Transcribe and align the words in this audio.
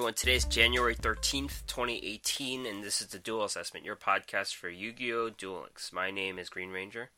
Everyone. 0.00 0.14
Today's 0.14 0.46
January 0.46 0.94
13th, 0.94 1.66
2018, 1.66 2.64
and 2.64 2.82
this 2.82 3.02
is 3.02 3.08
the 3.08 3.18
Duel 3.18 3.44
Assessment, 3.44 3.84
your 3.84 3.96
podcast 3.96 4.54
for 4.54 4.70
Yu 4.70 4.94
Gi 4.94 5.12
Oh! 5.12 5.28
Duel 5.28 5.60
Links. 5.60 5.92
My 5.92 6.10
name 6.10 6.38
is 6.38 6.48
Green 6.48 6.70
Ranger. 6.70 7.10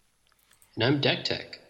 And 0.74 0.82
I'm 0.82 1.00
Deck 1.00 1.22
Tech. 1.22 1.60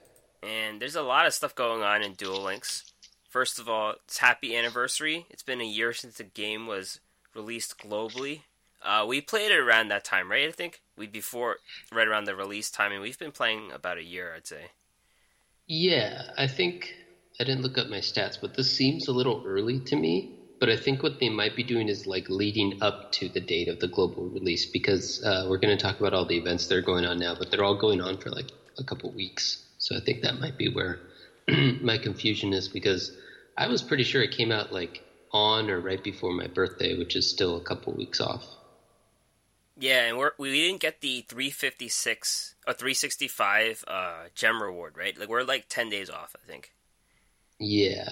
And 0.43 0.81
there's 0.81 0.97
a 0.97 1.03
lot 1.03 1.27
of 1.27 1.35
stuff 1.35 1.55
going 1.55 1.83
on 1.83 2.01
in 2.01 2.15
Duel 2.15 2.43
Links. 2.43 2.91
First 3.29 3.59
of 3.59 3.69
all, 3.69 3.97
it's 4.07 4.17
happy 4.17 4.57
anniversary. 4.57 5.27
It's 5.29 5.43
been 5.43 5.61
a 5.61 5.67
year 5.67 5.93
since 5.93 6.17
the 6.17 6.25
game 6.25 6.67
was 6.67 6.99
released 7.35 7.77
globally. 7.77 8.41
Uh, 8.83 9.05
we 9.07 9.21
played 9.21 9.51
it 9.51 9.59
around 9.59 9.89
that 9.89 10.05
time, 10.05 10.31
right? 10.31 10.49
I 10.49 10.53
think 10.53 10.81
we 10.97 11.07
before 11.07 11.57
right 11.93 12.09
around 12.09 12.25
the 12.25 12.35
release 12.35 12.71
time, 12.71 12.91
and 12.91 13.03
we've 13.03 13.19
been 13.19 13.33
playing 13.33 13.71
about 13.71 13.99
a 13.99 14.03
year, 14.03 14.33
I'd 14.35 14.47
say. 14.47 14.71
Yeah, 15.67 16.23
I 16.39 16.47
think 16.47 16.95
I 17.39 17.45
didn't 17.45 17.61
look 17.61 17.77
up 17.77 17.89
my 17.89 17.99
stats, 17.99 18.39
but 18.41 18.55
this 18.55 18.75
seems 18.75 19.09
a 19.09 19.13
little 19.13 19.43
early 19.47 19.79
to 19.81 19.95
me. 19.97 20.39
But 20.63 20.71
I 20.71 20.77
think 20.77 21.03
what 21.03 21.19
they 21.19 21.29
might 21.29 21.57
be 21.57 21.65
doing 21.65 21.89
is 21.89 22.07
like 22.07 22.29
leading 22.29 22.85
up 22.85 23.11
to 23.15 23.29
the 23.29 23.41
date 23.41 23.67
of 23.67 23.81
the 23.81 23.89
global 23.89 24.29
release 24.29 24.65
because 24.65 25.21
uh, 25.25 25.49
we're 25.49 25.59
going 25.59 25.77
to 25.77 25.83
talk 25.83 25.99
about 25.99 26.15
all 26.15 26.25
the 26.25 26.37
events 26.37 26.69
that 26.69 26.77
are 26.77 26.83
going 26.83 27.05
on 27.05 27.19
now, 27.19 27.35
but 27.37 27.51
they're 27.51 27.65
all 27.65 27.75
going 27.75 28.01
on 28.01 28.17
for 28.19 28.31
like 28.31 28.53
a 28.79 28.85
couple 28.85 29.11
weeks. 29.11 29.61
So 29.79 29.97
I 29.97 29.99
think 29.99 30.23
that 30.23 30.39
might 30.39 30.57
be 30.57 30.69
where 30.69 31.01
my 31.83 31.99
confusion 31.99 32.53
is 32.53 32.69
because 32.69 33.11
I 33.59 33.67
was 33.67 33.83
pretty 33.83 34.05
sure 34.05 34.23
it 34.23 34.37
came 34.37 34.53
out 34.53 34.73
like 34.73 35.03
on 35.33 35.69
or 35.69 35.81
right 35.81 36.01
before 36.01 36.33
my 36.33 36.47
birthday, 36.47 36.97
which 36.97 37.17
is 37.17 37.29
still 37.29 37.57
a 37.57 37.65
couple 37.65 37.93
weeks 37.95 38.21
off. 38.21 38.47
Yeah, 39.77 40.05
and 40.05 40.17
we're, 40.17 40.31
we 40.39 40.53
didn't 40.53 40.81
get 40.81 41.01
the 41.01 41.23
356 41.23 42.55
or 42.69 42.73
365 42.73 43.85
uh, 43.89 44.15
gem 44.37 44.63
reward, 44.63 44.97
right? 44.97 45.19
Like 45.19 45.29
we're 45.29 45.43
like 45.43 45.65
10 45.69 45.91
days 45.91 46.09
off, 46.09 46.37
I 46.41 46.47
think. 46.47 46.71
Yeah. 47.59 48.11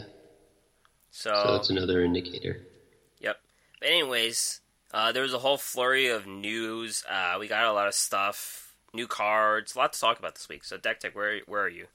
So, 1.10 1.30
So 1.30 1.52
that's 1.52 1.70
another 1.70 2.02
indicator. 2.02 2.60
Yep. 3.20 3.36
But 3.80 3.88
anyways, 3.88 4.60
uh, 4.92 5.12
there 5.12 5.22
was 5.22 5.34
a 5.34 5.38
whole 5.38 5.56
flurry 5.56 6.08
of 6.08 6.26
news. 6.26 7.04
Uh, 7.08 7.36
we 7.38 7.48
got 7.48 7.64
a 7.64 7.72
lot 7.72 7.88
of 7.88 7.94
stuff, 7.94 8.74
new 8.92 9.06
cards, 9.06 9.74
a 9.74 9.78
lot 9.78 9.92
to 9.92 10.00
talk 10.00 10.18
about 10.18 10.34
this 10.34 10.48
week. 10.48 10.64
So, 10.64 10.76
Deck 10.76 11.00
Tech, 11.00 11.14
where 11.14 11.40
where 11.46 11.62
are 11.62 11.68
you? 11.68 11.86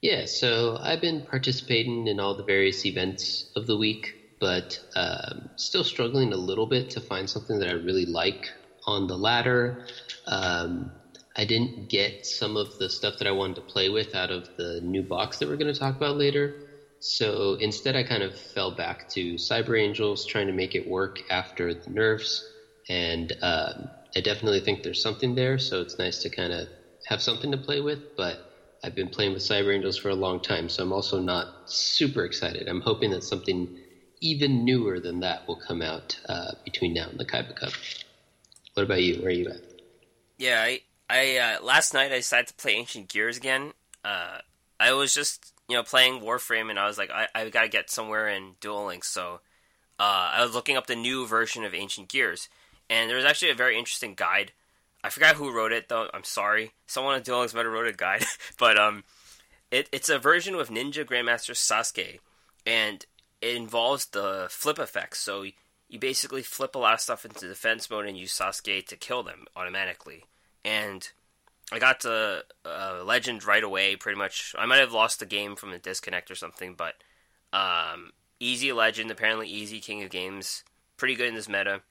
Yeah, 0.00 0.24
so 0.24 0.78
I've 0.80 1.02
been 1.02 1.26
participating 1.26 2.06
in 2.06 2.20
all 2.20 2.34
the 2.34 2.42
various 2.42 2.86
events 2.86 3.50
of 3.54 3.66
the 3.66 3.76
week, 3.76 4.14
but 4.40 4.80
um, 4.96 5.50
still 5.56 5.84
struggling 5.84 6.32
a 6.32 6.36
little 6.36 6.66
bit 6.66 6.90
to 6.90 7.00
find 7.00 7.28
something 7.28 7.58
that 7.58 7.68
I 7.68 7.72
really 7.72 8.06
like 8.06 8.50
on 8.86 9.06
the 9.06 9.18
ladder. 9.18 9.84
Um, 10.26 10.90
I 11.36 11.44
didn't 11.44 11.90
get 11.90 12.24
some 12.24 12.56
of 12.56 12.78
the 12.78 12.88
stuff 12.88 13.18
that 13.18 13.28
I 13.28 13.32
wanted 13.32 13.56
to 13.56 13.62
play 13.62 13.90
with 13.90 14.14
out 14.14 14.30
of 14.30 14.48
the 14.56 14.80
new 14.82 15.02
box 15.02 15.38
that 15.38 15.48
we're 15.48 15.56
going 15.56 15.72
to 15.72 15.78
talk 15.78 15.96
about 15.96 16.16
later. 16.16 16.54
So 17.00 17.54
instead, 17.54 17.96
I 17.96 18.02
kind 18.02 18.22
of 18.22 18.38
fell 18.38 18.70
back 18.70 19.08
to 19.10 19.34
Cyber 19.34 19.80
Angels, 19.80 20.26
trying 20.26 20.46
to 20.48 20.52
make 20.52 20.74
it 20.74 20.86
work 20.86 21.20
after 21.30 21.72
the 21.72 21.90
nerfs. 21.90 22.46
And 22.88 23.32
um, 23.40 23.90
I 24.14 24.20
definitely 24.20 24.60
think 24.60 24.82
there's 24.82 25.02
something 25.02 25.34
there, 25.34 25.58
so 25.58 25.80
it's 25.80 25.98
nice 25.98 26.22
to 26.22 26.30
kind 26.30 26.52
of 26.52 26.68
have 27.06 27.22
something 27.22 27.50
to 27.52 27.56
play 27.56 27.80
with. 27.80 28.16
But 28.16 28.38
I've 28.84 28.94
been 28.94 29.08
playing 29.08 29.32
with 29.32 29.42
Cyber 29.42 29.74
Angels 29.74 29.96
for 29.96 30.10
a 30.10 30.14
long 30.14 30.40
time, 30.40 30.68
so 30.68 30.82
I'm 30.82 30.92
also 30.92 31.20
not 31.20 31.70
super 31.70 32.24
excited. 32.24 32.68
I'm 32.68 32.82
hoping 32.82 33.10
that 33.12 33.24
something 33.24 33.78
even 34.20 34.64
newer 34.66 35.00
than 35.00 35.20
that 35.20 35.48
will 35.48 35.56
come 35.56 35.80
out 35.80 36.18
uh, 36.28 36.52
between 36.64 36.92
now 36.92 37.08
and 37.08 37.18
the 37.18 37.24
Kaiba 37.24 37.56
Cup. 37.56 37.72
What 38.74 38.82
about 38.84 39.02
you? 39.02 39.16
Where 39.16 39.28
are 39.28 39.30
you 39.30 39.48
at? 39.48 39.60
Yeah, 40.36 40.60
I, 40.60 40.80
I 41.08 41.36
uh, 41.36 41.64
last 41.64 41.94
night 41.94 42.12
I 42.12 42.16
decided 42.16 42.48
to 42.48 42.54
play 42.54 42.72
Ancient 42.72 43.08
Gears 43.08 43.38
again. 43.38 43.72
Uh, 44.04 44.38
I 44.78 44.92
was 44.92 45.14
just 45.14 45.52
you 45.70 45.76
know 45.76 45.84
playing 45.84 46.20
Warframe, 46.20 46.68
and 46.68 46.78
I 46.78 46.86
was 46.86 46.98
like, 46.98 47.10
I, 47.10 47.28
I 47.34 47.48
got 47.48 47.62
to 47.62 47.68
get 47.68 47.90
somewhere 47.90 48.28
in 48.28 48.56
Duel 48.60 48.86
Links. 48.86 49.08
So 49.08 49.40
uh, 50.00 50.30
I 50.34 50.44
was 50.44 50.52
looking 50.52 50.76
up 50.76 50.88
the 50.88 50.96
new 50.96 51.26
version 51.26 51.64
of 51.64 51.74
Ancient 51.74 52.08
Gears, 52.08 52.48
and 52.88 53.08
there 53.08 53.16
was 53.16 53.24
actually 53.24 53.52
a 53.52 53.54
very 53.54 53.78
interesting 53.78 54.14
guide. 54.14 54.52
I 55.02 55.10
forgot 55.10 55.36
who 55.36 55.54
wrote 55.54 55.72
it 55.72 55.88
though. 55.88 56.08
I'm 56.12 56.24
sorry. 56.24 56.72
Someone 56.88 57.14
at 57.14 57.24
Duel 57.24 57.38
Links 57.38 57.54
might 57.54 57.64
have 57.64 57.72
wrote 57.72 57.86
a 57.86 57.92
guide, 57.92 58.24
but 58.58 58.76
um, 58.76 59.04
it, 59.70 59.88
it's 59.92 60.08
a 60.08 60.18
version 60.18 60.56
with 60.56 60.70
Ninja 60.70 61.04
Grandmaster 61.04 61.54
Sasuke, 61.54 62.18
and 62.66 63.06
it 63.40 63.56
involves 63.56 64.06
the 64.06 64.48
flip 64.50 64.80
effects. 64.80 65.20
So 65.20 65.44
you 65.88 65.98
basically 66.00 66.42
flip 66.42 66.74
a 66.74 66.78
lot 66.78 66.94
of 66.94 67.00
stuff 67.00 67.24
into 67.24 67.48
defense 67.48 67.88
mode 67.88 68.06
and 68.06 68.18
use 68.18 68.36
Sasuke 68.36 68.86
to 68.86 68.96
kill 68.96 69.22
them 69.22 69.44
automatically. 69.54 70.24
And 70.64 71.08
I 71.72 71.78
got 71.78 72.00
to 72.00 72.44
uh, 72.64 73.02
Legend 73.04 73.44
right 73.44 73.62
away, 73.62 73.96
pretty 73.96 74.18
much. 74.18 74.54
I 74.58 74.66
might 74.66 74.78
have 74.78 74.92
lost 74.92 75.20
the 75.20 75.26
game 75.26 75.56
from 75.56 75.70
the 75.70 75.78
disconnect 75.78 76.30
or 76.30 76.34
something, 76.34 76.74
but 76.74 76.94
um, 77.52 78.12
easy 78.40 78.72
Legend, 78.72 79.10
apparently 79.10 79.48
easy 79.48 79.80
King 79.80 80.02
of 80.02 80.10
Games, 80.10 80.64
pretty 80.96 81.14
good 81.14 81.28
in 81.28 81.34
this 81.34 81.48
meta. 81.48 81.82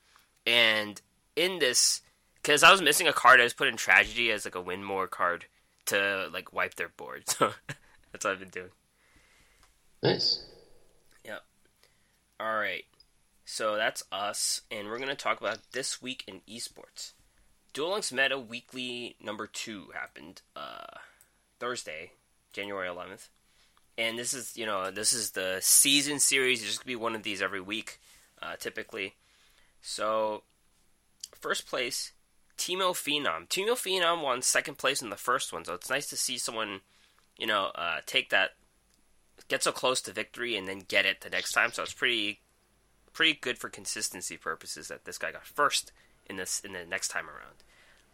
And 0.45 1.01
in 1.35 1.59
this, 1.59 2.01
because 2.41 2.63
I 2.63 2.71
was 2.71 2.81
missing 2.81 3.07
a 3.07 3.13
card, 3.13 3.39
I 3.39 3.43
was 3.43 3.53
put 3.53 3.67
in 3.67 3.77
Tragedy 3.77 4.31
as 4.31 4.45
like 4.45 4.55
a 4.55 4.61
win 4.61 4.83
more 4.83 5.07
card 5.07 5.45
to 5.87 6.29
like 6.33 6.53
wipe 6.53 6.75
their 6.75 6.89
board. 6.89 7.29
So 7.29 7.51
that's 8.11 8.25
what 8.25 8.31
I've 8.31 8.39
been 8.39 8.49
doing. 8.49 8.71
Nice. 10.03 10.43
Yep. 11.23 11.41
All 12.39 12.57
right. 12.57 12.85
So 13.45 13.75
that's 13.75 14.03
us, 14.11 14.61
and 14.69 14.87
we're 14.87 14.97
going 14.97 15.09
to 15.09 15.15
talk 15.15 15.41
about 15.41 15.59
this 15.71 16.01
week 16.01 16.23
in 16.27 16.41
esports. 16.47 17.13
Duel 17.73 17.91
Links 17.91 18.11
Meta 18.11 18.39
Weekly 18.39 19.15
number 19.21 19.47
two 19.47 19.89
happened 19.93 20.41
uh, 20.55 20.97
Thursday, 21.59 22.11
January 22.51 22.87
11th. 22.87 23.29
And 23.97 24.17
this 24.17 24.33
is, 24.33 24.55
you 24.55 24.65
know, 24.65 24.91
this 24.91 25.13
is 25.13 25.31
the 25.31 25.59
season 25.61 26.19
series. 26.19 26.61
There's 26.61 26.77
going 26.77 26.83
to 26.83 26.87
be 26.87 26.95
one 26.95 27.15
of 27.15 27.23
these 27.23 27.41
every 27.41 27.61
week, 27.61 27.99
uh, 28.41 28.55
typically. 28.57 29.15
So, 29.81 30.43
first 31.33 31.67
place, 31.67 32.13
Timo 32.57 32.91
Phenom. 32.91 33.47
Timo 33.49 33.73
Phenom 33.73 34.23
won 34.23 34.41
second 34.41 34.77
place 34.77 35.01
in 35.01 35.09
the 35.09 35.15
first 35.15 35.51
one, 35.51 35.65
so 35.65 35.73
it's 35.73 35.89
nice 35.89 36.07
to 36.07 36.17
see 36.17 36.37
someone, 36.37 36.81
you 37.37 37.45
know, 37.45 37.71
uh, 37.75 37.97
take 38.05 38.29
that, 38.29 38.51
get 39.47 39.63
so 39.63 39.71
close 39.71 40.01
to 40.01 40.13
victory 40.13 40.55
and 40.55 40.67
then 40.67 40.79
get 40.79 41.05
it 41.05 41.21
the 41.21 41.29
next 41.29 41.51
time. 41.51 41.71
So 41.73 41.83
it's 41.83 41.93
pretty, 41.93 42.39
pretty 43.11 43.37
good 43.39 43.57
for 43.57 43.69
consistency 43.69 44.37
purposes 44.37 44.87
that 44.87 45.05
this 45.05 45.17
guy 45.17 45.33
got 45.33 45.45
first 45.45 45.91
in 46.29 46.35
this 46.37 46.61
in 46.61 46.73
the 46.73 46.85
next 46.85 47.09
time 47.09 47.25
around. 47.27 47.63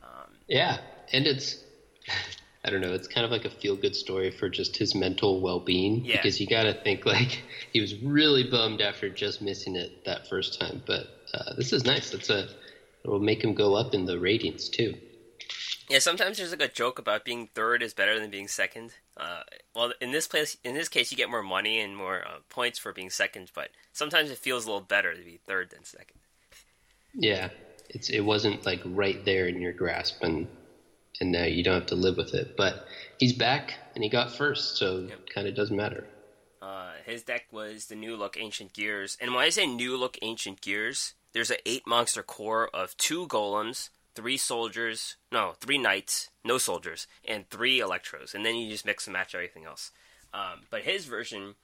Um, 0.03 0.31
Yeah, 0.48 0.78
and 1.12 1.28
it's 1.28 1.64
I 2.64 2.72
don't 2.72 2.81
know, 2.81 2.94
it's 2.94 3.08
kind 3.08 3.24
of 3.26 3.31
like 3.31 3.46
a 3.46 3.50
feel 3.50 3.76
good 3.76 3.96
story 3.96 4.31
for 4.31 4.50
just 4.50 4.76
his 4.78 4.96
mental 4.96 5.40
well 5.40 5.59
being 5.59 6.03
Yeah. 6.03 6.18
because 6.18 6.42
you 6.42 6.48
got 6.48 6.64
to 6.64 6.74
think 6.74 7.06
like 7.06 7.44
he 7.72 7.80
was 7.81 7.96
really 8.02 8.44
bummed 8.44 8.81
after 8.81 9.09
just 9.09 9.42
missing 9.42 9.75
it 9.75 10.06
that 10.06 10.28
first 10.28 10.59
time, 10.59 10.81
but 10.86 11.06
uh, 11.34 11.54
this 11.56 11.74
is 11.74 11.86
nice. 11.86 12.14
It's 12.14 12.30
a 12.30 12.48
it 13.04 13.09
will 13.09 13.20
make 13.20 13.44
him 13.44 13.54
go 13.54 13.75
up 13.75 13.94
in 13.94 14.06
the 14.06 14.18
ratings 14.20 14.68
too. 14.68 14.96
Yeah, 15.88 16.00
sometimes 16.00 16.38
there's 16.38 16.50
like 16.50 16.62
a 16.62 16.68
joke 16.68 16.98
about 16.98 17.24
being 17.24 17.50
third 17.54 17.84
is 17.84 17.94
better 17.94 18.20
than 18.20 18.31
being 18.31 18.48
second. 18.48 18.94
Uh, 19.16 19.42
well, 19.75 19.94
in 20.02 20.12
this 20.12 20.28
place, 20.28 20.58
in 20.64 20.74
this 20.74 20.90
case, 20.90 21.12
you 21.12 21.18
get 21.18 21.30
more 21.30 21.44
money 21.44 21.80
and 21.80 21.96
more 21.96 22.24
uh, 22.28 22.40
points 22.50 22.80
for 22.80 22.92
being 22.92 23.12
second, 23.12 23.52
but 23.54 23.70
sometimes 23.94 24.31
it 24.31 24.40
feels 24.40 24.66
a 24.66 24.68
little 24.68 24.81
better 24.81 25.14
to 25.14 25.24
be 25.24 25.40
third 25.46 25.70
than 25.70 25.84
second. 25.84 26.18
Yeah, 27.14 27.50
it's 27.90 28.09
it 28.09 28.22
wasn't 28.22 28.66
like 28.66 28.81
right 28.85 29.23
there 29.25 29.47
in 29.47 29.62
your 29.62 29.73
grasp 29.73 30.23
and 30.23 30.48
and 31.21 31.31
now 31.31 31.45
you 31.45 31.63
don't 31.63 31.75
have 31.75 31.86
to 31.88 31.95
live 31.95 32.18
with 32.18 32.33
it. 32.33 32.57
But 32.57 32.86
he's 33.18 33.33
back 33.33 33.74
and 33.95 34.04
he 34.04 34.10
got 34.10 34.36
first, 34.36 34.77
so 34.77 35.00
Yep. 35.07 35.19
kind 35.33 35.48
of 35.48 35.56
doesn't 35.56 35.75
matter. 35.75 36.06
Uh, 36.62 36.94
his 37.06 37.24
deck 37.24 37.45
was 37.51 37.86
the 37.86 37.95
new 37.95 38.15
look 38.18 38.38
Ancient 38.38 38.74
Gears, 38.74 39.18
and 39.21 39.33
when 39.33 39.44
I 39.44 39.50
say 39.50 39.65
new 39.68 39.95
look 39.98 40.18
Ancient 40.21 40.62
Gears, 40.62 41.13
there's 41.31 41.51
an 41.51 41.57
eight 41.65 41.86
monster 41.86 42.24
core 42.24 42.69
of 42.74 42.98
two 42.98 43.27
golems, 43.27 43.89
three 44.15 44.38
soldiers, 44.38 45.15
no, 45.31 45.54
three 45.60 45.77
knights, 45.77 46.31
no 46.44 46.57
soldiers, 46.57 47.07
and 47.27 47.48
three 47.50 47.80
electros, 47.80 48.33
and 48.33 48.45
then 48.45 48.56
you 48.56 48.69
just 48.71 48.86
mix 48.86 49.06
and 49.06 49.13
match 49.13 49.36
everything 49.36 49.65
else. 49.65 49.92
Um, 50.33 50.62
but 50.69 50.81
his 50.81 51.06
version 51.06 51.56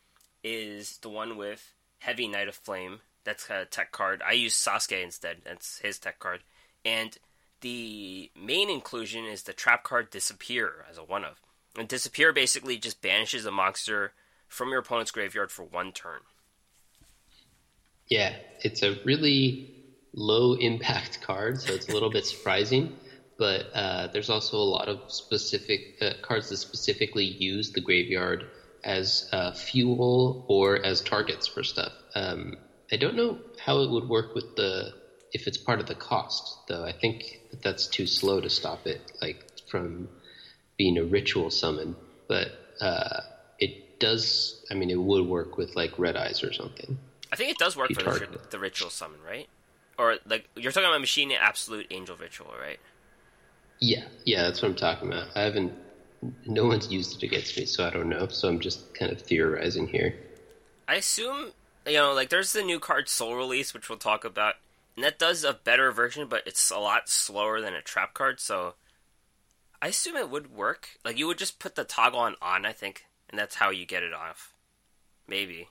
is 0.43 0.97
the 0.99 1.09
one 1.09 1.35
with 1.35 1.73
Heavy 1.99 2.27
Knight 2.27 2.47
of 2.47 2.55
Flame. 2.55 2.99
That's 3.23 3.49
a 3.49 3.65
tech 3.65 3.91
card. 3.91 4.21
I 4.27 4.33
use 4.33 4.55
Sasuke 4.55 5.03
instead. 5.03 5.37
That's 5.43 5.79
his 5.79 5.99
tech 5.99 6.19
card. 6.19 6.41
And 6.83 7.17
the 7.61 8.31
main 8.35 8.69
inclusion 8.69 9.25
is 9.25 9.43
the 9.43 9.53
trap 9.53 9.83
card 9.83 10.09
Disappear 10.09 10.85
as 10.89 10.97
a 10.97 11.03
one 11.03 11.23
of. 11.23 11.39
And 11.77 11.87
Disappear 11.87 12.33
basically 12.33 12.77
just 12.77 13.01
banishes 13.01 13.45
a 13.45 13.51
monster 13.51 14.13
from 14.47 14.69
your 14.69 14.79
opponent's 14.79 15.11
graveyard 15.11 15.51
for 15.51 15.63
one 15.63 15.91
turn. 15.91 16.21
Yeah, 18.07 18.35
it's 18.61 18.83
a 18.83 18.97
really 19.05 19.73
low 20.13 20.53
impact 20.55 21.21
card, 21.21 21.61
so 21.61 21.73
it's 21.73 21.87
a 21.87 21.93
little 21.93 22.11
bit 22.11 22.25
surprising. 22.25 22.97
But 23.37 23.67
uh, 23.73 24.07
there's 24.07 24.29
also 24.29 24.57
a 24.57 24.59
lot 24.59 24.89
of 24.89 25.11
specific 25.11 25.97
uh, 26.01 26.11
cards 26.21 26.49
that 26.49 26.57
specifically 26.57 27.25
use 27.25 27.71
the 27.71 27.81
graveyard 27.81 28.45
as 28.83 29.29
uh, 29.31 29.53
fuel 29.53 30.45
or 30.47 30.83
as 30.83 31.01
targets 31.01 31.47
for 31.47 31.63
stuff. 31.63 31.93
Um, 32.13 32.57
I 32.91 32.97
don't 32.97 33.15
know 33.15 33.39
how 33.59 33.79
it 33.79 33.89
would 33.89 34.07
work 34.09 34.35
with 34.35 34.55
the 34.55 34.93
if 35.33 35.47
it's 35.47 35.57
part 35.57 35.79
of 35.79 35.85
the 35.85 35.95
cost, 35.95 36.67
though. 36.67 36.83
I 36.83 36.91
think 36.91 37.39
that 37.51 37.61
that's 37.61 37.87
too 37.87 38.05
slow 38.05 38.41
to 38.41 38.49
stop 38.49 38.85
it, 38.85 39.11
like 39.21 39.45
from 39.69 40.09
being 40.77 40.97
a 40.97 41.03
ritual 41.03 41.49
summon. 41.51 41.95
But 42.27 42.51
uh, 42.81 43.21
it 43.59 43.99
does. 43.99 44.65
I 44.69 44.73
mean, 44.73 44.89
it 44.89 44.99
would 44.99 45.25
work 45.25 45.57
with 45.57 45.75
like 45.75 45.97
red 45.97 46.17
eyes 46.17 46.43
or 46.43 46.51
something. 46.51 46.97
I 47.31 47.37
think 47.37 47.51
it 47.51 47.57
does 47.57 47.77
work 47.77 47.89
for 47.89 47.95
the, 47.95 48.03
target 48.03 48.29
ri- 48.29 48.35
it. 48.35 48.51
the 48.51 48.59
ritual 48.59 48.89
summon, 48.89 49.19
right? 49.25 49.47
Or 49.97 50.17
like 50.25 50.49
you're 50.55 50.71
talking 50.71 50.89
about 50.89 50.99
machine 50.99 51.31
absolute 51.31 51.87
angel 51.91 52.17
ritual, 52.17 52.53
right? 52.59 52.79
Yeah, 53.79 54.03
yeah, 54.25 54.43
that's 54.43 54.61
what 54.61 54.69
I'm 54.69 54.75
talking 54.75 55.07
about. 55.07 55.29
I 55.35 55.41
haven't. 55.41 55.73
No 56.45 56.67
one's 56.67 56.91
used 56.91 57.15
it 57.15 57.25
against 57.25 57.57
me, 57.57 57.65
so 57.65 57.87
I 57.87 57.89
don't 57.89 58.09
know. 58.09 58.27
So 58.27 58.47
I'm 58.47 58.59
just 58.59 58.93
kind 58.93 59.11
of 59.11 59.21
theorizing 59.21 59.87
here. 59.87 60.13
I 60.87 60.95
assume 60.95 61.51
you 61.85 61.93
know, 61.93 62.13
like 62.13 62.29
there's 62.29 62.53
the 62.53 62.63
new 62.63 62.79
card 62.79 63.09
Soul 63.09 63.35
Release, 63.35 63.73
which 63.73 63.89
we'll 63.89 63.97
talk 63.97 64.23
about, 64.23 64.55
and 64.95 65.03
that 65.03 65.19
does 65.19 65.43
a 65.43 65.53
better 65.53 65.91
version, 65.91 66.27
but 66.27 66.43
it's 66.45 66.69
a 66.71 66.79
lot 66.79 67.09
slower 67.09 67.61
than 67.61 67.73
a 67.73 67.81
trap 67.81 68.13
card. 68.13 68.39
So 68.39 68.75
I 69.81 69.87
assume 69.87 70.15
it 70.15 70.29
would 70.29 70.53
work. 70.53 70.89
Like 71.03 71.17
you 71.17 71.27
would 71.27 71.37
just 71.37 71.59
put 71.59 71.75
the 71.75 71.83
toggle 71.83 72.19
on 72.19 72.35
on, 72.41 72.65
I 72.65 72.73
think, 72.73 73.05
and 73.29 73.39
that's 73.39 73.55
how 73.55 73.69
you 73.69 73.85
get 73.85 74.03
it 74.03 74.13
off. 74.13 74.53
Maybe. 75.27 75.67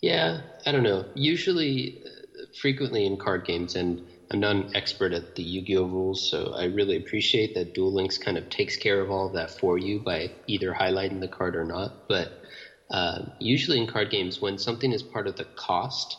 Yeah, 0.00 0.40
I 0.64 0.72
don't 0.72 0.82
know. 0.82 1.04
Usually, 1.14 2.02
uh, 2.04 2.46
frequently 2.60 3.06
in 3.06 3.16
card 3.16 3.44
games, 3.44 3.76
and 3.76 4.06
I'm 4.30 4.40
not 4.40 4.56
an 4.56 4.76
expert 4.76 5.12
at 5.12 5.36
the 5.36 5.42
Yu-Gi-Oh 5.42 5.84
rules, 5.84 6.30
so 6.30 6.52
I 6.54 6.64
really 6.64 6.96
appreciate 6.96 7.54
that 7.54 7.74
Duel 7.74 7.92
Links 7.92 8.18
kind 8.18 8.36
of 8.36 8.48
takes 8.50 8.76
care 8.76 9.00
of 9.00 9.10
all 9.10 9.28
of 9.28 9.34
that 9.34 9.50
for 9.50 9.78
you 9.78 10.00
by 10.00 10.30
either 10.46 10.72
highlighting 10.72 11.20
the 11.20 11.28
card 11.28 11.56
or 11.56 11.64
not. 11.64 12.08
But 12.08 12.42
uh, 12.90 13.18
usually 13.38 13.78
in 13.78 13.86
card 13.86 14.10
games, 14.10 14.40
when 14.40 14.58
something 14.58 14.92
is 14.92 15.02
part 15.02 15.26
of 15.26 15.36
the 15.36 15.46
cost, 15.56 16.18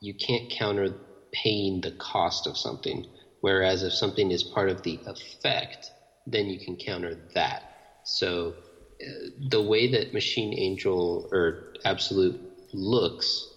you 0.00 0.14
can't 0.14 0.48
counter 0.50 0.90
paying 1.32 1.80
the 1.80 1.92
cost 1.92 2.46
of 2.46 2.56
something. 2.56 3.04
Whereas 3.40 3.82
if 3.82 3.92
something 3.92 4.30
is 4.30 4.42
part 4.44 4.68
of 4.68 4.82
the 4.82 5.00
effect, 5.06 5.92
then 6.26 6.48
you 6.48 6.58
can 6.60 6.76
counter 6.76 7.16
that. 7.34 7.62
So 8.02 8.56
uh, 9.02 9.30
the 9.48 9.62
way 9.62 9.88
that 9.88 10.12
Machine 10.12 10.54
Angel 10.56 11.28
or 11.32 11.60
Absolute 11.84 12.40
looks 12.72 13.48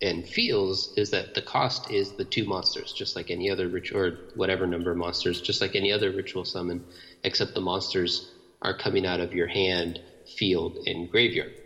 and 0.00 0.26
feels 0.26 0.90
is 0.96 1.10
that 1.10 1.34
the 1.34 1.42
cost 1.42 1.90
is 1.90 2.12
the 2.12 2.24
two 2.24 2.44
monsters, 2.44 2.92
just 2.92 3.16
like 3.16 3.30
any 3.30 3.50
other 3.50 3.68
ritual 3.68 4.00
or 4.00 4.20
whatever 4.34 4.66
number 4.66 4.90
of 4.90 4.96
monsters, 4.96 5.40
just 5.40 5.60
like 5.60 5.74
any 5.74 5.92
other 5.92 6.12
ritual 6.12 6.44
summon, 6.44 6.82
except 7.24 7.54
the 7.54 7.60
monsters 7.60 8.28
are 8.62 8.76
coming 8.76 9.06
out 9.06 9.20
of 9.20 9.34
your 9.34 9.48
hand, 9.48 9.98
field, 10.26 10.78
and 10.86 11.08
graveyard. 11.08 11.57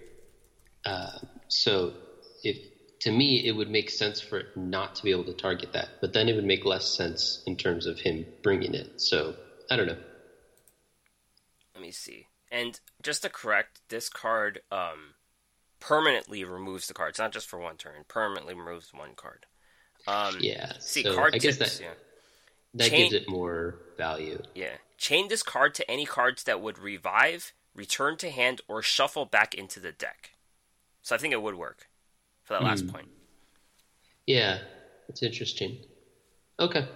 Uh, 0.84 1.18
so, 1.48 1.92
if 2.42 2.56
to 3.00 3.10
me, 3.10 3.46
it 3.46 3.52
would 3.52 3.70
make 3.70 3.90
sense 3.90 4.20
for 4.20 4.38
it 4.38 4.56
not 4.56 4.94
to 4.96 5.02
be 5.02 5.10
able 5.10 5.24
to 5.24 5.32
target 5.34 5.72
that, 5.72 5.88
but 6.00 6.12
then 6.12 6.28
it 6.28 6.34
would 6.34 6.44
make 6.44 6.64
less 6.64 6.86
sense 6.86 7.42
in 7.46 7.56
terms 7.56 7.86
of 7.86 7.98
him 7.98 8.24
bringing 8.42 8.74
it. 8.74 9.00
So, 9.00 9.34
I 9.70 9.76
don't 9.76 9.86
know. 9.86 9.98
Let 11.74 11.82
me 11.82 11.90
see. 11.90 12.26
And 12.50 12.78
just 13.02 13.22
to 13.22 13.28
correct, 13.28 13.80
this 13.88 14.08
card 14.08 14.60
um, 14.70 15.14
permanently 15.80 16.44
removes 16.44 16.86
the 16.86 16.94
card. 16.94 17.10
It's 17.10 17.18
not 17.18 17.32
just 17.32 17.48
for 17.48 17.58
one 17.58 17.76
turn. 17.76 18.04
Permanently 18.08 18.54
removes 18.54 18.92
one 18.92 19.14
card. 19.16 19.46
Um, 20.06 20.36
Yeah. 20.40 20.72
See, 20.78 21.02
so 21.02 21.14
card 21.14 21.34
I 21.34 21.38
guess 21.38 21.56
tips. 21.56 21.78
that 21.78 21.84
yeah. 21.84 21.92
that 22.74 22.90
Chain- 22.90 23.10
gives 23.10 23.14
it 23.24 23.28
more 23.28 23.76
value. 23.96 24.40
Yeah. 24.54 24.74
Chain 24.98 25.28
this 25.28 25.42
card 25.42 25.74
to 25.76 25.90
any 25.90 26.04
cards 26.04 26.44
that 26.44 26.60
would 26.60 26.78
revive, 26.78 27.52
return 27.74 28.16
to 28.18 28.30
hand, 28.30 28.60
or 28.68 28.82
shuffle 28.82 29.24
back 29.24 29.54
into 29.54 29.80
the 29.80 29.90
deck. 29.92 30.31
So 31.02 31.14
I 31.14 31.18
think 31.18 31.32
it 31.32 31.42
would 31.42 31.54
work 31.56 31.88
for 32.44 32.54
that 32.54 32.62
last 32.62 32.82
Hmm. 32.82 32.88
point. 32.88 33.08
Yeah, 34.26 34.58
it's 35.08 35.22
interesting. 35.22 35.78
Okay, 36.58 36.86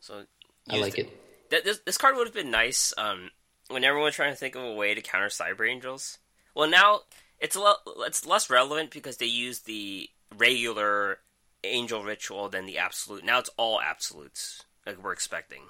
So 0.00 0.24
I 0.68 0.76
like 0.76 0.98
it. 0.98 1.08
That, 1.50 1.64
this, 1.64 1.80
this 1.84 1.98
card 1.98 2.16
would 2.16 2.26
have 2.26 2.34
been 2.34 2.50
nice 2.50 2.92
um, 2.96 3.30
when 3.68 3.84
everyone's 3.84 4.14
trying 4.14 4.32
to 4.32 4.36
think 4.38 4.54
of 4.54 4.62
a 4.64 4.72
way 4.74 4.94
to 4.94 5.00
counter 5.02 5.28
Cyber 5.28 5.68
Angels. 5.68 6.18
Well, 6.54 6.68
now 6.68 7.00
it's 7.38 7.56
a 7.56 7.60
lo- 7.60 7.74
it's 8.00 8.26
less 8.26 8.50
relevant 8.50 8.90
because 8.90 9.16
they 9.18 9.26
use 9.26 9.60
the 9.60 10.10
regular 10.36 11.18
Angel 11.64 12.02
ritual 12.02 12.48
than 12.48 12.66
the 12.66 12.78
absolute. 12.78 13.24
Now 13.24 13.38
it's 13.38 13.50
all 13.56 13.80
absolutes, 13.80 14.64
like 14.84 15.02
we're 15.02 15.12
expecting. 15.12 15.62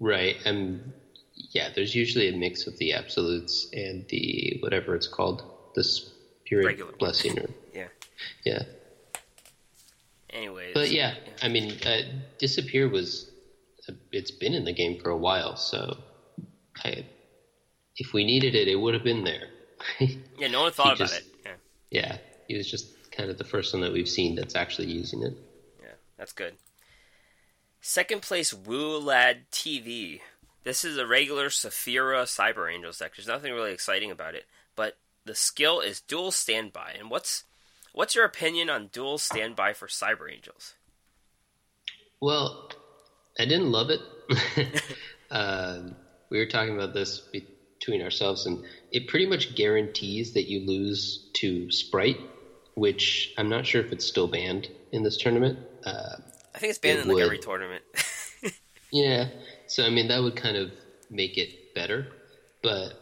Right. 0.00 0.36
Um. 0.46 0.92
Yeah. 1.50 1.68
There's 1.74 1.94
usually 1.94 2.28
a 2.28 2.36
mix 2.36 2.66
of 2.66 2.78
the 2.78 2.92
absolutes 2.94 3.68
and 3.72 4.06
the 4.08 4.58
whatever 4.60 4.94
it's 4.94 5.06
called, 5.08 5.42
the 5.74 5.84
spirit 5.84 6.66
Regular. 6.66 6.92
blessing, 6.98 7.38
or 7.38 7.48
Yeah. 7.74 7.88
yeah. 8.44 8.62
Anyways, 10.30 10.74
But 10.74 10.90
yeah, 10.90 11.14
I 11.42 11.48
mean, 11.48 11.72
uh, 11.84 12.02
disappear 12.38 12.88
was 12.88 13.28
uh, 13.88 13.92
it's 14.12 14.30
been 14.30 14.54
in 14.54 14.64
the 14.64 14.72
game 14.72 15.00
for 15.00 15.10
a 15.10 15.16
while, 15.16 15.56
so 15.56 15.96
I, 16.84 17.04
if 17.96 18.12
we 18.12 18.24
needed 18.24 18.54
it, 18.54 18.68
it 18.68 18.76
would 18.76 18.94
have 18.94 19.02
been 19.02 19.24
there. 19.24 19.48
yeah, 20.38 20.46
no 20.48 20.62
one 20.62 20.72
thought 20.72 20.96
about 20.96 20.98
just- 20.98 21.16
it. 21.16 21.24
Yeah, 21.44 21.52
yeah, 21.90 22.18
he 22.46 22.56
was 22.56 22.70
just 22.70 23.10
kind 23.10 23.28
of 23.28 23.38
the 23.38 23.44
first 23.44 23.74
one 23.74 23.82
that 23.82 23.92
we've 23.92 24.08
seen 24.08 24.36
that's 24.36 24.54
actually 24.54 24.88
using 24.92 25.22
it. 25.24 25.34
yeah, 25.82 25.88
that's 26.16 26.32
good. 26.32 26.54
Second 27.80 28.22
place, 28.22 28.52
Woo 28.54 28.98
Lad 28.98 29.50
TV. 29.50 30.20
This 30.62 30.84
is 30.84 30.98
a 30.98 31.06
regular 31.06 31.48
Saphira 31.48 32.24
Cyber 32.24 32.72
Angels 32.72 32.98
deck. 32.98 33.12
There's 33.16 33.26
nothing 33.26 33.52
really 33.52 33.72
exciting 33.72 34.10
about 34.10 34.34
it, 34.34 34.46
but 34.76 34.96
the 35.24 35.34
skill 35.34 35.80
is 35.80 36.00
duel 36.00 36.30
standby. 36.30 36.94
And 36.98 37.10
what's 37.10 37.44
what's 37.92 38.14
your 38.14 38.24
opinion 38.24 38.68
on 38.68 38.88
duel 38.88 39.18
standby 39.18 39.72
for 39.72 39.86
Cyber 39.86 40.30
Angels? 40.32 40.74
Well, 42.20 42.70
I 43.38 43.46
didn't 43.46 43.72
love 43.72 43.88
it. 43.90 44.00
um, 45.30 45.96
we 46.28 46.38
were 46.38 46.46
talking 46.46 46.74
about 46.74 46.92
this 46.92 47.22
between 47.32 48.02
ourselves, 48.02 48.44
and 48.46 48.62
it 48.92 49.08
pretty 49.08 49.26
much 49.26 49.54
guarantees 49.54 50.34
that 50.34 50.44
you 50.48 50.66
lose 50.66 51.30
to 51.36 51.70
Sprite, 51.70 52.20
which 52.74 53.32
I'm 53.38 53.48
not 53.48 53.66
sure 53.66 53.80
if 53.80 53.92
it's 53.92 54.04
still 54.04 54.28
banned 54.28 54.68
in 54.92 55.02
this 55.02 55.16
tournament. 55.16 55.58
Uh, 55.84 56.16
I 56.54 56.58
think 56.58 56.70
it's 56.70 56.78
banned 56.78 56.98
It 56.98 57.02
in 57.02 57.08
like 57.08 57.14
would. 57.14 57.24
every 57.24 57.38
tournament. 57.38 57.82
yeah, 58.92 59.28
so 59.70 59.86
I 59.86 59.90
mean 59.90 60.08
that 60.08 60.20
would 60.20 60.34
kind 60.34 60.56
of 60.56 60.72
make 61.10 61.38
it 61.38 61.50
better, 61.74 62.08
but 62.62 62.94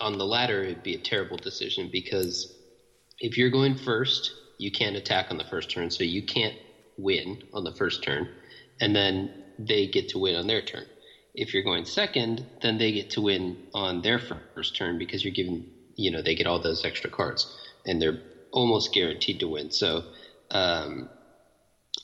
on 0.00 0.16
the 0.16 0.24
latter, 0.26 0.64
it'd 0.64 0.82
be 0.82 0.94
a 0.94 0.98
terrible 0.98 1.36
decision 1.36 1.90
because 1.92 2.48
if 3.20 3.36
you're 3.36 3.50
going 3.50 3.74
first, 3.74 4.32
you 4.56 4.70
can't 4.70 4.96
attack 4.96 5.26
on 5.30 5.36
the 5.36 5.44
first 5.44 5.70
turn, 5.70 5.90
so 5.90 6.04
you 6.04 6.22
can't 6.22 6.54
win 6.96 7.38
on 7.52 7.64
the 7.64 7.72
first 7.72 8.02
turn, 8.02 8.26
and 8.80 8.96
then 8.96 9.28
they 9.58 9.86
get 9.86 10.08
to 10.08 10.18
win 10.18 10.34
on 10.34 10.46
their 10.46 10.62
turn. 10.62 10.86
If 11.34 11.52
you're 11.52 11.62
going 11.62 11.84
second, 11.84 12.46
then 12.62 12.78
they 12.78 12.92
get 12.92 13.10
to 13.10 13.20
win 13.20 13.58
on 13.74 14.00
their 14.00 14.18
first 14.54 14.76
turn 14.76 14.96
because 14.98 15.22
you're 15.22 15.32
giving, 15.32 15.64
you 15.96 16.10
know, 16.10 16.22
they 16.22 16.34
get 16.34 16.46
all 16.46 16.60
those 16.60 16.84
extra 16.84 17.10
cards, 17.10 17.46
and 17.84 18.00
they're 18.00 18.18
almost 18.50 18.92
guaranteed 18.92 19.40
to 19.40 19.48
win. 19.48 19.70
So, 19.70 20.04
um, 20.52 21.10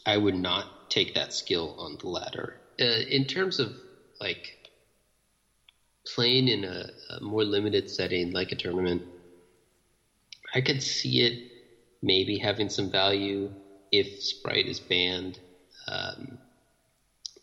I 0.04 0.18
would 0.18 0.34
not 0.34 0.66
take 0.90 1.14
that 1.14 1.32
skill 1.32 1.74
on 1.78 1.96
the 2.00 2.08
ladder. 2.08 2.60
Uh, 2.80 3.00
in 3.08 3.24
terms 3.24 3.58
of 3.58 3.72
like 4.20 4.58
playing 6.06 6.48
in 6.48 6.64
a, 6.64 6.86
a 7.10 7.20
more 7.20 7.44
limited 7.44 7.88
setting 7.90 8.30
like 8.32 8.52
a 8.52 8.56
tournament, 8.56 9.02
I 10.54 10.60
could 10.60 10.82
see 10.82 11.20
it 11.22 11.40
maybe 12.02 12.38
having 12.38 12.68
some 12.68 12.90
value 12.90 13.54
if 13.90 14.08
Sprite 14.18 14.66
is 14.68 14.80
banned, 14.80 15.40
um, 15.88 16.38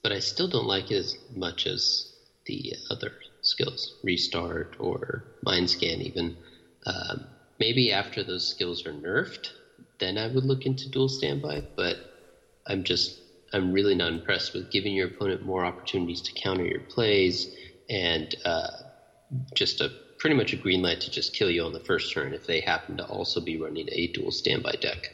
but 0.04 0.12
I 0.12 0.20
still 0.20 0.48
don't 0.48 0.68
like 0.68 0.92
it 0.92 0.96
as 0.98 1.16
much 1.34 1.68
as 1.68 2.08
the 2.46 2.74
other 2.90 3.13
skills, 3.42 3.94
Restart 4.04 4.75
or 4.80 5.25
Mind 5.44 5.70
Scan, 5.70 6.01
even. 6.01 6.36
Um, 6.86 7.28
maybe 7.60 7.92
after 7.92 8.24
those 8.24 8.48
skills 8.48 8.86
are 8.86 8.94
nerfed, 8.94 9.50
then 10.00 10.18
I 10.18 10.28
would 10.28 10.46
look 10.46 10.66
into 10.66 10.90
duel 10.90 11.10
standby, 11.10 11.63
but 11.75 11.98
I'm 12.68 12.84
just 12.84 13.21
I'm 13.53 13.72
really 13.72 13.96
not 13.96 14.12
impressed 14.13 14.53
with 14.53 14.72
giving 14.72 14.93
your 14.93 15.08
opponent 15.08 15.46
more 15.46 15.65
opportunities 15.65 16.22
to 16.22 16.34
counter 16.34 16.65
your 16.65 16.79
plays 16.81 17.53
and 17.89 18.34
uh, 18.46 18.67
just 19.53 19.81
a 19.81 19.91
pretty 20.17 20.36
much 20.36 20.53
a 20.53 20.55
green 20.55 20.81
light 20.81 21.01
to 21.01 21.12
just 21.12 21.34
kill 21.34 21.50
you 21.50 21.63
on 21.63 21.74
the 21.74 21.79
first 21.79 22.13
turn 22.13 22.34
if 22.34 22.46
they 22.46 22.62
happen 22.62 22.96
to 22.98 23.05
also 23.05 23.41
be 23.41 23.58
running 23.60 23.89
a 23.91 24.08
duel 24.08 24.31
standby 24.31 24.75
deck. 24.79 25.12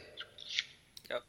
Yep. 1.10 1.22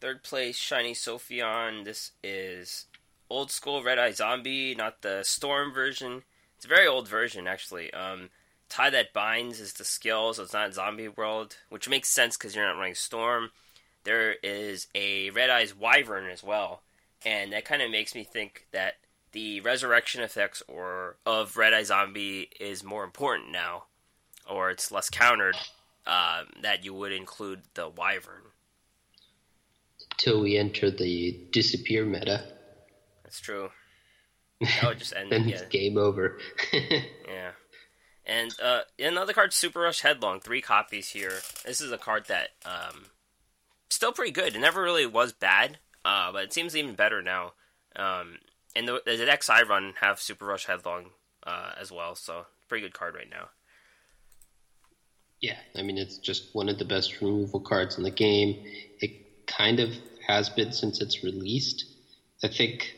Third 0.00 0.22
place, 0.22 0.56
Shiny 0.56 0.94
Sophion. 0.94 1.84
This 1.84 2.12
is 2.22 2.86
old 3.28 3.50
school 3.50 3.82
Red 3.82 3.98
Eye 3.98 4.12
Zombie, 4.12 4.74
not 4.74 5.02
the 5.02 5.22
Storm 5.24 5.72
version. 5.72 6.22
It's 6.56 6.64
a 6.64 6.68
very 6.68 6.86
old 6.86 7.08
version, 7.08 7.46
actually. 7.46 7.92
Um, 7.92 8.30
Tie 8.68 8.90
That 8.90 9.12
Binds 9.12 9.58
is 9.58 9.74
the 9.74 9.84
skill, 9.84 10.32
so 10.32 10.44
it's 10.44 10.52
not 10.52 10.72
Zombie 10.72 11.08
World, 11.08 11.56
which 11.68 11.88
makes 11.88 12.08
sense 12.08 12.36
because 12.36 12.54
you're 12.54 12.64
not 12.64 12.78
running 12.78 12.94
Storm. 12.94 13.50
There 14.04 14.32
is 14.42 14.88
a 14.94 15.30
Red 15.30 15.50
Eyes 15.50 15.76
Wyvern 15.76 16.30
as 16.30 16.42
well, 16.42 16.82
and 17.24 17.52
that 17.52 17.64
kind 17.64 17.82
of 17.82 17.90
makes 17.90 18.14
me 18.14 18.24
think 18.24 18.66
that 18.72 18.94
the 19.32 19.60
resurrection 19.60 20.22
effects 20.22 20.62
or 20.68 21.16
of 21.24 21.56
Red 21.56 21.72
Eye 21.72 21.84
Zombie 21.84 22.50
is 22.60 22.82
more 22.84 23.04
important 23.04 23.50
now, 23.52 23.84
or 24.48 24.70
it's 24.70 24.90
less 24.90 25.08
countered. 25.10 25.56
Um, 26.04 26.48
that 26.62 26.84
you 26.84 26.92
would 26.94 27.12
include 27.12 27.62
the 27.74 27.88
Wyvern. 27.88 28.42
Till 30.16 30.40
we 30.42 30.56
enter 30.58 30.90
the 30.90 31.38
disappear 31.52 32.04
meta, 32.04 32.42
That's 33.22 33.38
true. 33.38 33.70
That 34.60 34.82
would 34.82 34.98
just 34.98 35.14
end. 35.16 35.30
then 35.30 35.48
yeah, 35.48 35.54
it's 35.54 35.68
game 35.68 35.96
over. 35.96 36.38
yeah. 36.72 37.52
And 38.26 38.52
uh, 38.60 38.80
another 38.98 39.32
card, 39.32 39.52
Super 39.52 39.80
Rush 39.82 40.00
Headlong, 40.00 40.40
three 40.40 40.60
copies 40.60 41.10
here. 41.10 41.38
This 41.64 41.80
is 41.80 41.92
a 41.92 41.98
card 41.98 42.26
that 42.26 42.48
um, 42.64 43.04
still 43.94 44.12
pretty 44.12 44.32
good. 44.32 44.54
It 44.54 44.60
never 44.60 44.82
really 44.82 45.06
was 45.06 45.32
bad, 45.32 45.78
uh, 46.04 46.32
but 46.32 46.44
it 46.44 46.52
seems 46.52 46.76
even 46.76 46.94
better 46.94 47.22
now. 47.22 47.52
Um, 47.96 48.38
and 48.74 48.88
the, 48.88 49.02
the 49.04 49.16
decks 49.16 49.50
I 49.50 49.62
run 49.62 49.94
have 50.00 50.20
Super 50.20 50.46
Rush 50.46 50.66
Headlong 50.66 51.10
uh, 51.46 51.72
as 51.80 51.92
well, 51.92 52.14
so 52.14 52.46
pretty 52.68 52.86
good 52.86 52.94
card 52.94 53.14
right 53.14 53.28
now. 53.30 53.48
Yeah, 55.40 55.58
I 55.76 55.82
mean 55.82 55.98
it's 55.98 56.18
just 56.18 56.54
one 56.54 56.68
of 56.68 56.78
the 56.78 56.84
best 56.84 57.20
removal 57.20 57.60
cards 57.60 57.98
in 57.98 58.04
the 58.04 58.10
game. 58.10 58.64
It 59.00 59.46
kind 59.46 59.80
of 59.80 59.90
has 60.26 60.48
been 60.48 60.72
since 60.72 61.00
it's 61.00 61.24
released. 61.24 61.84
I 62.44 62.48
think 62.48 62.96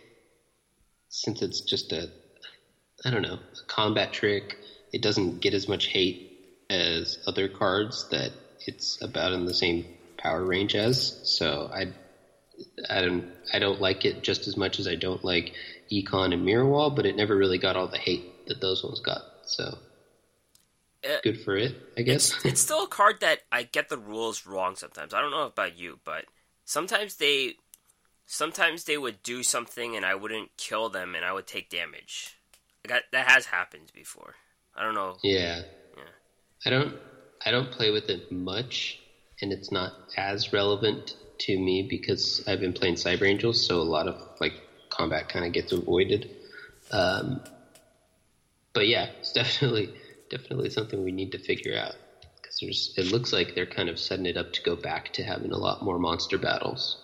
since 1.09 1.43
it's 1.43 1.63
just 1.63 1.93
a, 1.93 2.11
I 3.05 3.11
don't 3.11 3.23
know, 3.23 3.39
a 3.39 3.67
combat 3.67 4.13
trick, 4.13 4.59
it 4.93 5.03
doesn't 5.03 5.41
get 5.41 5.55
as 5.55 5.69
much 5.69 5.87
hate 5.87 6.31
as 6.71 7.19
other 7.27 7.49
cards 7.49 8.09
that 8.11 8.33
it's 8.67 9.01
about 9.03 9.33
in 9.33 9.47
the 9.47 9.55
same 9.55 9.87
power 10.25 10.45
range 10.45 10.75
as. 10.75 11.21
So 11.23 11.71
I, 11.73 11.93
I 12.91 13.03
don't, 13.03 13.31
I 13.53 13.61
don't 13.61 13.81
like 13.81 14.05
it 14.05 14.23
just 14.23 14.49
as 14.49 14.57
much 14.57 14.81
as 14.81 14.89
I 14.89 14.97
don't 14.97 15.25
like 15.25 15.55
Econ 15.93 16.33
and 16.33 16.45
Mirror 16.45 16.67
Wall, 16.67 16.91
but 16.91 17.07
it 17.07 17.15
never 17.15 17.37
really 17.37 17.59
got 17.59 17.77
all 17.77 17.87
the 17.87 17.99
hate 17.99 18.47
that 18.49 18.61
those 18.61 18.83
ones 18.83 19.01
got. 19.01 19.23
So 19.45 19.79
uh, 21.05 21.17
good 21.23 21.41
for 21.43 21.57
it, 21.57 21.77
I 21.97 22.03
guess. 22.03 22.33
It's, 22.37 22.45
it's 22.45 22.61
still 22.61 22.85
a 22.85 22.89
card 22.89 23.21
that 23.21 23.41
I 23.53 23.63
get 23.65 23.89
the 23.91 23.99
rules 23.99 24.47
wrong 24.47 24.75
sometimes. 24.75 25.15
I 25.15 25.21
don't 25.21 25.31
know 25.31 25.47
about 25.47 25.79
you, 25.79 26.01
but 26.05 26.25
sometimes 26.65 27.17
they 27.17 27.55
sometimes 28.27 28.85
they 28.85 28.97
would 28.97 29.23
do 29.23 29.43
something 29.43 29.95
and 29.95 30.05
I 30.07 30.15
wouldn't 30.15 30.57
kill 30.57 30.89
them 30.89 31.15
and 31.15 31.25
I 31.25 31.33
would 31.33 31.47
take 31.47 31.69
damage. 31.69 32.39
That 32.89 33.05
that 33.13 33.29
has 33.29 33.47
happened 33.47 33.93
before. 33.95 34.35
I 34.75 34.83
don't 34.83 34.95
know. 34.95 35.17
Yeah. 35.23 35.63
Yeah. 35.97 36.03
I 36.67 36.71
don't 36.71 36.95
I 37.45 37.51
don't 37.51 37.71
play 37.71 37.91
with 37.91 38.09
it 38.09 38.33
much 38.33 39.01
and 39.41 39.53
it's 39.53 39.73
not 39.73 39.93
as 40.17 40.53
relevant 40.53 41.17
to 41.39 41.59
me 41.59 41.87
because 41.89 42.45
I've 42.47 42.61
been 42.61 42.73
playing 42.73 42.95
Cyber 42.95 43.29
Angels, 43.29 43.65
so 43.65 43.81
a 43.81 43.83
lot 43.83 44.09
of 44.09 44.21
like 44.41 44.55
combat 44.91 45.29
kind 45.29 45.45
of 45.45 45.53
gets 45.53 45.73
avoided. 45.73 46.31
Um, 46.91 47.41
but 48.73 48.87
yeah, 48.87 49.09
it's 49.19 49.33
definitely 49.41 49.95
definitely 50.31 50.71
something 50.71 51.05
we 51.05 51.13
need 51.13 51.33
to 51.33 51.39
figure 51.39 51.77
out 51.79 51.95
because 52.37 52.59
there's 52.61 52.95
it 52.97 53.13
looks 53.13 53.33
like 53.33 53.55
they're 53.55 53.67
kind 53.67 53.89
of 53.89 53.99
setting 53.99 54.27
it 54.27 54.37
up 54.37 54.53
to 54.53 54.63
go 54.63 54.77
back 54.77 55.13
to 55.15 55.23
having 55.23 55.53
a 55.53 55.59
lot 55.59 55.83
more 55.83 55.99
monster 55.99 56.39
battles. 56.39 57.03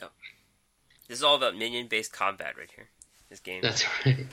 Yep. 0.00 0.12
This 1.08 1.18
is 1.18 1.24
all 1.24 1.36
about 1.36 1.56
minion 1.56 1.88
based 1.88 2.12
combat 2.12 2.54
right 2.58 2.70
here. 2.74 2.88
This 3.28 3.40
game. 3.40 3.60
That's 3.62 3.84
right. 4.06 4.26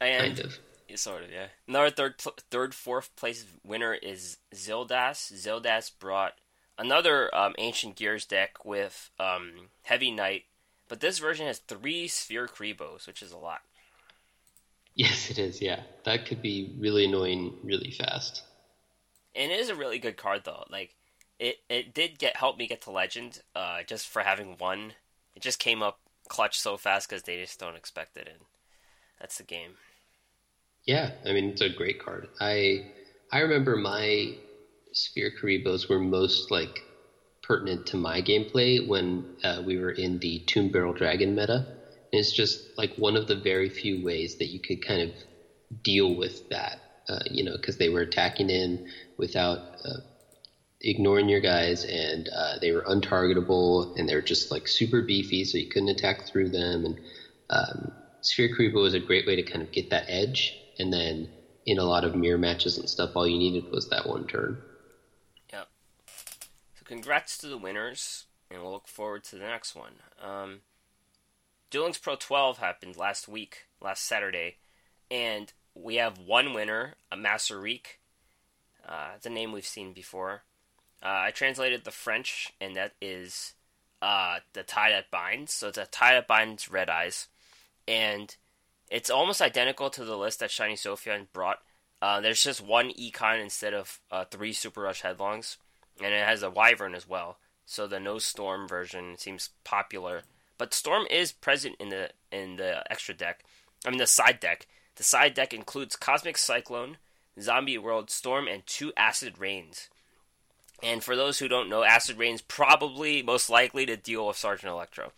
and, 0.00 0.36
kind 0.36 0.40
of. 0.40 0.58
Sort 0.96 1.22
of, 1.22 1.30
yeah. 1.30 1.46
Another 1.66 1.90
third, 1.90 2.18
third, 2.50 2.74
fourth 2.74 3.14
place 3.16 3.44
winner 3.64 3.94
is 3.94 4.38
Zildas. 4.54 5.32
Zildas 5.32 5.90
brought 5.98 6.34
another 6.78 7.34
um, 7.34 7.54
Ancient 7.58 7.96
Gears 7.96 8.24
deck 8.24 8.64
with 8.64 9.10
um, 9.18 9.68
Heavy 9.82 10.10
Knight, 10.10 10.44
but 10.88 11.00
this 11.00 11.18
version 11.18 11.46
has 11.46 11.58
three 11.58 12.08
Sphere 12.08 12.48
Kuribohs, 12.48 13.06
which 13.06 13.22
is 13.22 13.32
a 13.32 13.38
lot. 13.38 13.60
Yes, 14.94 15.30
it 15.30 15.38
is. 15.38 15.62
Yeah, 15.62 15.80
that 16.04 16.26
could 16.26 16.42
be 16.42 16.74
really 16.78 17.06
annoying 17.06 17.54
really 17.62 17.90
fast. 17.90 18.42
And 19.34 19.50
it 19.50 19.58
is 19.58 19.70
a 19.70 19.74
really 19.74 19.98
good 19.98 20.16
card 20.16 20.42
though. 20.44 20.64
Like 20.68 20.94
it, 21.38 21.58
it 21.68 21.94
did 21.94 22.18
get 22.18 22.36
help 22.36 22.58
me 22.58 22.66
get 22.66 22.82
to 22.82 22.90
Legend, 22.90 23.40
uh, 23.54 23.82
just 23.86 24.08
for 24.08 24.22
having 24.22 24.56
one. 24.58 24.92
It 25.34 25.40
just 25.42 25.58
came 25.58 25.82
up 25.82 25.98
clutch 26.28 26.58
so 26.60 26.76
fast 26.76 27.08
because 27.08 27.22
they 27.22 27.40
just 27.40 27.58
don't 27.58 27.76
expect 27.76 28.16
it, 28.16 28.28
and 28.28 28.44
that's 29.18 29.38
the 29.38 29.44
game. 29.44 29.72
Yeah, 30.86 31.10
I 31.24 31.32
mean 31.32 31.50
it's 31.50 31.60
a 31.60 31.68
great 31.70 31.98
card. 31.98 32.28
I 32.40 32.84
I 33.30 33.40
remember 33.40 33.76
my 33.76 34.36
Sphere 34.92 35.32
Kuribohs 35.40 35.88
were 35.88 36.00
most 36.00 36.50
like 36.50 36.86
pertinent 37.42 37.86
to 37.86 37.96
my 37.98 38.22
gameplay 38.22 38.84
when 38.86 39.26
uh, 39.44 39.62
we 39.64 39.78
were 39.78 39.92
in 39.92 40.18
the 40.20 40.42
Tomb 40.46 40.70
Barrel 40.70 40.94
Dragon 40.94 41.34
meta 41.34 41.56
And 42.12 42.20
it's 42.20 42.32
just 42.32 42.64
like 42.78 42.96
one 42.98 43.16
of 43.16 43.26
the 43.28 43.36
very 43.36 43.68
few 43.70 44.00
ways 44.00 44.36
that 44.36 44.48
you 44.50 44.60
could 44.60 44.82
kind 44.82 45.02
of 45.02 45.14
deal 45.82 46.14
with 46.16 46.42
that, 46.50 46.80
uh, 47.08 47.20
you 47.26 47.44
know, 47.44 47.54
because 47.54 47.78
they 47.78 47.90
were 47.90 48.02
attacking 48.02 48.50
in 48.50 48.80
without 49.18 49.64
uh, 49.84 50.00
ignoring 50.80 51.28
your 51.28 51.40
guys, 51.40 51.84
and 51.84 52.28
uh, 52.34 52.58
they 52.60 52.72
were 52.72 52.84
untargetable, 52.88 53.86
and 53.96 54.08
they're 54.08 54.22
just 54.22 54.50
like 54.50 54.68
super 54.68 55.02
beefy, 55.02 55.44
so 55.44 55.58
you 55.58 55.66
couldn't 55.66 55.88
attack 55.88 56.24
through 56.24 56.50
them. 56.50 56.84
And 56.84 56.98
um, 57.50 57.92
Sphere 58.20 58.50
Kuriboh 58.50 58.82
was 58.82 58.94
a 58.94 59.00
great 59.00 59.26
way 59.26 59.36
to 59.36 59.42
kind 59.42 59.62
of 59.62 59.70
get 59.72 59.90
that 59.90 60.04
edge, 60.08 60.58
and 60.78 60.92
then 60.92 61.28
in 61.66 61.78
a 61.78 61.84
lot 61.84 62.04
of 62.04 62.14
mirror 62.14 62.38
matches 62.38 62.78
and 62.78 62.88
stuff, 62.88 63.12
all 63.14 63.26
you 63.26 63.38
needed 63.38 63.70
was 63.70 63.88
that 63.90 64.08
one 64.08 64.26
turn. 64.26 64.60
Yep. 65.52 65.68
So 66.74 66.84
congrats 66.84 67.38
to 67.38 67.48
the 67.48 67.58
winners, 67.58 68.26
and 68.50 68.62
we'll 68.62 68.72
look 68.72 68.88
forward 68.88 69.24
to 69.24 69.36
the 69.36 69.44
next 69.44 69.74
one. 69.74 69.94
Um, 70.22 70.60
Duel 71.70 71.84
Links 71.84 71.98
Pro 71.98 72.16
12 72.16 72.58
happened 72.58 72.96
last 72.96 73.28
week, 73.28 73.66
last 73.80 74.04
Saturday, 74.04 74.56
and 75.10 75.52
we 75.74 75.96
have 75.96 76.18
one 76.18 76.52
winner, 76.52 76.94
a 77.10 77.16
Masaryk. 77.16 77.98
Uh, 78.86 79.12
it's 79.16 79.26
a 79.26 79.30
name 79.30 79.52
we've 79.52 79.66
seen 79.66 79.92
before. 79.92 80.42
Uh, 81.02 81.26
I 81.26 81.30
translated 81.30 81.84
the 81.84 81.90
French, 81.90 82.52
and 82.60 82.76
that 82.76 82.92
is 83.00 83.54
uh, 84.00 84.38
the 84.52 84.62
tie 84.62 84.90
that 84.90 85.10
binds. 85.10 85.52
So 85.52 85.68
it's 85.68 85.78
a 85.78 85.86
tie 85.86 86.14
that 86.14 86.28
binds 86.28 86.70
Red 86.70 86.90
Eyes, 86.90 87.28
and 87.88 88.34
it's 88.92 89.10
almost 89.10 89.42
identical 89.42 89.90
to 89.90 90.04
the 90.04 90.16
list 90.16 90.40
that 90.40 90.50
Shiny 90.50 90.76
Sophia 90.76 91.26
brought. 91.32 91.58
Uh, 92.00 92.20
there's 92.20 92.42
just 92.42 92.60
one 92.60 92.90
econ 92.90 93.40
instead 93.40 93.74
of 93.74 94.00
uh, 94.10 94.24
three 94.24 94.52
Super 94.52 94.82
Rush 94.82 95.02
Headlongs, 95.02 95.56
and 96.02 96.12
it 96.12 96.24
has 96.24 96.42
a 96.42 96.50
Wyvern 96.50 96.94
as 96.94 97.08
well. 97.08 97.38
So 97.64 97.86
the 97.86 98.00
No 98.00 98.18
Storm 98.18 98.68
version 98.68 99.16
seems 99.16 99.50
popular 99.64 100.22
but 100.62 100.72
Storm 100.72 101.08
is 101.10 101.32
present 101.32 101.74
in 101.80 101.88
the 101.88 102.10
in 102.30 102.54
the 102.54 102.84
extra 102.88 103.14
deck. 103.14 103.42
I 103.84 103.90
mean 103.90 103.98
the 103.98 104.06
side 104.06 104.38
deck. 104.38 104.68
The 104.94 105.02
side 105.02 105.34
deck 105.34 105.52
includes 105.52 105.96
Cosmic 105.96 106.38
Cyclone, 106.38 106.98
Zombie 107.40 107.78
World, 107.78 108.10
Storm, 108.10 108.46
and 108.46 108.64
two 108.64 108.92
Acid 108.96 109.38
Rains. 109.38 109.88
And 110.80 111.02
for 111.02 111.16
those 111.16 111.40
who 111.40 111.48
don't 111.48 111.68
know, 111.68 111.82
Acid 111.82 112.16
Rain's 112.16 112.42
probably 112.42 113.24
most 113.24 113.50
likely 113.50 113.86
to 113.86 113.96
deal 113.96 114.28
with 114.28 114.36
Sergeant 114.36 114.70
Electro. 114.70 115.10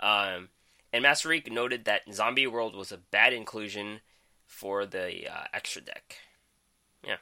Um, 0.00 0.48
and 0.92 1.04
Masaryk 1.04 1.50
noted 1.50 1.84
that 1.84 2.02
Zombie 2.12 2.46
World 2.46 2.74
was 2.74 2.92
a 2.92 2.98
bad 2.98 3.32
inclusion 3.32 4.00
for 4.46 4.86
the 4.86 5.28
uh, 5.28 5.44
extra 5.52 5.82
deck. 5.82 6.16
Yeah. 7.04 7.16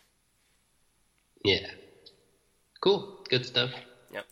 Yeah. 1.45 1.67
Cool. 2.81 3.21
Good 3.29 3.47
stuff. 3.47 3.71
Yep. 4.13 4.27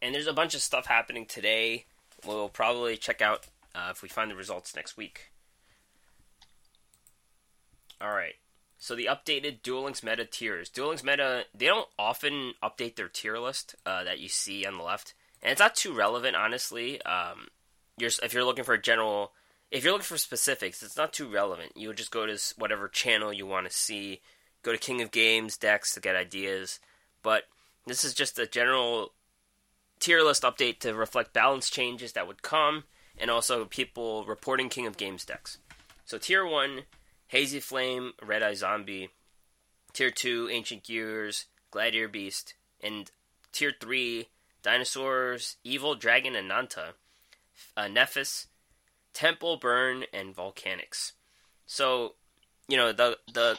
And 0.00 0.14
there's 0.14 0.26
a 0.26 0.32
bunch 0.32 0.54
of 0.54 0.62
stuff 0.62 0.86
happening 0.86 1.26
today 1.26 1.86
we'll 2.26 2.48
probably 2.48 2.96
check 2.96 3.20
out 3.20 3.46
uh, 3.74 3.88
if 3.90 4.02
we 4.02 4.08
find 4.08 4.30
the 4.30 4.36
results 4.36 4.76
next 4.76 4.96
week. 4.96 5.32
All 8.00 8.12
right. 8.12 8.34
So 8.78 8.96
the 8.96 9.06
updated 9.06 9.62
Duel 9.62 9.84
Links 9.84 10.02
meta 10.02 10.24
tiers. 10.24 10.68
Duel 10.68 10.88
Links 10.88 11.04
meta, 11.04 11.44
they 11.54 11.66
don't 11.66 11.88
often 11.98 12.54
update 12.62 12.96
their 12.96 13.08
tier 13.08 13.38
list 13.38 13.76
uh, 13.86 14.02
that 14.04 14.18
you 14.18 14.28
see 14.28 14.66
on 14.66 14.76
the 14.76 14.82
left, 14.82 15.14
and 15.40 15.52
it's 15.52 15.60
not 15.60 15.76
too 15.76 15.94
relevant, 15.94 16.34
honestly. 16.34 17.00
Um, 17.02 17.48
you're, 17.98 18.10
if 18.22 18.32
you're 18.32 18.44
looking 18.44 18.64
for 18.64 18.74
a 18.74 18.80
general, 18.80 19.32
if 19.70 19.84
you're 19.84 19.92
looking 19.92 20.04
for 20.04 20.18
specifics, 20.18 20.82
it's 20.82 20.96
not 20.96 21.12
too 21.12 21.28
relevant. 21.28 21.76
You 21.76 21.88
would 21.88 21.96
just 21.96 22.10
go 22.10 22.26
to 22.26 22.38
whatever 22.56 22.88
channel 22.88 23.32
you 23.32 23.46
want 23.46 23.68
to 23.68 23.72
see. 23.72 24.20
Go 24.62 24.72
to 24.72 24.78
King 24.78 25.02
of 25.02 25.10
Games 25.10 25.56
decks 25.56 25.92
to 25.94 26.00
get 26.00 26.14
ideas, 26.14 26.78
but 27.22 27.44
this 27.86 28.04
is 28.04 28.14
just 28.14 28.38
a 28.38 28.46
general 28.46 29.12
tier 29.98 30.22
list 30.22 30.42
update 30.42 30.78
to 30.80 30.94
reflect 30.94 31.32
balance 31.32 31.68
changes 31.68 32.12
that 32.12 32.26
would 32.26 32.42
come, 32.42 32.84
and 33.18 33.30
also 33.30 33.64
people 33.64 34.24
reporting 34.24 34.68
King 34.68 34.86
of 34.86 34.96
Games 34.96 35.24
decks. 35.24 35.58
So 36.04 36.18
tier 36.18 36.46
one, 36.46 36.82
Hazy 37.28 37.60
Flame, 37.60 38.12
Red 38.22 38.42
Eye 38.42 38.54
Zombie. 38.54 39.10
Tier 39.92 40.10
two, 40.10 40.48
Ancient 40.50 40.84
Gears, 40.84 41.46
Gladiator 41.70 42.08
Beast, 42.08 42.54
and 42.80 43.10
tier 43.52 43.72
three, 43.78 44.28
Dinosaurs, 44.62 45.56
Evil 45.64 45.94
Dragon 45.94 46.34
Ananta, 46.34 46.94
uh, 47.76 47.88
Nephthys, 47.88 48.46
Temple 49.12 49.56
Burn, 49.56 50.04
and 50.12 50.34
Volcanics. 50.34 51.12
So, 51.66 52.14
you 52.68 52.76
know 52.76 52.92
the 52.92 53.18
the 53.32 53.58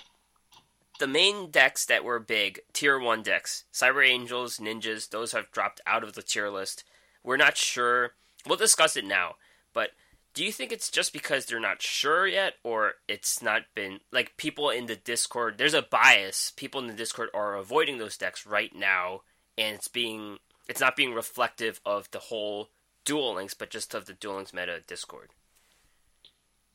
the 1.00 1.07
main 1.07 1.50
decks 1.50 1.86
that 1.86 2.03
were 2.03 2.19
big, 2.19 2.62
tier 2.72 3.00
1 3.00 3.24
decks, 3.24 3.65
Cyber 3.74 4.07
Angels, 4.07 4.57
Ninjas, 4.57 5.10
those 5.10 5.31
have 5.31 5.51
dropped 5.51 5.81
out 5.88 6.03
of 6.03 6.13
the 6.13 6.22
tier 6.22 6.50
list. 6.50 6.83
We're 7.24 7.38
not 7.38 7.57
sure. 7.57 8.12
We'll 8.45 8.57
discuss 8.57 8.95
it 8.95 9.05
now. 9.05 9.36
But 9.74 9.91
do 10.33 10.43
you 10.43 10.51
think 10.51 10.72
it's 10.72 10.89
just 10.91 11.12
because 11.12 11.45
they're 11.45 11.60
not 11.60 11.81
sure 11.81 12.27
yet, 12.27 12.53
or 12.63 12.93
it's 13.07 13.41
not 13.41 13.63
been. 13.75 14.00
Like, 14.12 14.38
people 14.38 14.69
in 14.69 14.86
the 14.86 14.95
Discord, 14.95 15.57
there's 15.57 15.74
a 15.74 15.81
bias. 15.81 16.53
People 16.55 16.81
in 16.81 16.88
the 16.88 16.93
Discord 16.93 17.29
are 17.33 17.55
avoiding 17.55 17.98
those 17.98 18.17
decks 18.17 18.45
right 18.45 18.74
now, 18.75 19.22
and 19.57 19.75
it's 19.75 19.88
being. 19.88 20.38
It's 20.69 20.79
not 20.79 20.95
being 20.95 21.13
reflective 21.13 21.81
of 21.86 22.10
the 22.12 22.19
whole 22.19 22.69
Duel 23.05 23.36
Links, 23.36 23.53
but 23.53 23.69
just 23.69 23.93
of 23.93 24.05
the 24.05 24.13
Duel 24.13 24.36
Links 24.36 24.53
meta 24.53 24.81
Discord. 24.88 25.29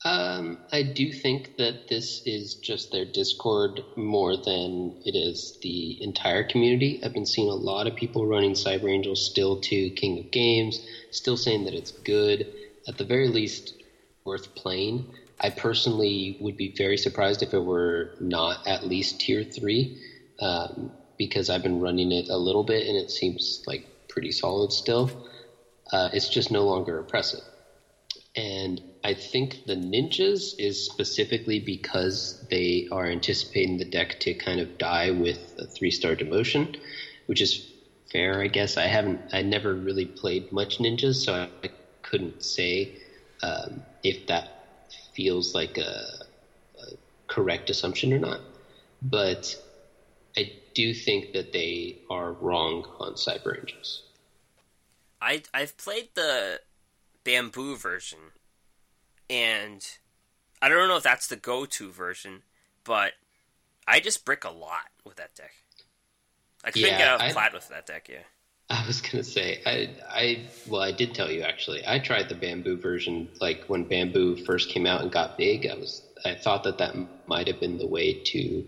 Um, 0.05 0.59
I 0.71 0.83
do 0.83 1.11
think 1.11 1.57
that 1.57 1.89
this 1.89 2.21
is 2.25 2.55
just 2.55 2.91
their 2.91 3.03
Discord 3.03 3.81
more 3.97 4.37
than 4.37 5.01
it 5.05 5.13
is 5.15 5.57
the 5.61 6.01
entire 6.01 6.43
community. 6.45 7.01
I've 7.03 7.13
been 7.13 7.25
seeing 7.25 7.49
a 7.49 7.53
lot 7.53 7.85
of 7.85 7.95
people 7.95 8.25
running 8.25 8.53
Cyber 8.53 8.89
Angel 8.89 9.15
still 9.15 9.59
to 9.59 9.89
King 9.89 10.19
of 10.19 10.31
Games, 10.31 10.79
still 11.11 11.35
saying 11.35 11.65
that 11.65 11.73
it's 11.73 11.91
good, 11.91 12.47
at 12.87 12.97
the 12.97 13.03
very 13.03 13.27
least, 13.27 13.73
worth 14.23 14.55
playing. 14.55 15.05
I 15.41 15.49
personally 15.49 16.37
would 16.39 16.55
be 16.55 16.73
very 16.77 16.97
surprised 16.97 17.43
if 17.43 17.53
it 17.53 17.63
were 17.63 18.11
not 18.21 18.65
at 18.67 18.87
least 18.87 19.19
tier 19.19 19.43
three, 19.43 20.01
um, 20.39 20.91
because 21.17 21.49
I've 21.49 21.63
been 21.63 21.81
running 21.81 22.13
it 22.13 22.29
a 22.29 22.37
little 22.37 22.63
bit 22.63 22.87
and 22.87 22.95
it 22.95 23.11
seems 23.11 23.63
like 23.67 23.85
pretty 24.07 24.31
solid 24.31 24.71
still. 24.71 25.11
Uh, 25.91 26.09
it's 26.13 26.29
just 26.29 26.51
no 26.51 26.65
longer 26.65 26.99
oppressive. 26.99 27.41
And 28.35 28.81
I 29.03 29.13
think 29.15 29.57
the 29.65 29.75
ninjas 29.75 30.53
is 30.57 30.83
specifically 30.83 31.59
because 31.59 32.37
they 32.49 32.85
are 32.91 33.07
anticipating 33.07 33.77
the 33.77 33.85
deck 33.85 34.19
to 34.19 34.33
kind 34.35 34.59
of 34.59 34.77
die 34.77 35.11
with 35.11 35.53
a 35.57 35.67
three 35.67 35.91
star 35.91 36.15
demotion, 36.15 36.75
which 37.25 37.41
is 37.41 37.65
fair, 38.11 38.41
I 38.41 38.47
guess. 38.47 38.77
I 38.77 38.87
haven't, 38.87 39.21
I 39.33 39.41
never 39.41 39.75
really 39.75 40.07
played 40.07 40.51
much 40.51 40.79
ninjas, 40.79 41.15
so 41.15 41.33
I, 41.33 41.49
I 41.63 41.69
couldn't 42.03 42.43
say 42.43 42.91
um, 43.43 43.83
if 44.03 44.25
that 44.27 44.49
feels 45.13 45.55
like 45.55 45.77
a, 45.77 46.05
a 46.79 46.85
correct 47.27 47.69
assumption 47.69 48.13
or 48.13 48.19
not. 48.19 48.41
But 49.01 49.55
I 50.37 50.53
do 50.75 50.93
think 50.93 51.31
that 51.33 51.51
they 51.51 51.97
are 52.09 52.33
wrong 52.33 52.85
on 52.99 53.13
Cyber 53.15 53.57
Angels. 53.57 54.03
I 55.21 55.43
I've 55.53 55.77
played 55.77 56.09
the 56.15 56.61
bamboo 57.23 57.75
version, 57.75 58.19
and 59.29 59.85
I 60.61 60.69
don't 60.69 60.87
know 60.87 60.97
if 60.97 61.03
that's 61.03 61.27
the 61.27 61.35
go-to 61.35 61.91
version, 61.91 62.43
but 62.83 63.13
I 63.87 63.99
just 63.99 64.25
brick 64.25 64.43
a 64.43 64.49
lot 64.49 64.89
with 65.05 65.17
that 65.17 65.35
deck. 65.35 65.53
I 66.63 66.71
couldn't 66.71 66.89
Yeah, 66.89 66.97
get 66.97 67.07
out 67.07 67.21
I- 67.21 67.27
of 67.27 67.33
flat 67.33 67.53
with 67.53 67.69
that 67.69 67.85
deck. 67.85 68.07
Yeah. 68.09 68.19
I 68.71 68.85
was 68.85 69.01
gonna 69.01 69.23
say 69.23 69.61
I 69.65 69.89
I 70.07 70.45
well 70.67 70.81
I 70.81 70.91
did 70.91 71.15
tell 71.15 71.31
you 71.31 71.41
actually 71.41 71.81
I 71.87 71.97
tried 71.97 72.29
the 72.29 72.35
bamboo 72.35 72.77
version 72.77 73.27
like 73.41 73.63
when 73.65 73.83
bamboo 73.83 74.35
first 74.45 74.69
came 74.69 74.85
out 74.85 75.01
and 75.01 75.11
got 75.11 75.39
big 75.39 75.65
I 75.65 75.73
was 75.73 76.03
I 76.23 76.35
thought 76.35 76.63
that 76.65 76.77
that 76.77 76.95
might 77.27 77.47
have 77.47 77.59
been 77.59 77.79
the 77.79 77.87
way 77.87 78.13
to 78.13 78.63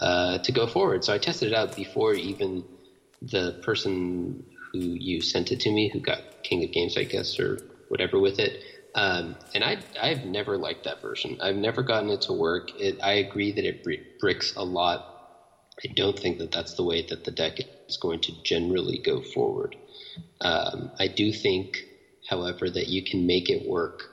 uh, 0.00 0.38
to 0.38 0.50
go 0.50 0.66
forward 0.66 1.04
so 1.04 1.12
I 1.14 1.18
tested 1.18 1.52
it 1.52 1.54
out 1.54 1.76
before 1.76 2.14
even 2.14 2.64
the 3.22 3.52
person 3.62 4.44
who 4.76 4.96
you 4.98 5.20
sent 5.20 5.50
it 5.52 5.60
to 5.60 5.70
me 5.70 5.90
who 5.92 6.00
got 6.00 6.22
King 6.42 6.64
of 6.64 6.72
Games 6.72 6.96
I 6.96 7.04
guess 7.04 7.38
or 7.38 7.58
whatever 7.88 8.18
with 8.18 8.38
it. 8.38 8.58
Um, 8.94 9.36
and 9.54 9.62
I 9.62 9.78
I've 10.00 10.24
never 10.24 10.56
liked 10.56 10.84
that 10.84 11.02
version. 11.02 11.36
I've 11.40 11.56
never 11.56 11.82
gotten 11.82 12.10
it 12.10 12.22
to 12.22 12.32
work. 12.32 12.68
It 12.74 12.98
I 13.02 13.12
agree 13.14 13.52
that 13.52 13.64
it 13.64 13.82
br- 13.82 14.04
bricks 14.20 14.52
a 14.56 14.64
lot. 14.64 15.04
I 15.84 15.92
don't 15.94 16.18
think 16.18 16.38
that 16.38 16.52
that's 16.52 16.74
the 16.74 16.84
way 16.84 17.04
that 17.08 17.24
the 17.24 17.30
deck 17.30 17.58
is 17.88 17.96
going 17.98 18.20
to 18.20 18.32
generally 18.42 18.98
go 18.98 19.20
forward. 19.20 19.76
Um, 20.40 20.90
I 20.98 21.08
do 21.08 21.32
think, 21.32 21.76
however, 22.28 22.70
that 22.70 22.88
you 22.88 23.02
can 23.02 23.26
make 23.26 23.50
it 23.50 23.68
work 23.68 24.04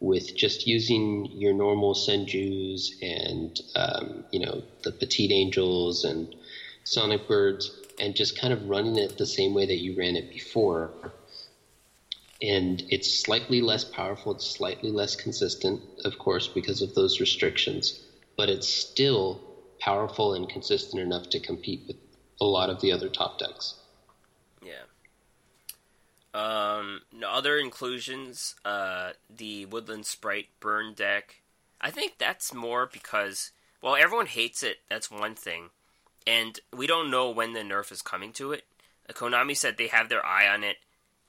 with 0.00 0.36
just 0.36 0.66
using 0.66 1.26
your 1.32 1.52
normal 1.52 1.94
Senjus 1.94 2.90
and 3.02 3.60
um, 3.74 4.24
you 4.30 4.40
know 4.40 4.62
the 4.84 4.92
Petite 4.92 5.32
Angels 5.32 6.04
and 6.04 6.34
Sonic 6.84 7.26
Birds, 7.26 7.77
and 8.00 8.14
just 8.14 8.40
kind 8.40 8.52
of 8.52 8.68
running 8.68 8.96
it 8.96 9.18
the 9.18 9.26
same 9.26 9.54
way 9.54 9.66
that 9.66 9.78
you 9.78 9.96
ran 9.96 10.16
it 10.16 10.30
before. 10.30 10.90
And 12.40 12.82
it's 12.88 13.20
slightly 13.20 13.60
less 13.60 13.84
powerful, 13.84 14.32
it's 14.32 14.46
slightly 14.46 14.90
less 14.90 15.16
consistent, 15.16 15.82
of 16.04 16.18
course, 16.18 16.46
because 16.46 16.82
of 16.82 16.94
those 16.94 17.20
restrictions, 17.20 18.00
but 18.36 18.48
it's 18.48 18.68
still 18.68 19.40
powerful 19.80 20.34
and 20.34 20.48
consistent 20.48 21.02
enough 21.02 21.30
to 21.30 21.40
compete 21.40 21.82
with 21.86 21.96
a 22.40 22.44
lot 22.44 22.70
of 22.70 22.80
the 22.80 22.92
other 22.92 23.08
top 23.08 23.38
decks. 23.38 23.74
Yeah. 24.62 24.84
Um, 26.34 27.02
other 27.26 27.58
inclusions, 27.58 28.54
uh, 28.64 29.12
the 29.34 29.66
Woodland 29.66 30.06
Sprite 30.06 30.48
burn 30.60 30.94
deck. 30.94 31.42
I 31.80 31.90
think 31.90 32.18
that's 32.18 32.54
more 32.54 32.86
because, 32.86 33.50
well, 33.82 33.96
everyone 33.96 34.26
hates 34.26 34.62
it. 34.62 34.78
That's 34.88 35.10
one 35.10 35.34
thing, 35.34 35.70
and 36.28 36.60
we 36.76 36.86
don't 36.86 37.10
know 37.10 37.30
when 37.30 37.54
the 37.54 37.60
nerf 37.60 37.90
is 37.90 38.02
coming 38.02 38.32
to 38.34 38.52
it. 38.52 38.64
Konami 39.10 39.56
said 39.56 39.78
they 39.78 39.86
have 39.86 40.10
their 40.10 40.24
eye 40.24 40.46
on 40.46 40.62
it, 40.62 40.76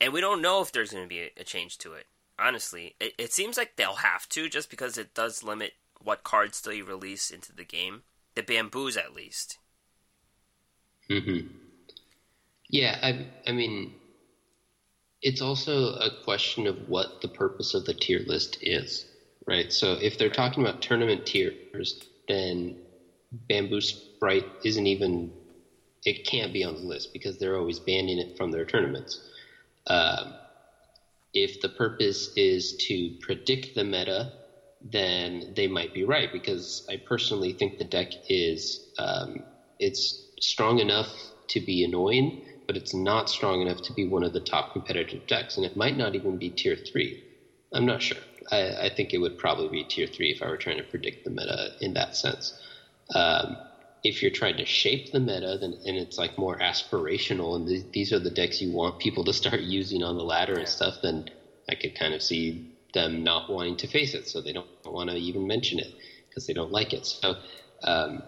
and 0.01 0.11
we 0.11 0.19
don't 0.19 0.41
know 0.41 0.61
if 0.61 0.73
there's 0.73 0.91
going 0.91 1.05
to 1.05 1.09
be 1.09 1.21
a, 1.21 1.29
a 1.37 1.43
change 1.45 1.77
to 1.77 1.93
it. 1.93 2.07
Honestly, 2.37 2.95
it, 2.99 3.13
it 3.17 3.31
seems 3.31 3.57
like 3.57 3.77
they'll 3.77 3.95
have 3.95 4.27
to, 4.29 4.49
just 4.49 4.69
because 4.69 4.97
it 4.97 5.13
does 5.13 5.41
limit 5.41 5.73
what 6.01 6.25
cards 6.25 6.59
they 6.59 6.81
release 6.81 7.31
into 7.31 7.55
the 7.55 7.63
game. 7.63 8.03
The 8.35 8.43
bamboos, 8.43 8.97
at 8.97 9.13
least. 9.13 9.57
hmm 11.07 11.39
Yeah, 12.69 12.99
I, 13.01 13.25
I 13.47 13.53
mean, 13.53 13.93
it's 15.21 15.41
also 15.41 15.95
a 15.95 16.09
question 16.25 16.67
of 16.67 16.89
what 16.89 17.21
the 17.21 17.29
purpose 17.29 17.73
of 17.73 17.85
the 17.85 17.93
tier 17.93 18.21
list 18.27 18.57
is, 18.61 19.05
right? 19.47 19.71
So 19.71 19.93
if 19.93 20.17
they're 20.17 20.29
talking 20.29 20.61
about 20.61 20.81
tournament 20.81 21.25
tiers, 21.25 22.03
then 22.27 22.77
Bamboo 23.47 23.81
Sprite 24.19 24.47
isn't 24.65 24.87
even, 24.87 25.31
it 26.05 26.25
can't 26.25 26.53
be 26.53 26.63
on 26.63 26.75
the 26.75 26.81
list 26.81 27.09
because 27.13 27.37
they're 27.37 27.57
always 27.57 27.79
banning 27.79 28.19
it 28.19 28.31
from 28.37 28.51
their 28.51 28.65
tournaments. 28.65 29.21
Um, 29.87 30.35
if 31.33 31.59
the 31.61 31.69
purpose 31.69 32.29
is 32.35 32.73
to 32.87 33.11
predict 33.21 33.69
the 33.75 33.83
meta, 33.85 34.31
then 34.81 35.43
they 35.55 35.67
might 35.67 35.93
be 35.93 36.03
right 36.03 36.29
because 36.33 36.83
I 36.89 36.99
personally 37.05 37.53
think 37.53 37.77
the 37.77 37.85
deck 37.85 38.09
is 38.27 38.81
um, 38.97 39.35
it's 39.79 40.21
strong 40.41 40.79
enough 40.79 41.11
to 41.49 41.61
be 41.61 41.83
annoying, 41.83 42.33
but 42.67 42.77
it's 42.77 42.95
not 42.95 43.29
strong 43.29 43.61
enough 43.61 43.81
to 43.83 43.93
be 43.93 44.05
one 44.05 44.23
of 44.23 44.33
the 44.33 44.41
top 44.41 44.71
competitive 44.73 45.25
decks, 45.27 45.57
and 45.57 45.65
it 45.65 45.75
might 45.75 45.97
not 45.97 46.15
even 46.15 46.37
be 46.37 46.51
tier 46.51 46.77
three. 46.91 47.19
I'm 47.73 47.85
not 47.85 48.01
sure. 48.01 48.21
I, 48.51 48.85
I 48.85 48.89
think 48.95 49.13
it 49.13 49.19
would 49.19 49.37
probably 49.37 49.69
be 49.69 49.85
tier 49.89 50.07
three 50.07 50.31
if 50.31 50.41
I 50.41 50.47
were 50.47 50.57
trying 50.57 50.77
to 50.77 50.83
predict 50.83 51.23
the 51.23 51.31
meta 51.31 51.71
in 51.79 51.93
that 51.93 52.15
sense. 52.15 52.53
Um, 53.15 53.57
if 54.03 54.21
you're 54.21 54.31
trying 54.31 54.57
to 54.57 54.65
shape 54.65 55.11
the 55.11 55.19
meta, 55.19 55.57
then 55.59 55.73
and 55.85 55.97
it's 55.97 56.17
like 56.17 56.37
more 56.37 56.57
aspirational, 56.57 57.55
and 57.55 57.67
th- 57.67 57.85
these 57.93 58.11
are 58.13 58.19
the 58.19 58.29
decks 58.31 58.61
you 58.61 58.71
want 58.71 58.99
people 58.99 59.23
to 59.25 59.33
start 59.33 59.61
using 59.79 60.03
on 60.03 60.17
the 60.17 60.23
ladder 60.23 60.53
and 60.53 60.67
stuff, 60.67 60.95
then 61.01 61.25
I 61.69 61.75
could 61.75 61.95
kind 61.95 62.13
of 62.13 62.21
see 62.21 62.63
them 62.93 63.23
not 63.23 63.49
wanting 63.49 63.75
to 63.77 63.87
face 63.87 64.13
it, 64.13 64.27
so 64.27 64.41
they 64.41 64.53
don't 64.53 64.67
want 64.85 65.09
to 65.09 65.15
even 65.17 65.45
mention 65.47 65.79
it 65.79 65.89
because 66.29 66.45
they 66.47 66.53
don't 66.53 66.71
like 66.71 66.93
it. 66.93 67.05
So 67.05 67.35
um, 67.83 68.23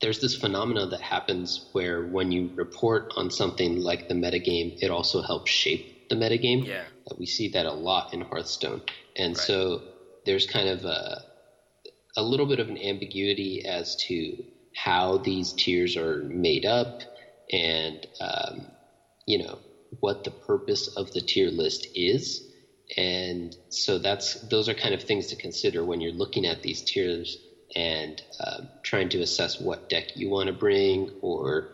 there's 0.00 0.20
this 0.20 0.34
phenomenon 0.36 0.90
that 0.90 1.00
happens 1.00 1.68
where 1.72 2.02
when 2.02 2.30
you 2.30 2.50
report 2.56 3.12
on 3.16 3.30
something 3.30 3.76
like 3.76 4.08
the 4.08 4.14
metagame, 4.14 4.76
it 4.80 4.90
also 4.90 5.22
helps 5.22 5.50
shape 5.50 5.84
the 6.10 6.16
metagame. 6.16 6.64
Yeah. 6.66 6.84
Uh, 7.10 7.14
We 7.18 7.26
see 7.26 7.48
that 7.48 7.66
a 7.66 7.72
lot 7.72 8.12
in 8.12 8.20
Hearthstone, 8.20 8.82
and 9.16 9.36
Right. 9.36 9.46
so 9.46 9.82
there's 10.24 10.46
kind 10.46 10.68
of 10.68 10.84
a 10.84 11.22
a 12.16 12.22
little 12.22 12.46
bit 12.46 12.58
of 12.58 12.68
an 12.68 12.78
ambiguity 12.78 13.64
as 13.64 13.94
to 13.94 14.44
how 14.84 15.18
these 15.18 15.52
tiers 15.54 15.96
are 15.96 16.22
made 16.28 16.64
up, 16.64 17.00
and 17.52 18.06
um, 18.20 18.72
you 19.26 19.38
know 19.38 19.60
what 20.00 20.22
the 20.24 20.30
purpose 20.30 20.88
of 20.96 21.10
the 21.12 21.20
tier 21.20 21.50
list 21.50 21.88
is. 21.94 22.42
And 22.96 23.56
so 23.68 23.98
that's 23.98 24.36
those 24.42 24.68
are 24.68 24.74
kind 24.74 24.94
of 24.94 25.02
things 25.02 25.26
to 25.28 25.36
consider 25.36 25.84
when 25.84 26.00
you're 26.00 26.12
looking 26.12 26.46
at 26.46 26.62
these 26.62 26.82
tiers 26.82 27.38
and 27.74 28.20
um, 28.46 28.68
trying 28.82 29.08
to 29.10 29.20
assess 29.20 29.60
what 29.60 29.88
deck 29.88 30.06
you 30.14 30.30
want 30.30 30.46
to 30.48 30.52
bring, 30.52 31.08
or 31.20 31.68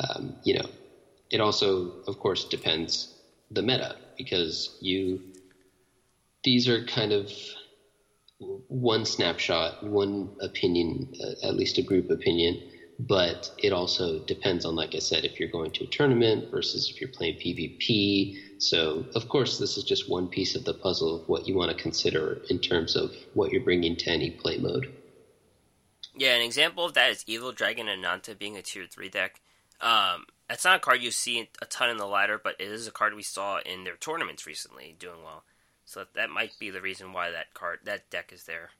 um, 0.00 0.36
you 0.42 0.54
know, 0.54 0.66
it 1.30 1.40
also, 1.40 1.92
of 2.08 2.18
course, 2.18 2.46
depends 2.46 3.08
the 3.50 3.62
meta 3.62 3.96
because 4.16 4.70
you 4.80 5.20
these 6.42 6.68
are 6.68 6.84
kind 6.84 7.12
of 7.12 7.30
one 8.38 9.04
snapshot, 9.04 9.82
one 9.82 10.36
opinion, 10.40 11.12
uh, 11.22 11.48
at 11.48 11.56
least 11.56 11.78
a 11.78 11.82
group 11.82 12.10
opinion, 12.10 12.60
but 12.98 13.50
it 13.58 13.72
also 13.72 14.24
depends 14.24 14.64
on, 14.64 14.74
like 14.74 14.94
I 14.94 14.98
said, 14.98 15.24
if 15.24 15.38
you're 15.38 15.50
going 15.50 15.70
to 15.72 15.84
a 15.84 15.86
tournament 15.86 16.50
versus 16.50 16.90
if 16.90 17.00
you're 17.00 17.10
playing 17.10 17.36
PvP. 17.36 18.60
So, 18.62 19.04
of 19.14 19.28
course, 19.28 19.58
this 19.58 19.76
is 19.76 19.84
just 19.84 20.10
one 20.10 20.28
piece 20.28 20.54
of 20.54 20.64
the 20.64 20.74
puzzle 20.74 21.22
of 21.22 21.28
what 21.28 21.46
you 21.46 21.54
want 21.54 21.76
to 21.76 21.82
consider 21.82 22.40
in 22.48 22.58
terms 22.58 22.96
of 22.96 23.14
what 23.34 23.52
you're 23.52 23.64
bringing 23.64 23.96
to 23.96 24.10
any 24.10 24.30
play 24.30 24.58
mode. 24.58 24.92
Yeah, 26.14 26.34
an 26.34 26.42
example 26.42 26.86
of 26.86 26.94
that 26.94 27.10
is 27.10 27.24
Evil 27.26 27.52
Dragon 27.52 27.88
Ananta 27.88 28.34
being 28.34 28.56
a 28.56 28.62
tier 28.62 28.86
three 28.90 29.10
deck. 29.10 29.40
Um, 29.82 30.24
it's 30.48 30.64
not 30.64 30.76
a 30.76 30.80
card 30.80 31.02
you 31.02 31.10
see 31.10 31.50
a 31.60 31.66
ton 31.66 31.90
in 31.90 31.98
the 31.98 32.06
ladder, 32.06 32.40
but 32.42 32.56
it 32.58 32.68
is 32.68 32.86
a 32.86 32.92
card 32.92 33.14
we 33.14 33.22
saw 33.22 33.60
in 33.60 33.84
their 33.84 33.96
tournaments 33.96 34.46
recently 34.46 34.96
doing 34.98 35.22
well. 35.22 35.44
So 35.86 36.04
that 36.14 36.28
might 36.28 36.58
be 36.58 36.68
the 36.70 36.82
reason 36.82 37.14
why 37.14 37.30
that 37.30 37.54
card 37.54 37.80
that 37.84 38.10
deck 38.10 38.30
is 38.32 38.44
there. 38.44 38.72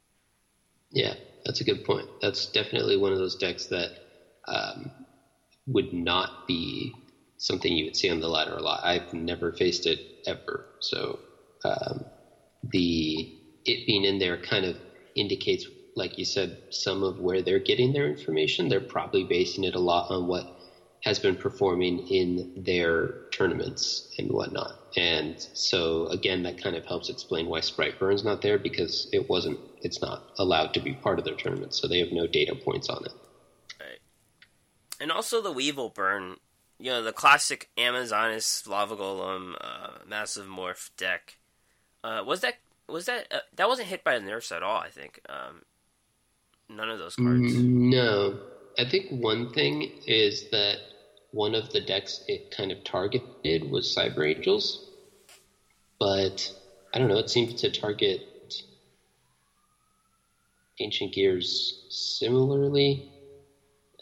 Yeah, 0.90 1.14
that's 1.44 1.60
a 1.60 1.64
good 1.64 1.84
point. 1.84 2.06
That's 2.22 2.46
definitely 2.52 2.96
one 2.96 3.12
of 3.12 3.18
those 3.18 3.36
decks 3.36 3.66
that 3.66 3.90
um, 4.48 4.90
would 5.66 5.92
not 5.92 6.46
be 6.46 6.94
something 7.38 7.72
you 7.72 7.86
would 7.86 7.96
see 7.96 8.10
on 8.10 8.20
the 8.20 8.28
ladder 8.28 8.54
a 8.56 8.62
lot. 8.62 8.80
I've 8.84 9.12
never 9.12 9.52
faced 9.52 9.86
it 9.86 10.00
ever, 10.26 10.66
so 10.80 11.18
um, 11.64 12.04
the 12.72 13.34
it 13.64 13.86
being 13.86 14.04
in 14.04 14.18
there 14.18 14.38
kind 14.38 14.64
of 14.64 14.76
indicates, 15.16 15.66
like 15.96 16.18
you 16.18 16.24
said, 16.24 16.56
some 16.70 17.02
of 17.02 17.20
where 17.20 17.42
they're 17.42 17.58
getting 17.60 17.92
their 17.92 18.08
information. 18.08 18.68
They're 18.68 18.80
probably 18.80 19.24
basing 19.24 19.64
it 19.64 19.74
a 19.74 19.80
lot 19.80 20.10
on 20.10 20.26
what 20.28 20.46
has 21.02 21.18
been 21.18 21.36
performing 21.36 22.00
in 22.08 22.52
their 22.56 23.14
tournaments 23.36 24.14
and 24.18 24.30
whatnot. 24.30 24.78
And 24.96 25.40
so 25.52 26.06
again, 26.06 26.42
that 26.44 26.62
kind 26.62 26.76
of 26.76 26.84
helps 26.84 27.08
explain 27.08 27.46
why 27.46 27.60
Sprite 27.60 27.98
Burn's 27.98 28.24
not 28.24 28.42
there 28.42 28.58
because 28.58 29.08
it 29.12 29.28
wasn't, 29.28 29.58
it's 29.82 30.00
not 30.00 30.30
allowed 30.38 30.72
to 30.74 30.80
be 30.80 30.94
part 30.94 31.18
of 31.18 31.24
their 31.24 31.34
tournament, 31.34 31.74
so 31.74 31.86
they 31.86 31.98
have 31.98 32.12
no 32.12 32.26
data 32.26 32.54
points 32.54 32.88
on 32.88 33.04
it. 33.04 33.12
Right. 33.78 33.98
And 35.00 35.12
also 35.12 35.42
the 35.42 35.52
Weevil 35.52 35.90
Burn, 35.90 36.36
you 36.78 36.90
know, 36.90 37.02
the 37.02 37.12
classic 37.12 37.68
Amazoness 37.76 38.66
Lava 38.66 38.96
Golem 38.96 39.54
uh, 39.60 39.98
Massive 40.08 40.46
Morph 40.46 40.90
deck. 40.96 41.36
Uh, 42.02 42.22
was 42.24 42.40
that 42.40 42.54
was 42.88 43.06
that 43.06 43.26
uh, 43.32 43.38
that 43.56 43.68
wasn't 43.68 43.88
hit 43.88 44.04
by 44.04 44.18
the 44.18 44.24
nerfs 44.24 44.52
at 44.52 44.62
all? 44.62 44.78
I 44.78 44.90
think 44.90 45.20
um, 45.28 45.62
none 46.68 46.88
of 46.88 46.98
those 46.98 47.16
cards. 47.16 47.54
No, 47.54 48.38
I 48.78 48.84
think 48.84 49.10
one 49.10 49.52
thing 49.52 49.90
is 50.06 50.50
that 50.50 50.76
one 51.36 51.54
of 51.54 51.70
the 51.70 51.80
decks 51.80 52.24
it 52.28 52.50
kind 52.50 52.72
of 52.72 52.82
targeted 52.82 53.70
was 53.70 53.94
Cyber 53.94 54.26
Angels, 54.26 54.90
but 56.00 56.50
I 56.94 56.98
don't 56.98 57.08
know. 57.08 57.18
It 57.18 57.28
seemed 57.28 57.58
to 57.58 57.70
target 57.70 58.22
Ancient 60.80 61.12
Gears 61.12 61.84
similarly, 61.90 63.06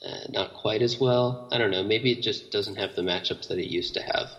uh, 0.00 0.28
not 0.28 0.54
quite 0.54 0.80
as 0.80 1.00
well. 1.00 1.48
I 1.50 1.58
don't 1.58 1.72
know. 1.72 1.82
Maybe 1.82 2.12
it 2.12 2.22
just 2.22 2.52
doesn't 2.52 2.76
have 2.76 2.94
the 2.94 3.02
matchups 3.02 3.48
that 3.48 3.58
it 3.58 3.66
used 3.66 3.94
to 3.94 4.02
have. 4.02 4.30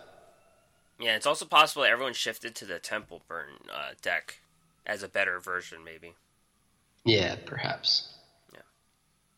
Yeah, 0.98 1.18
it's 1.18 1.26
also 1.26 1.46
possible 1.46 1.84
that 1.84 1.92
everyone 1.92 2.14
shifted 2.14 2.56
to 2.56 2.66
the 2.66 2.80
Temple 2.80 3.24
Burn 3.28 3.50
uh, 3.74 3.92
deck 4.02 4.40
as 4.86 5.04
a 5.04 5.10
better 5.10 5.42
version, 5.42 5.84
maybe. 5.84 6.14
Yeah, 7.04 7.36
perhaps. 7.46 8.14
Yeah. 8.54 8.60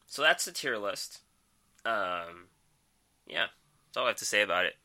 So 0.05 0.21
that's 0.21 0.45
the 0.45 0.51
tier 0.51 0.77
list. 0.77 1.21
Um, 1.83 2.49
yeah, 3.27 3.47
that's 3.85 3.97
all 3.97 4.05
I 4.05 4.09
have 4.09 4.17
to 4.17 4.25
say 4.25 4.41
about 4.41 4.65
it. 4.65 4.75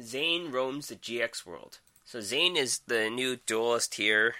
Zane 0.00 0.50
roams 0.50 0.88
the 0.88 0.96
GX 0.96 1.46
world. 1.46 1.78
So 2.04 2.20
Zane 2.20 2.56
is 2.56 2.80
the 2.86 3.08
new 3.08 3.36
duelist 3.46 3.94
here. 3.94 4.34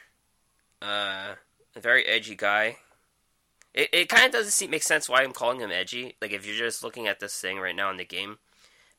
Uh, 0.81 1.35
a 1.75 1.81
very 1.81 2.05
edgy 2.05 2.35
guy. 2.35 2.79
It, 3.73 3.89
it 3.93 4.09
kind 4.09 4.27
of 4.27 4.33
doesn't 4.33 4.51
seem, 4.53 4.71
make 4.71 4.83
sense 4.83 5.09
why 5.09 5.23
I'm 5.23 5.33
calling 5.33 5.61
him 5.61 5.71
edgy. 5.71 6.17
Like 6.21 6.33
if 6.33 6.47
you're 6.47 6.57
just 6.57 6.85
looking 6.85 7.07
at 7.07 7.21
this 7.21 7.41
thing 7.41 7.59
right 7.59 7.77
now 7.77 7.91
in 7.91 7.97
the 7.97 8.05
game, 8.05 8.39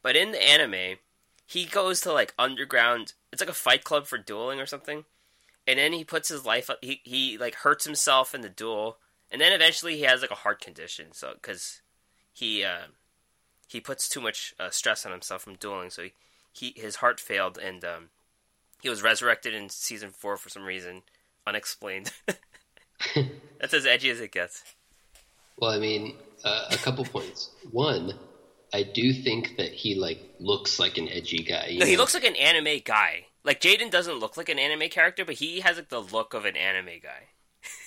but 0.02 0.16
in 0.16 0.32
the 0.32 0.44
anime, 0.44 0.98
he 1.46 1.66
goes 1.66 2.02
to 2.02 2.12
like 2.12 2.34
underground. 2.40 3.14
It's 3.32 3.42
like 3.42 3.50
a 3.50 3.54
fight 3.54 3.84
club 3.84 4.08
for 4.08 4.18
dueling 4.18 4.60
or 4.60 4.66
something, 4.66 5.06
and 5.68 5.78
then 5.78 5.94
he 5.94 6.04
puts 6.04 6.30
his 6.30 6.46
life 6.46 6.70
up. 6.70 6.80
He 6.82 7.02
he 7.04 7.38
like 7.38 7.56
hurts 7.56 7.86
himself 7.86 8.34
in 8.34 8.42
the 8.42 8.50
duel, 8.50 8.98
and 9.30 9.40
then 9.40 9.54
eventually 9.54 9.98
he 9.98 10.04
has 10.04 10.22
like 10.22 10.32
a 10.32 10.36
heart 10.36 10.62
condition. 10.62 11.14
So 11.14 11.34
because 11.36 11.83
he 12.34 12.63
uh, 12.63 12.88
he 13.67 13.80
puts 13.80 14.10
too 14.10 14.19
much 14.22 14.54
uh, 14.60 14.69
stress 14.69 15.06
on 15.06 15.12
himself 15.12 15.43
from 15.43 15.56
dueling, 15.56 15.89
so 15.89 16.04
he, 16.04 16.13
he 16.52 16.74
his 16.76 16.98
heart 16.98 17.19
failed, 17.19 17.58
and 17.58 17.86
um, 17.86 18.10
he 18.82 18.89
was 18.89 19.04
resurrected 19.04 19.54
in 19.54 19.69
season 19.69 20.10
four 20.10 20.36
for 20.38 20.50
some 20.50 20.63
reason, 20.63 21.04
unexplained. 21.48 22.12
That's 23.60 23.74
as 23.74 23.86
edgy 23.86 24.10
as 24.10 24.19
it 24.19 24.32
gets. 24.32 24.63
Well, 25.58 25.72
I 25.72 25.80
mean, 25.80 26.15
uh, 26.43 26.65
a 26.72 26.78
couple 26.78 27.06
points. 27.06 27.52
One, 27.72 28.13
I 28.74 28.84
do 28.84 29.13
think 29.13 29.58
that 29.58 29.72
he 29.72 29.96
like 29.96 30.19
looks 30.39 30.80
like 30.80 30.98
an 30.98 31.08
edgy 31.08 31.43
guy. 31.43 31.78
No, 31.80 31.86
he 31.86 31.98
looks 31.98 32.13
like 32.13 32.26
an 32.26 32.36
anime 32.36 32.82
guy. 32.84 33.28
Like 33.43 33.62
Jaden 33.62 33.91
doesn't 33.91 34.19
look 34.19 34.38
like 34.38 34.50
an 34.50 34.58
anime 34.58 34.89
character, 34.89 35.24
but 35.24 35.36
he 35.36 35.60
has 35.60 35.78
like 35.78 35.89
the 35.89 36.02
look 36.02 36.34
of 36.34 36.46
an 36.46 36.58
anime 36.58 37.00
guy. 37.02 37.30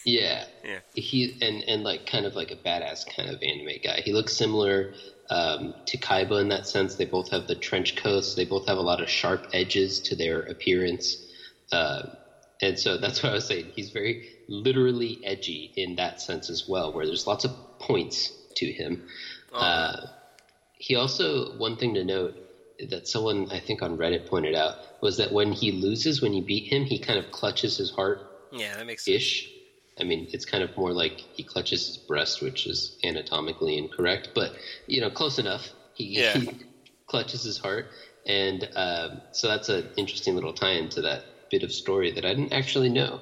Yeah, 0.05 0.45
yeah. 0.65 0.79
He 0.95 1.37
and 1.43 1.65
and 1.65 1.83
like 1.83 2.07
kind 2.07 2.27
of 2.27 2.35
like 2.35 2.51
a 2.51 2.57
badass 2.57 3.05
kind 3.15 3.29
of 3.29 3.43
anime 3.43 3.81
guy. 3.83 4.03
He 4.05 4.13
looks 4.13 4.37
similar 4.37 4.95
um, 5.31 5.75
to 5.87 5.99
Kaiba 5.99 6.41
in 6.41 6.49
that 6.49 6.67
sense. 6.67 6.95
They 6.95 7.05
both 7.05 7.31
have 7.31 7.47
the 7.47 7.57
trench 7.57 7.97
coats. 7.97 8.35
They 8.35 8.45
both 8.45 8.67
have 8.69 8.79
a 8.79 8.83
lot 8.83 9.01
of 9.03 9.09
sharp 9.11 9.49
edges 9.53 10.01
to 10.03 10.17
their 10.17 10.41
appearance. 10.43 11.27
Uh, 11.73 12.03
and 12.63 12.79
so 12.79 12.97
that's 12.97 13.23
what 13.23 13.33
I 13.33 13.35
was 13.35 13.47
saying. 13.47 13.73
He's 13.75 13.91
very 13.91 14.29
literally 14.49 15.21
edgy 15.25 15.73
in 15.77 15.97
that 15.97 16.21
sense 16.21 16.49
as 16.49 16.69
well, 16.69 16.93
where 16.93 17.05
there's 17.05 17.27
lots 17.27 17.45
of 17.45 17.51
points 17.79 18.33
to 18.57 18.67
him. 18.67 19.09
Oh. 19.53 19.59
Uh, 19.59 20.07
he 20.79 20.95
also, 20.95 21.57
one 21.59 21.77
thing 21.77 21.95
to 21.95 22.05
note 22.05 22.37
that 22.91 23.09
someone 23.09 23.51
I 23.51 23.61
think 23.61 23.83
on 23.83 23.97
Reddit 23.97 24.27
pointed 24.27 24.55
out 24.55 24.77
was 25.01 25.17
that 25.17 25.33
when 25.33 25.53
he 25.53 25.73
loses, 25.73 26.23
when 26.23 26.33
you 26.33 26.43
beat 26.43 26.73
him, 26.73 26.85
he 26.85 26.99
kind 26.99 27.19
of 27.19 27.31
clutches 27.31 27.77
his 27.77 27.91
heart. 27.91 28.21
Yeah, 28.53 28.77
that 28.77 28.87
makes 28.87 29.09
ish. 29.09 29.51
I 29.99 30.05
mean, 30.05 30.29
it's 30.33 30.45
kind 30.45 30.63
of 30.63 30.77
more 30.77 30.93
like 30.93 31.19
he 31.19 31.43
clutches 31.43 31.87
his 31.87 31.97
breast, 31.97 32.43
which 32.43 32.67
is 32.67 32.99
anatomically 33.03 33.79
incorrect, 33.79 34.31
but 34.35 34.53
you 34.87 35.01
know, 35.01 35.11
close 35.11 35.39
enough. 35.39 35.69
He, 35.95 36.21
yeah. 36.21 36.37
he 36.37 36.51
clutches 37.07 37.43
his 37.43 37.57
heart, 37.59 37.87
and 38.27 38.69
um, 38.77 39.23
so 39.33 39.49
that's 39.49 39.69
an 39.69 39.89
interesting 39.97 40.35
little 40.35 40.53
tie-in 40.53 40.91
to 40.91 41.03
that 41.03 41.25
bit 41.51 41.63
of 41.63 41.73
story 41.73 42.11
that 42.13 42.25
I 42.25 42.35
didn't 42.35 42.53
actually 42.53 42.91
know. 42.91 43.21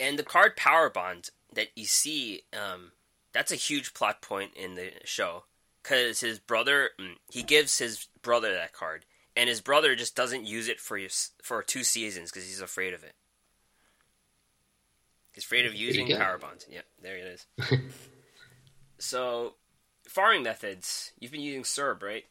And 0.00 0.18
the 0.18 0.22
card 0.22 0.56
Power 0.56 0.88
Bond 0.88 1.30
that 1.52 1.68
you 1.76 1.84
see, 1.84 2.42
um, 2.52 2.92
that's 3.32 3.52
a 3.52 3.56
huge 3.56 3.94
plot 3.94 4.22
point 4.22 4.52
in 4.54 4.74
the 4.74 4.92
show 5.04 5.44
because 5.82 6.20
his 6.20 6.38
brother 6.38 6.90
mm, 6.98 7.14
he 7.30 7.42
gives 7.42 7.78
his 7.78 8.08
brother 8.22 8.54
that 8.54 8.72
card, 8.72 9.04
and 9.36 9.48
his 9.48 9.60
brother 9.60 9.94
just 9.94 10.16
doesn't 10.16 10.46
use 10.46 10.68
it 10.68 10.80
for 10.80 10.98
for 11.42 11.62
two 11.62 11.84
seasons 11.84 12.30
because 12.30 12.46
he's 12.46 12.60
afraid 12.60 12.94
of 12.94 13.04
it. 13.04 13.14
He's 15.34 15.44
afraid 15.44 15.66
of 15.66 15.74
using 15.74 16.06
power 16.16 16.38
bonds. 16.38 16.66
Yeah, 16.70 16.82
there 17.02 17.16
it 17.16 17.40
is. 17.58 17.80
so, 18.98 19.54
farming 20.06 20.44
methods. 20.44 21.12
You've 21.18 21.32
been 21.32 21.40
using 21.40 21.64
Serb, 21.64 22.02
right? 22.02 22.24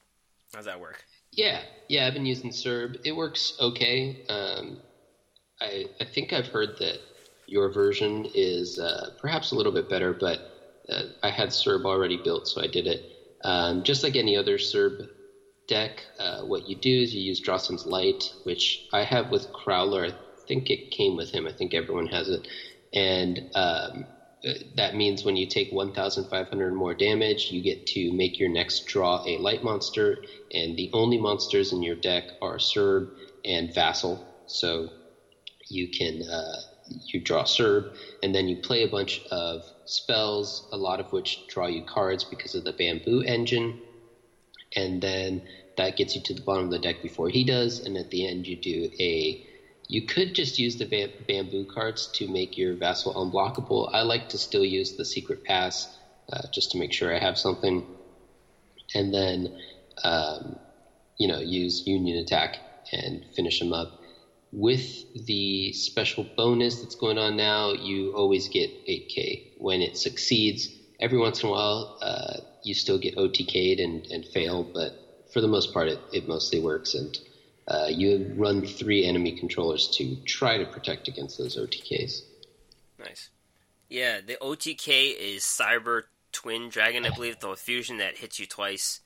How's 0.53 0.65
that 0.65 0.79
work? 0.79 1.03
Yeah, 1.31 1.61
yeah, 1.89 2.07
I've 2.07 2.13
been 2.13 2.25
using 2.25 2.51
Serb. 2.51 2.97
It 3.03 3.11
works 3.13 3.57
okay. 3.59 4.23
Um, 4.29 4.77
I 5.59 5.85
I 5.99 6.05
think 6.05 6.31
I've 6.31 6.47
heard 6.47 6.77
that 6.79 6.99
your 7.45 7.71
version 7.71 8.27
is 8.33 8.79
uh, 8.79 9.11
perhaps 9.19 9.51
a 9.51 9.55
little 9.55 9.71
bit 9.73 9.89
better, 9.89 10.13
but 10.13 10.39
uh, 10.89 11.03
I 11.21 11.29
had 11.29 11.51
Serb 11.51 11.85
already 11.85 12.17
built, 12.17 12.47
so 12.47 12.61
I 12.61 12.67
did 12.67 12.87
it. 12.87 13.03
Um, 13.43 13.83
just 13.83 14.03
like 14.03 14.15
any 14.15 14.37
other 14.37 14.57
Serb 14.57 15.09
deck, 15.67 16.03
uh, 16.19 16.41
what 16.43 16.69
you 16.69 16.75
do 16.75 17.01
is 17.01 17.13
you 17.13 17.21
use 17.21 17.41
Drossen's 17.41 17.85
Light, 17.85 18.31
which 18.43 18.87
I 18.93 19.03
have 19.03 19.29
with 19.29 19.51
Crowler. 19.51 20.11
I 20.11 20.15
think 20.47 20.69
it 20.69 20.91
came 20.91 21.15
with 21.15 21.31
him. 21.31 21.47
I 21.47 21.51
think 21.51 21.73
everyone 21.73 22.07
has 22.07 22.29
it. 22.29 22.47
And 22.93 23.41
um, 23.55 24.05
that 24.75 24.95
means 24.95 25.23
when 25.23 25.35
you 25.35 25.47
take 25.47 25.71
1,500 25.71 26.73
more 26.73 26.93
damage, 26.93 27.49
you 27.51 27.61
get 27.61 27.85
to 27.87 28.11
make 28.11 28.39
your 28.39 28.49
next 28.49 28.85
draw 28.85 29.21
a 29.25 29.37
light 29.37 29.63
monster. 29.63 30.19
And 30.53 30.75
the 30.75 30.89
only 30.93 31.17
monsters 31.17 31.71
in 31.71 31.81
your 31.81 31.95
deck 31.95 32.25
are 32.41 32.59
Serb 32.59 33.09
and 33.45 33.73
Vassal. 33.73 34.23
So 34.45 34.89
you 35.69 35.87
can 35.87 36.21
uh, 36.23 36.59
you 37.13 37.21
draw 37.21 37.43
Serb, 37.45 37.85
and 38.21 38.35
then 38.35 38.47
you 38.47 38.57
play 38.57 38.83
a 38.83 38.87
bunch 38.87 39.19
of 39.31 39.63
spells, 39.85 40.63
a 40.71 40.77
lot 40.77 40.99
of 40.99 41.07
which 41.11 41.43
draw 41.47 41.67
you 41.67 41.83
cards 41.83 42.25
because 42.25 42.55
of 42.55 42.63
the 42.63 42.73
bamboo 42.73 43.21
engine. 43.21 43.75
And 44.75 45.01
then 45.01 45.41
that 45.77 45.95
gets 45.95 46.15
you 46.15 46.21
to 46.23 46.33
the 46.33 46.41
bottom 46.41 46.65
of 46.65 46.71
the 46.71 46.79
deck 46.79 47.01
before 47.01 47.29
he 47.29 47.43
does, 47.43 47.79
and 47.79 47.97
at 47.97 48.09
the 48.09 48.27
end 48.27 48.47
you 48.47 48.57
do 48.57 48.89
a. 48.99 49.39
You 49.93 50.03
could 50.03 50.35
just 50.35 50.59
use 50.59 50.77
the 50.77 50.87
bam- 50.87 51.13
bamboo 51.27 51.65
cards 51.67 52.09
to 52.15 52.27
make 52.27 52.57
your 52.57 52.77
vassal 52.77 53.13
unblockable. 53.13 53.89
I 53.93 54.03
like 54.03 54.29
to 54.29 54.39
still 54.39 54.65
use 54.65 54.93
the 54.93 55.05
secret 55.05 55.43
pass 55.45 55.87
uh, 56.33 56.41
just 56.53 56.71
to 56.71 56.79
make 56.79 56.93
sure 56.93 57.15
I 57.15 57.19
have 57.19 57.37
something, 57.39 57.85
and 58.95 59.13
then 59.13 59.49
um, 60.03 60.57
you 61.19 61.27
know 61.29 61.39
use 61.41 61.83
union 61.85 62.17
attack 62.19 62.59
and 62.93 63.25
finish 63.35 63.59
them 63.59 63.73
up 63.73 63.91
with 64.51 65.05
the 65.15 65.73
special 65.73 66.31
bonus 66.37 66.81
that's 66.81 66.95
going 66.95 67.19
on 67.19 67.37
now, 67.37 67.73
you 67.73 68.13
always 68.15 68.49
get 68.49 68.73
8K. 68.87 69.43
When 69.55 69.81
it 69.83 69.97
succeeds, 69.97 70.71
every 71.01 71.19
once 71.19 71.43
in 71.43 71.49
a 71.49 71.53
while, 71.53 71.91
uh, 72.01 72.35
you 72.63 72.75
still 72.75 72.99
get 72.99 73.15
OTK'd 73.17 73.79
and, 73.81 74.05
and 74.11 74.25
fail, 74.27 74.69
but 74.73 74.93
for 75.31 75.41
the 75.41 75.49
most 75.49 75.73
part, 75.73 75.89
it, 75.89 76.01
it 76.11 76.27
mostly 76.27 76.59
works. 76.59 76.95
And 76.95 77.17
uh, 77.67 77.87
you 77.89 78.33
run 78.35 78.65
three 78.65 79.05
enemy 79.05 79.37
controllers 79.37 79.89
to 79.95 80.15
try 80.25 80.57
to 80.57 80.65
protect 80.65 81.07
against 81.07 81.37
those 81.37 81.57
OTKs. 81.57 82.21
Nice. 82.99 83.29
Yeah, 83.89 84.21
the 84.25 84.37
OTK 84.41 85.15
is 85.17 85.43
Cyber 85.43 86.03
Twin 86.31 86.69
Dragon, 86.69 87.05
I 87.05 87.09
believe, 87.09 87.39
the 87.39 87.55
fusion 87.55 87.97
that 87.97 88.17
hits 88.17 88.39
you 88.39 88.45
twice 88.45 89.01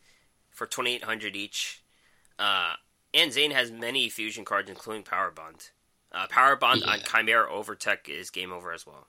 for 0.49 0.65
2800 0.65 1.35
each. 1.35 1.83
Uh, 2.39 2.73
and 3.13 3.31
Zane 3.31 3.51
has 3.51 3.71
many 3.71 4.09
fusion 4.09 4.45
cards, 4.45 4.69
including 4.69 5.03
Power 5.03 5.31
Bond. 5.31 5.69
Uh, 6.11 6.27
Power 6.27 6.55
Bond 6.55 6.81
yeah. 6.85 6.93
on 6.93 6.99
Chimera 7.01 7.49
Overtech 7.49 8.07
is 8.07 8.29
game 8.29 8.51
over 8.51 8.71
as 8.71 8.85
well. 8.85 9.07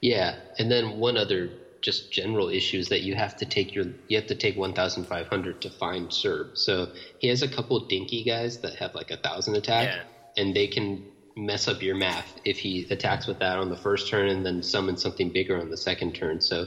Yeah, 0.00 0.36
and 0.58 0.70
then 0.70 0.98
one 0.98 1.16
other 1.16 1.50
just 1.82 2.10
general 2.10 2.48
issues 2.48 2.88
that 2.88 3.02
you 3.02 3.14
have 3.14 3.36
to 3.36 3.46
take 3.46 3.74
your 3.74 3.86
you 4.08 4.16
have 4.16 4.26
to 4.26 4.34
take 4.34 4.56
1500 4.56 5.60
to 5.60 5.70
find 5.70 6.12
Serb. 6.12 6.50
So 6.54 6.88
he 7.18 7.28
has 7.28 7.42
a 7.42 7.48
couple 7.48 7.78
dinky 7.80 8.22
guys 8.24 8.58
that 8.58 8.74
have 8.76 8.94
like 8.94 9.10
a 9.10 9.16
thousand 9.16 9.56
attack, 9.56 9.88
yeah. 9.88 10.42
and 10.42 10.54
they 10.54 10.68
can 10.68 11.02
mess 11.36 11.68
up 11.68 11.82
your 11.82 11.94
math 11.94 12.38
if 12.44 12.58
he 12.58 12.86
attacks 12.90 13.26
with 13.26 13.38
that 13.38 13.58
on 13.58 13.68
the 13.68 13.76
first 13.76 14.08
turn 14.08 14.28
and 14.28 14.44
then 14.44 14.62
summons 14.62 15.00
something 15.00 15.30
bigger 15.30 15.58
on 15.58 15.70
the 15.70 15.76
second 15.76 16.14
turn. 16.14 16.40
So 16.40 16.66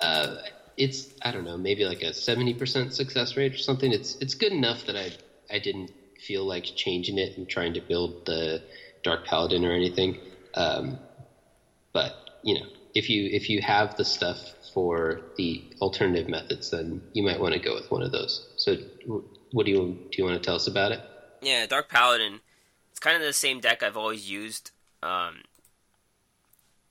uh, 0.00 0.36
it's 0.76 1.08
I 1.22 1.32
don't 1.32 1.44
know 1.44 1.56
maybe 1.58 1.84
like 1.84 2.02
a 2.02 2.12
seventy 2.12 2.54
percent 2.54 2.92
success 2.92 3.36
rate 3.36 3.54
or 3.54 3.58
something. 3.58 3.92
It's 3.92 4.16
it's 4.20 4.34
good 4.34 4.52
enough 4.52 4.84
that 4.86 4.96
I 4.96 5.12
I 5.50 5.58
didn't 5.58 5.90
feel 6.18 6.46
like 6.46 6.64
changing 6.74 7.18
it 7.18 7.36
and 7.36 7.48
trying 7.48 7.74
to 7.74 7.80
build 7.80 8.14
the 8.26 8.62
Dark 9.02 9.24
Paladin 9.24 9.64
or 9.64 9.72
anything. 9.72 10.16
Um, 10.54 10.98
but 11.92 12.14
you 12.42 12.54
know 12.54 12.66
if 12.94 13.08
you 13.08 13.28
if 13.32 13.48
you 13.48 13.60
have 13.62 13.96
the 13.96 14.04
stuff 14.04 14.38
for 14.72 15.20
the 15.36 15.64
alternative 15.80 16.28
methods, 16.28 16.70
then 16.70 17.02
you 17.12 17.22
might 17.22 17.40
want 17.40 17.54
to 17.54 17.60
go 17.60 17.74
with 17.74 17.90
one 17.90 18.02
of 18.02 18.12
those. 18.12 18.46
So 18.56 18.76
what 19.52 19.66
do 19.66 19.72
you 19.72 19.98
do? 20.10 20.18
You 20.18 20.24
want 20.24 20.42
to 20.42 20.44
tell 20.44 20.56
us 20.56 20.66
about 20.66 20.92
it? 20.92 21.00
Yeah, 21.40 21.66
Dark 21.66 21.88
Paladin. 21.88 22.40
It's 22.90 23.00
kind 23.00 23.16
of 23.16 23.22
the 23.22 23.32
same 23.32 23.60
deck 23.60 23.82
I've 23.82 23.96
always 23.96 24.30
used 24.30 24.70
um, 25.02 25.42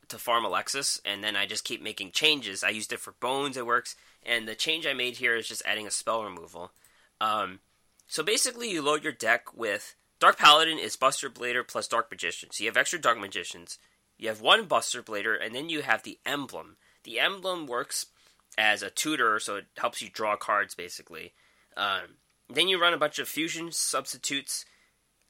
to 0.10 0.18
farm 0.18 0.46
Alexis, 0.46 1.02
and 1.06 1.24
then 1.24 1.36
I 1.36 1.46
just 1.46 1.64
keep 1.64 1.82
making 1.82 2.12
changes. 2.12 2.64
I 2.64 2.70
used 2.70 2.92
it 2.92 3.00
for 3.00 3.14
Bones, 3.20 3.56
it 3.56 3.66
works, 3.66 3.96
and 4.24 4.48
the 4.48 4.56
change 4.56 4.86
I 4.86 4.94
made 4.94 5.18
here 5.18 5.36
is 5.36 5.48
just 5.48 5.64
adding 5.66 5.88
a 5.88 5.92
spell 5.92 6.24
removal. 6.24 6.72
Um, 7.20 7.60
so 8.08 8.24
basically, 8.24 8.70
you 8.70 8.82
load 8.82 9.04
your 9.04 9.14
deck 9.14 9.56
with 9.56 9.96
Dark 10.20 10.38
Paladin 10.38 10.78
is 10.78 10.96
Buster 10.96 11.30
Blader 11.30 11.68
plus 11.68 11.88
Dark 11.88 12.12
Magician. 12.12 12.50
So 12.52 12.64
you 12.64 12.70
have 12.70 12.78
extra 12.78 13.00
Dark 13.00 13.20
Magicians. 13.20 13.80
You 14.22 14.28
have 14.28 14.40
one 14.40 14.66
Buster 14.66 15.02
Blader, 15.02 15.36
and 15.44 15.56
then 15.56 15.68
you 15.68 15.82
have 15.82 16.04
the 16.04 16.20
Emblem. 16.28 16.78
The 17.04 17.20
Emblem 17.20 17.66
works 17.66 18.06
as 18.56 18.84
a 18.84 18.92
tutor, 18.92 19.40
so 19.40 19.56
it 19.56 19.66
helps 19.78 20.00
you 20.00 20.10
draw 20.10 20.36
cards 20.36 20.76
basically. 20.76 21.34
Um, 21.76 22.18
then 22.48 22.68
you 22.68 22.80
run 22.80 22.94
a 22.94 23.00
bunch 23.00 23.18
of 23.18 23.28
fusion 23.28 23.72
substitutes. 23.72 24.64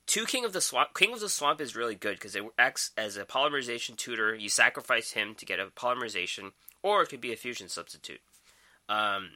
Two 0.07 0.25
King 0.25 0.43
of 0.43 0.51
the 0.51 0.59
Swamp. 0.59 0.89
King 0.93 1.13
of 1.13 1.21
the 1.21 1.29
Swamp 1.29 1.61
is 1.61 1.73
really 1.73 1.95
good 1.95 2.15
because 2.17 2.35
it 2.35 2.43
acts 2.59 2.91
as 2.97 3.15
a 3.15 3.23
polymerization 3.23 3.95
tutor. 3.95 4.35
You 4.35 4.49
sacrifice 4.49 5.11
him 5.11 5.35
to 5.35 5.45
get 5.45 5.61
a 5.61 5.67
polymerization, 5.67 6.51
or 6.83 7.01
it 7.01 7.07
could 7.07 7.21
be 7.21 7.31
a 7.31 7.37
fusion 7.37 7.69
substitute. 7.69 8.19
Um, 8.89 9.31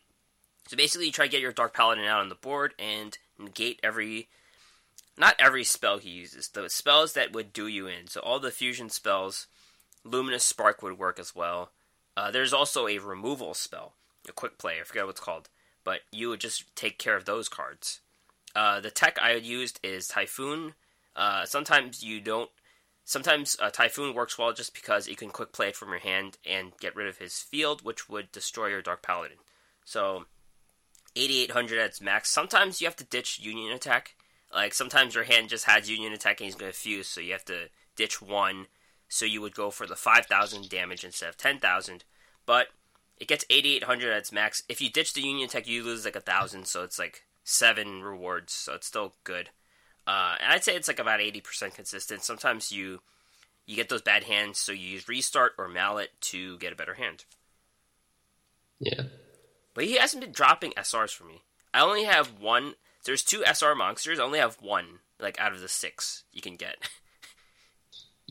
so 0.67 0.75
basically, 0.75 1.05
you 1.05 1.13
try 1.13 1.27
to 1.27 1.31
get 1.31 1.39
your 1.39 1.53
Dark 1.53 1.73
Paladin 1.73 2.03
out 2.03 2.19
on 2.19 2.27
the 2.27 2.35
board 2.35 2.73
and 2.77 3.17
negate 3.39 3.79
every, 3.81 4.27
not 5.17 5.35
every 5.39 5.63
spell 5.63 5.97
he 5.97 6.09
uses, 6.09 6.49
the 6.49 6.69
spells 6.69 7.13
that 7.13 7.33
would 7.33 7.53
do 7.53 7.67
you 7.67 7.87
in. 7.87 8.07
So 8.07 8.19
all 8.21 8.39
the 8.39 8.51
fusion 8.51 8.89
spells, 8.89 9.47
Luminous 10.03 10.43
Spark 10.43 10.81
would 10.81 10.97
work 10.97 11.19
as 11.19 11.35
well. 11.35 11.71
Uh, 12.17 12.31
there's 12.31 12.53
also 12.53 12.87
a 12.87 12.99
removal 12.99 13.53
spell, 13.53 13.93
a 14.27 14.31
quick 14.31 14.57
play. 14.57 14.79
I 14.79 14.83
forget 14.83 15.05
what 15.05 15.11
it's 15.11 15.19
called 15.19 15.49
but 15.85 16.01
you 16.11 16.27
would 16.27 16.41
just 16.41 16.75
take 16.75 16.97
care 16.97 17.15
of 17.15 17.23
those 17.23 17.47
cards. 17.47 18.01
Uh, 18.53 18.81
the 18.81 18.91
tech 18.91 19.17
I 19.21 19.35
used 19.35 19.79
is 19.83 20.07
Typhoon. 20.07 20.73
Uh, 21.15 21.45
sometimes 21.45 22.03
you 22.03 22.19
don't. 22.19 22.49
Sometimes 23.05 23.55
Typhoon 23.71 24.15
works 24.15 24.37
well 24.37 24.51
just 24.51 24.73
because 24.73 25.07
you 25.07 25.15
can 25.15 25.29
quick 25.29 25.53
play 25.53 25.67
it 25.67 25.75
from 25.75 25.89
your 25.89 25.99
hand 25.99 26.39
and 26.43 26.73
get 26.79 26.95
rid 26.95 27.07
of 27.07 27.19
his 27.19 27.39
field, 27.39 27.85
which 27.85 28.09
would 28.09 28.31
destroy 28.31 28.67
your 28.67 28.81
Dark 28.81 29.03
Paladin. 29.03 29.37
So, 29.85 30.25
8800 31.15 31.77
at 31.77 31.85
its 31.85 32.01
max. 32.01 32.31
Sometimes 32.31 32.81
you 32.81 32.87
have 32.87 32.95
to 32.95 33.03
ditch 33.03 33.39
Union 33.39 33.71
Attack. 33.71 34.15
Like, 34.55 34.73
sometimes 34.73 35.13
your 35.13 35.25
hand 35.25 35.49
just 35.49 35.65
has 35.65 35.89
Union 35.89 36.13
Attack 36.13 36.39
and 36.39 36.45
he's 36.45 36.55
going 36.55 36.71
to 36.71 36.77
fuse, 36.77 37.07
so 37.07 37.21
you 37.21 37.33
have 37.33 37.45
to 37.45 37.67
ditch 37.95 38.21
one. 38.21 38.67
So 39.07 39.25
you 39.25 39.41
would 39.41 39.53
go 39.53 39.69
for 39.69 39.85
the 39.85 39.95
5000 39.95 40.69
damage 40.69 41.03
instead 41.03 41.29
of 41.29 41.37
10,000. 41.37 42.03
But 42.45 42.67
it 43.17 43.27
gets 43.27 43.45
8800 43.49 44.11
at 44.11 44.17
its 44.17 44.31
max. 44.31 44.63
If 44.67 44.81
you 44.81 44.89
ditch 44.89 45.13
the 45.13 45.21
Union 45.21 45.47
Attack, 45.47 45.67
you 45.67 45.83
lose 45.83 46.05
like 46.05 46.15
a 46.15 46.21
thousand, 46.21 46.65
so 46.67 46.83
it's 46.83 46.97
like 46.97 47.23
seven 47.43 48.01
rewards, 48.01 48.53
so 48.53 48.73
it's 48.73 48.87
still 48.87 49.13
good. 49.23 49.49
Uh, 50.07 50.35
and 50.41 50.51
I'd 50.51 50.63
say 50.63 50.75
it's 50.75 50.87
like 50.87 50.99
about 50.99 51.19
80% 51.19 51.73
consistent. 51.73 52.23
Sometimes 52.23 52.71
you 52.71 53.01
you 53.65 53.75
get 53.75 53.89
those 53.89 54.01
bad 54.01 54.25
hands, 54.25 54.59
so 54.59 54.71
you 54.71 54.87
use 54.89 55.07
restart 55.07 55.53
or 55.57 55.67
mallet 55.67 56.09
to 56.21 56.57
get 56.59 56.71
a 56.71 56.75
better 56.75 56.93
hand. 56.93 57.25
Yeah. 58.79 59.03
But 59.73 59.85
he 59.85 59.97
hasn't 59.97 60.21
been 60.21 60.31
dropping 60.31 60.73
SRs 60.73 61.15
for 61.15 61.23
me. 61.23 61.41
I 61.73 61.81
only 61.81 62.03
have 62.03 62.39
one. 62.39 62.75
There's 63.05 63.23
two 63.23 63.43
SR 63.45 63.75
monsters. 63.75 64.19
I 64.19 64.23
only 64.23 64.39
have 64.39 64.57
one, 64.61 64.99
like 65.19 65.39
out 65.39 65.53
of 65.53 65.61
the 65.61 65.67
six 65.67 66.23
you 66.31 66.41
can 66.41 66.55
get. 66.55 66.77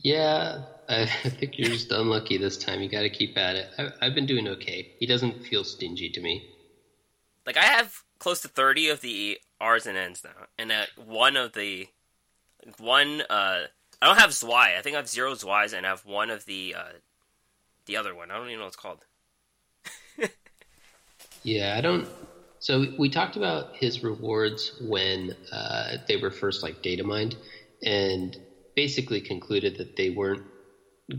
Yeah, 0.05 0.61
I 0.87 1.07
think 1.07 1.57
you're 1.57 1.69
just 1.69 1.91
unlucky 1.91 2.37
this 2.37 2.57
time. 2.57 2.79
You 2.81 2.89
got 2.89 3.01
to 3.01 3.09
keep 3.09 3.35
at 3.39 3.55
it. 3.55 3.67
I, 3.99 4.05
have 4.05 4.13
been 4.13 4.27
doing 4.27 4.47
okay. 4.49 4.91
He 4.99 5.07
doesn't 5.07 5.43
feel 5.45 5.63
stingy 5.63 6.11
to 6.11 6.21
me. 6.21 6.47
Like 7.43 7.57
I 7.57 7.63
have 7.63 8.03
close 8.19 8.39
to 8.41 8.47
thirty 8.47 8.89
of 8.89 9.01
the 9.01 9.39
R's 9.59 9.87
and 9.87 9.97
N's 9.97 10.23
now, 10.23 10.45
and 10.59 10.71
at 10.71 10.89
one 10.95 11.35
of 11.35 11.53
the 11.53 11.87
one, 12.77 13.21
uh, 13.31 13.61
I 13.99 14.05
don't 14.05 14.19
have 14.19 14.33
Zwei. 14.33 14.75
I 14.77 14.81
think 14.83 14.95
I 14.95 14.99
have 14.99 15.09
zero 15.09 15.33
Zweis, 15.33 15.73
and 15.73 15.87
I 15.87 15.89
have 15.89 16.05
one 16.05 16.29
of 16.29 16.45
the 16.45 16.75
uh, 16.77 16.93
the 17.87 17.97
other 17.97 18.13
one. 18.13 18.29
I 18.29 18.37
don't 18.37 18.45
even 18.45 18.59
know 18.59 18.65
what 18.65 18.67
it's 18.67 18.75
called. 18.75 19.05
yeah, 21.43 21.75
I 21.77 21.81
don't. 21.81 22.07
So 22.65 22.83
we 22.97 23.09
talked 23.09 23.35
about 23.35 23.75
his 23.75 24.03
rewards 24.03 24.71
when 24.81 25.35
uh, 25.51 25.97
they 26.07 26.17
were 26.17 26.31
first 26.31 26.63
like 26.63 26.81
data 26.81 27.03
mined, 27.03 27.35
and 27.83 28.35
basically 28.75 29.21
concluded 29.21 29.77
that 29.77 29.95
they 29.95 30.09
weren't 30.09 30.41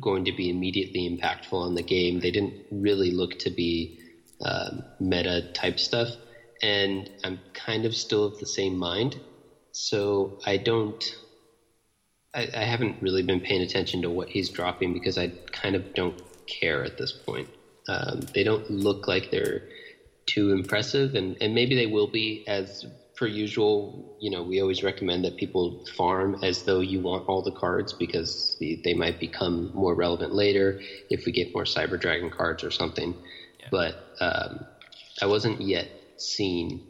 going 0.00 0.24
to 0.24 0.32
be 0.32 0.50
immediately 0.50 1.08
impactful 1.08 1.52
on 1.52 1.76
the 1.76 1.84
game. 1.84 2.18
They 2.18 2.32
didn't 2.32 2.64
really 2.72 3.12
look 3.12 3.38
to 3.38 3.50
be 3.50 4.00
um, 4.44 4.82
meta 4.98 5.52
type 5.52 5.78
stuff, 5.78 6.08
and 6.64 7.08
I'm 7.22 7.38
kind 7.54 7.84
of 7.84 7.94
still 7.94 8.24
of 8.24 8.40
the 8.40 8.46
same 8.46 8.76
mind. 8.76 9.14
So 9.70 10.40
I 10.44 10.56
don't. 10.56 11.00
I, 12.34 12.48
I 12.56 12.64
haven't 12.64 13.00
really 13.00 13.22
been 13.22 13.38
paying 13.38 13.62
attention 13.62 14.02
to 14.02 14.10
what 14.10 14.30
he's 14.30 14.48
dropping 14.48 14.94
because 14.94 15.16
I 15.16 15.28
kind 15.52 15.76
of 15.76 15.94
don't 15.94 16.20
care 16.48 16.82
at 16.82 16.98
this 16.98 17.12
point. 17.12 17.48
Um, 17.88 18.22
they 18.34 18.42
don't 18.42 18.68
look 18.68 19.06
like 19.06 19.30
they're 19.30 19.62
too 20.26 20.50
impressive, 20.50 21.14
and, 21.14 21.36
and 21.40 21.54
maybe 21.54 21.74
they 21.74 21.86
will 21.86 22.08
be 22.08 22.44
as 22.46 22.84
per 23.16 23.26
usual, 23.26 24.16
you 24.20 24.30
know, 24.30 24.42
we 24.42 24.60
always 24.60 24.82
recommend 24.82 25.24
that 25.24 25.36
people 25.36 25.84
farm 25.96 26.38
as 26.42 26.64
though 26.64 26.80
you 26.80 27.00
want 27.00 27.26
all 27.28 27.42
the 27.42 27.50
cards 27.50 27.92
because 27.94 28.56
they 28.60 28.94
might 28.94 29.18
become 29.18 29.70
more 29.74 29.94
relevant 29.94 30.34
later 30.34 30.80
if 31.08 31.24
we 31.24 31.32
get 31.32 31.54
more 31.54 31.64
Cyber 31.64 31.98
Dragon 31.98 32.30
cards 32.30 32.62
or 32.62 32.70
something. 32.70 33.14
Yeah. 33.60 33.68
But 33.70 34.04
um, 34.20 34.66
I 35.22 35.26
wasn't 35.26 35.62
yet 35.62 35.88
seeing, 36.18 36.82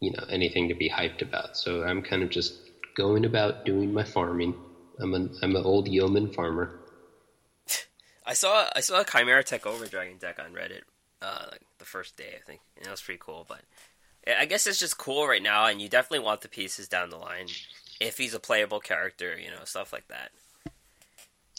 you 0.00 0.12
know, 0.12 0.24
anything 0.28 0.68
to 0.68 0.74
be 0.74 0.90
hyped 0.90 1.22
about. 1.22 1.56
So 1.56 1.84
I'm 1.84 2.02
kind 2.02 2.22
of 2.22 2.28
just 2.28 2.54
going 2.94 3.24
about 3.24 3.64
doing 3.64 3.94
my 3.94 4.04
farming. 4.04 4.54
I'm 4.98 5.14
an 5.14 5.34
I'm 5.42 5.56
an 5.56 5.64
old 5.64 5.88
yeoman 5.88 6.34
farmer. 6.34 6.78
I 8.26 8.34
saw 8.34 8.68
I 8.76 8.80
saw 8.80 9.00
a 9.00 9.04
Chimera 9.04 9.42
Tech 9.42 9.66
Over 9.66 9.86
Dragon 9.86 10.18
deck 10.18 10.38
on 10.38 10.52
Reddit 10.52 10.82
uh, 11.22 11.46
like 11.50 11.62
the 11.78 11.84
first 11.84 12.16
day 12.16 12.34
I 12.36 12.42
think, 12.44 12.60
and 12.76 12.86
that 12.86 12.90
was 12.90 13.02
pretty 13.02 13.20
cool. 13.22 13.46
But 13.48 13.60
I 14.26 14.44
guess 14.46 14.66
it's 14.66 14.78
just 14.78 14.98
cool 14.98 15.26
right 15.26 15.42
now, 15.42 15.66
and 15.66 15.80
you 15.80 15.88
definitely 15.88 16.24
want 16.24 16.42
the 16.42 16.48
pieces 16.48 16.88
down 16.88 17.10
the 17.10 17.16
line 17.16 17.46
if 18.00 18.18
he's 18.18 18.34
a 18.34 18.40
playable 18.40 18.80
character, 18.80 19.38
you 19.38 19.50
know, 19.50 19.64
stuff 19.64 19.92
like 19.92 20.08
that. 20.08 20.30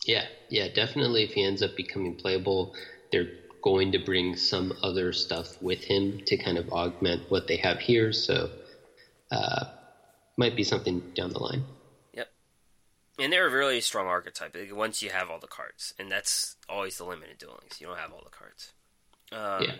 Yeah, 0.05 0.25
yeah, 0.49 0.67
definitely. 0.73 1.23
If 1.23 1.31
he 1.31 1.43
ends 1.43 1.61
up 1.61 1.75
becoming 1.75 2.15
playable, 2.15 2.73
they're 3.11 3.29
going 3.61 3.91
to 3.91 3.99
bring 3.99 4.35
some 4.35 4.73
other 4.81 5.13
stuff 5.13 5.61
with 5.61 5.83
him 5.83 6.21
to 6.25 6.37
kind 6.37 6.57
of 6.57 6.69
augment 6.69 7.29
what 7.29 7.47
they 7.47 7.57
have 7.57 7.79
here. 7.79 8.11
So, 8.11 8.49
uh, 9.31 9.65
might 10.37 10.55
be 10.55 10.63
something 10.63 11.01
down 11.13 11.29
the 11.29 11.39
line. 11.39 11.63
Yep. 12.13 12.31
And 13.19 13.31
they're 13.31 13.47
a 13.47 13.51
really 13.51 13.81
strong 13.81 14.07
archetype 14.07 14.57
once 14.71 15.03
you 15.03 15.11
have 15.11 15.29
all 15.29 15.39
the 15.39 15.47
cards, 15.47 15.93
and 15.99 16.11
that's 16.11 16.55
always 16.67 16.97
the 16.97 17.05
limit 17.05 17.29
in 17.29 17.35
Duel 17.37 17.59
Links. 17.61 17.79
You 17.79 17.87
don't 17.87 17.99
have 17.99 18.11
all 18.11 18.23
the 18.23 18.35
cards. 18.35 18.71
Um, 19.31 19.63
yeah. 19.63 19.73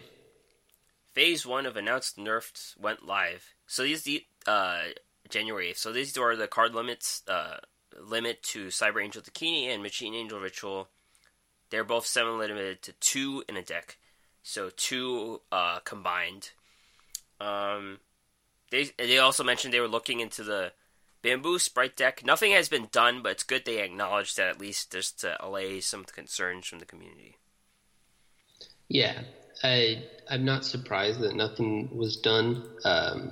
Phase 1.14 1.46
one 1.46 1.66
of 1.66 1.76
announced 1.76 2.18
nerfs 2.18 2.76
went 2.80 3.06
live. 3.06 3.54
So 3.68 3.84
these 3.84 4.04
the 4.04 4.24
uh, 4.48 4.84
January 5.30 5.68
8th. 5.72 5.78
So 5.78 5.92
these 5.92 6.18
are 6.18 6.36
the 6.36 6.48
card 6.48 6.74
limits. 6.74 7.24
Uh, 7.28 7.58
limit 8.00 8.42
to 8.44 8.68
Cyber 8.68 9.04
Angel 9.04 9.22
Dakini 9.22 9.68
and 9.68 9.84
Machine 9.84 10.14
Angel 10.14 10.40
Ritual. 10.40 10.88
They're 11.70 11.84
both 11.84 12.06
seven 12.06 12.38
limited 12.38 12.82
to 12.84 12.94
two 12.94 13.44
in 13.48 13.58
a 13.58 13.62
deck. 13.62 13.98
So 14.44 14.70
two 14.76 15.42
uh, 15.52 15.80
combined. 15.80 16.52
Um, 17.40 18.00
they 18.70 18.92
they 18.98 19.18
also 19.18 19.44
mentioned 19.44 19.74
they 19.74 19.80
were 19.80 19.88
looking 19.88 20.20
into 20.20 20.44
the 20.44 20.74
bamboo 21.22 21.60
sprite 21.60 21.96
deck. 21.96 22.26
Nothing 22.26 22.52
has 22.52 22.70
been 22.70 22.88
done, 22.92 23.22
but 23.22 23.34
it's 23.34 23.44
good 23.44 23.66
they 23.66 23.84
acknowledged 23.84 24.38
that 24.38 24.50
at 24.50 24.60
least 24.60 24.92
just 24.92 25.20
to 25.22 25.44
allay 25.44 25.80
some 25.80 26.04
concerns 26.04 26.68
from 26.68 26.80
the 26.80 26.86
community. 26.86 27.38
Yeah, 28.88 29.22
I 29.64 30.04
I'm 30.30 30.46
not 30.46 30.66
surprised 30.66 31.22
that 31.22 31.36
nothing 31.36 31.90
was 31.92 32.18
done. 32.18 32.64
Um, 32.86 33.32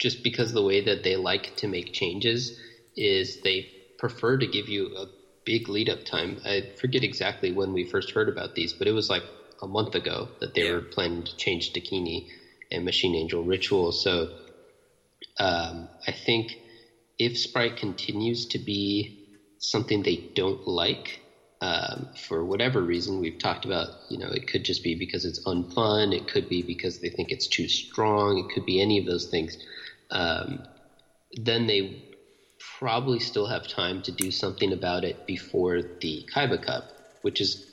just 0.00 0.22
because 0.22 0.52
the 0.52 0.62
way 0.62 0.80
that 0.80 1.02
they 1.02 1.16
like 1.16 1.52
to 1.58 1.68
make 1.68 1.92
changes 1.92 2.52
is 2.96 3.38
they 3.44 3.68
prefer 3.98 4.38
to 4.38 4.46
give 4.48 4.68
you 4.68 4.90
a 4.96 5.06
big 5.44 5.68
lead 5.68 5.90
up 5.90 6.04
time. 6.04 6.38
I 6.44 6.64
forget 6.80 7.04
exactly 7.04 7.52
when 7.52 7.72
we 7.72 7.84
first 7.84 8.12
heard 8.12 8.28
about 8.28 8.54
these, 8.54 8.74
but 8.74 8.88
it 8.88 8.92
was 8.92 9.10
like 9.10 9.24
a 9.62 9.66
month 9.68 9.94
ago 9.94 10.32
that 10.40 10.54
they 10.54 10.64
yeah. 10.64 10.72
were 10.72 10.86
planning 10.92 11.24
to 11.24 11.36
change 11.36 11.72
Dakini 11.72 12.24
and 12.70 12.84
Machine 12.84 13.14
Angel 13.14 13.44
Ritual. 13.44 13.92
So 13.92 14.28
um, 15.38 15.88
I 16.06 16.12
think 16.12 16.48
if 17.18 17.38
Sprite 17.38 17.76
continues 17.76 18.46
to 18.48 18.58
be 18.58 19.12
something 19.58 20.02
they 20.02 20.24
don't 20.34 20.60
like 20.66 21.19
um, 21.60 22.08
for 22.28 22.44
whatever 22.44 22.82
reason. 22.82 23.20
We've 23.20 23.38
talked 23.38 23.64
about, 23.64 23.88
you 24.08 24.18
know, 24.18 24.28
it 24.30 24.46
could 24.46 24.64
just 24.64 24.82
be 24.82 24.94
because 24.94 25.24
it's 25.24 25.44
unfun. 25.44 26.14
It 26.14 26.26
could 26.26 26.48
be 26.48 26.62
because 26.62 26.98
they 26.98 27.10
think 27.10 27.30
it's 27.30 27.48
too 27.48 27.68
strong. 27.68 28.38
It 28.38 28.48
could 28.52 28.64
be 28.64 28.80
any 28.80 28.98
of 28.98 29.06
those 29.06 29.26
things. 29.26 29.56
Um, 30.10 30.62
then 31.32 31.66
they 31.66 32.02
probably 32.78 33.18
still 33.20 33.46
have 33.46 33.66
time 33.66 34.02
to 34.02 34.12
do 34.12 34.30
something 34.30 34.72
about 34.72 35.04
it 35.04 35.18
before 35.26 35.82
the 36.00 36.24
Kaiba 36.34 36.60
Cup, 36.60 36.84
which 37.22 37.40
is 37.40 37.64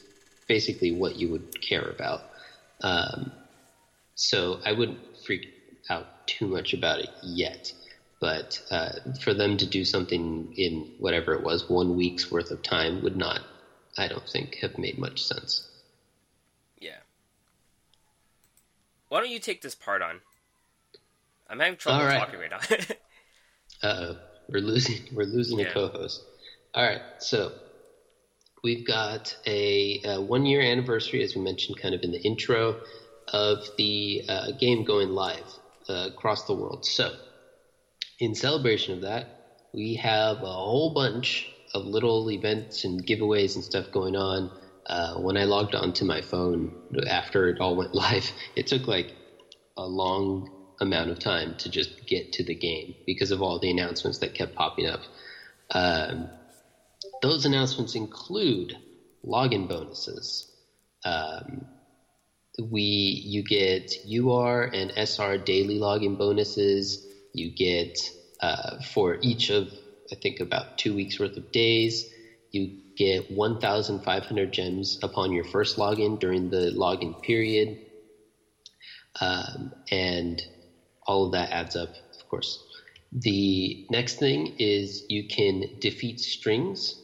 basically 0.47 0.91
what 0.91 1.15
you 1.15 1.29
would 1.29 1.45
care 1.61 1.87
about. 1.89 2.21
Um, 2.83 3.31
so 4.15 4.59
I 4.65 4.73
wouldn't 4.73 4.99
freak 5.25 5.47
out 5.89 6.07
too 6.25 6.47
much 6.47 6.73
about 6.73 6.99
it 6.99 7.09
yet. 7.21 7.71
But 8.19 8.59
uh, 8.71 8.89
for 9.21 9.33
them 9.33 9.57
to 9.57 9.67
do 9.67 9.85
something 9.85 10.49
in 10.55 10.85
whatever 10.97 11.33
it 11.33 11.43
was, 11.43 11.69
one 11.69 11.95
week's 11.95 12.31
worth 12.31 12.49
of 12.51 12.61
time 12.63 13.01
would 13.01 13.15
not, 13.15 13.41
I 13.97 14.07
don't 14.07 14.27
think, 14.27 14.55
have 14.61 14.77
made 14.77 14.97
much 14.97 15.23
sense. 15.23 15.67
Yeah. 16.79 16.97
Why 19.09 19.19
don't 19.19 19.29
you 19.29 19.39
take 19.39 19.61
this 19.61 19.75
part 19.75 20.01
on? 20.01 20.21
I'm 21.49 21.59
having 21.59 21.77
trouble 21.77 22.05
right. 22.05 22.19
talking 22.19 22.39
right 22.39 22.51
now. 22.51 22.59
uh 23.89 24.13
we're 24.49 24.61
losing 24.61 25.01
we're 25.13 25.25
losing 25.25 25.59
yeah. 25.59 25.67
a 25.67 25.73
co-host. 25.73 26.23
All 26.73 26.83
right, 26.83 27.01
so 27.19 27.53
we've 28.63 28.85
got 28.85 29.35
a, 29.45 30.01
a, 30.03 30.21
one 30.21 30.45
year 30.45 30.61
anniversary, 30.61 31.23
as 31.23 31.35
we 31.35 31.41
mentioned, 31.41 31.79
kind 31.81 31.95
of 31.95 32.01
in 32.03 32.11
the 32.11 32.21
intro 32.21 32.81
of 33.29 33.63
the 33.77 34.23
uh, 34.27 34.51
game 34.59 34.83
going 34.83 35.09
live 35.09 35.45
uh, 35.89 36.09
across 36.11 36.45
the 36.45 36.53
world. 36.53 36.85
So, 36.85 37.15
in 38.19 38.35
celebration 38.35 38.93
of 38.93 39.01
that, 39.01 39.27
we 39.73 39.95
have 39.95 40.37
a 40.43 40.53
whole 40.53 40.93
bunch 40.93 41.49
of 41.77 41.85
little 41.85 42.29
events 42.31 42.83
and 42.83 43.05
giveaways 43.05 43.55
and 43.55 43.63
stuff 43.63 43.89
going 43.91 44.15
on. 44.15 44.51
Uh, 44.89 45.15
when 45.15 45.37
I 45.37 45.43
logged 45.43 45.75
onto 45.75 46.05
my 46.05 46.21
phone 46.21 46.71
after 47.07 47.49
it 47.49 47.57
all 47.59 47.75
went 47.75 47.93
live, 47.95 48.31
it 48.55 48.67
took 48.67 48.87
like 48.87 49.13
a 49.77 49.85
long 49.85 50.47
amount 50.79 51.09
of 51.09 51.19
time 51.19 51.55
to 51.59 51.69
just 51.69 51.91
get 52.05 52.31
to 52.33 52.43
the 52.43 52.55
game 52.55 52.95
because 53.05 53.31
of 53.31 53.41
all 53.41 53.59
the 53.59 53.71
announcements 53.71 54.19
that 54.19 54.33
kept 54.33 54.55
popping 54.55 54.87
up. 54.87 55.01
Um, 55.71 56.29
those 57.21 57.45
announcements 57.45 57.95
include 57.95 58.75
login 59.25 59.67
bonuses. 59.67 60.47
Um, 61.03 61.67
we 62.59 63.21
you 63.25 63.43
get 63.43 63.91
UR 64.05 64.69
and 64.73 64.91
SR 64.95 65.37
daily 65.37 65.79
login 65.79 66.17
bonuses. 66.17 66.99
You 67.33 67.51
get 67.51 68.11
uh, 68.41 68.77
for 68.93 69.17
each 69.21 69.49
of 69.49 69.71
I 70.11 70.15
think 70.15 70.39
about 70.39 70.77
two 70.77 70.95
weeks 70.95 71.19
worth 71.19 71.37
of 71.37 71.51
days. 71.51 72.09
You 72.51 72.77
get 72.97 73.31
1,500 73.31 74.53
gems 74.53 74.99
upon 75.03 75.31
your 75.31 75.43
first 75.43 75.77
login 75.77 76.19
during 76.19 76.49
the 76.49 76.71
login 76.75 77.21
period. 77.21 77.79
Um, 79.19 79.73
and 79.91 80.41
all 81.05 81.25
of 81.25 81.31
that 81.33 81.51
adds 81.51 81.75
up, 81.75 81.89
of 81.89 82.27
course. 82.29 82.63
The 83.11 83.85
next 83.89 84.19
thing 84.19 84.55
is 84.59 85.05
you 85.09 85.27
can 85.27 85.63
defeat 85.79 86.19
strings 86.19 87.01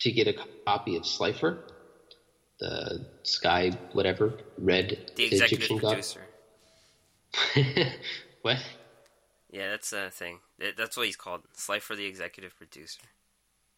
to 0.00 0.12
get 0.12 0.28
a 0.28 0.34
copy 0.66 0.96
of 0.96 1.06
Slifer, 1.06 1.64
the 2.60 3.06
sky 3.22 3.70
whatever 3.92 4.38
red 4.58 5.10
the 5.16 5.24
executive 5.24 5.70
Egyptian 5.70 5.78
producer. 5.78 6.20
what? 8.42 8.58
Yeah, 9.50 9.70
that's 9.70 9.92
a 9.92 10.10
thing. 10.10 10.40
That's 10.76 10.96
what 10.96 11.06
he's 11.06 11.16
called, 11.16 11.42
Slifer, 11.54 11.96
the 11.96 12.06
executive 12.06 12.56
producer. 12.56 13.02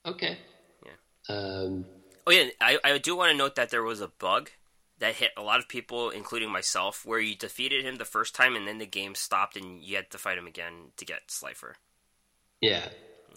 Okay. 0.07 0.38
Yeah. 0.85 1.35
Um, 1.35 1.87
oh 2.27 2.31
yeah, 2.31 2.51
I 2.61 2.79
I 2.85 2.99
do 2.99 3.16
want 3.16 3.33
to 3.33 3.37
note 3.37 3.57
that 3.57 3.70
there 3.70 3.83
was 3.83 4.01
a 4.01 4.09
bug 4.09 4.51
that 4.99 5.16
hit 5.16 5.31
a 5.37 5.42
lot 5.42 5.59
of 5.59 5.68
people, 5.68 6.11
including 6.11 6.51
myself, 6.51 7.05
where 7.05 7.18
you 7.18 7.35
defeated 7.35 7.85
him 7.85 7.97
the 7.97 8.05
first 8.05 8.35
time 8.35 8.55
and 8.55 8.66
then 8.66 8.79
the 8.79 8.87
game 8.87 9.14
stopped 9.14 9.57
and 9.57 9.83
you 9.83 9.97
had 9.97 10.11
to 10.11 10.18
fight 10.18 10.38
him 10.38 10.47
again 10.47 10.92
to 10.97 11.05
get 11.05 11.31
Slifer. 11.31 11.77
Yeah, 12.61 12.87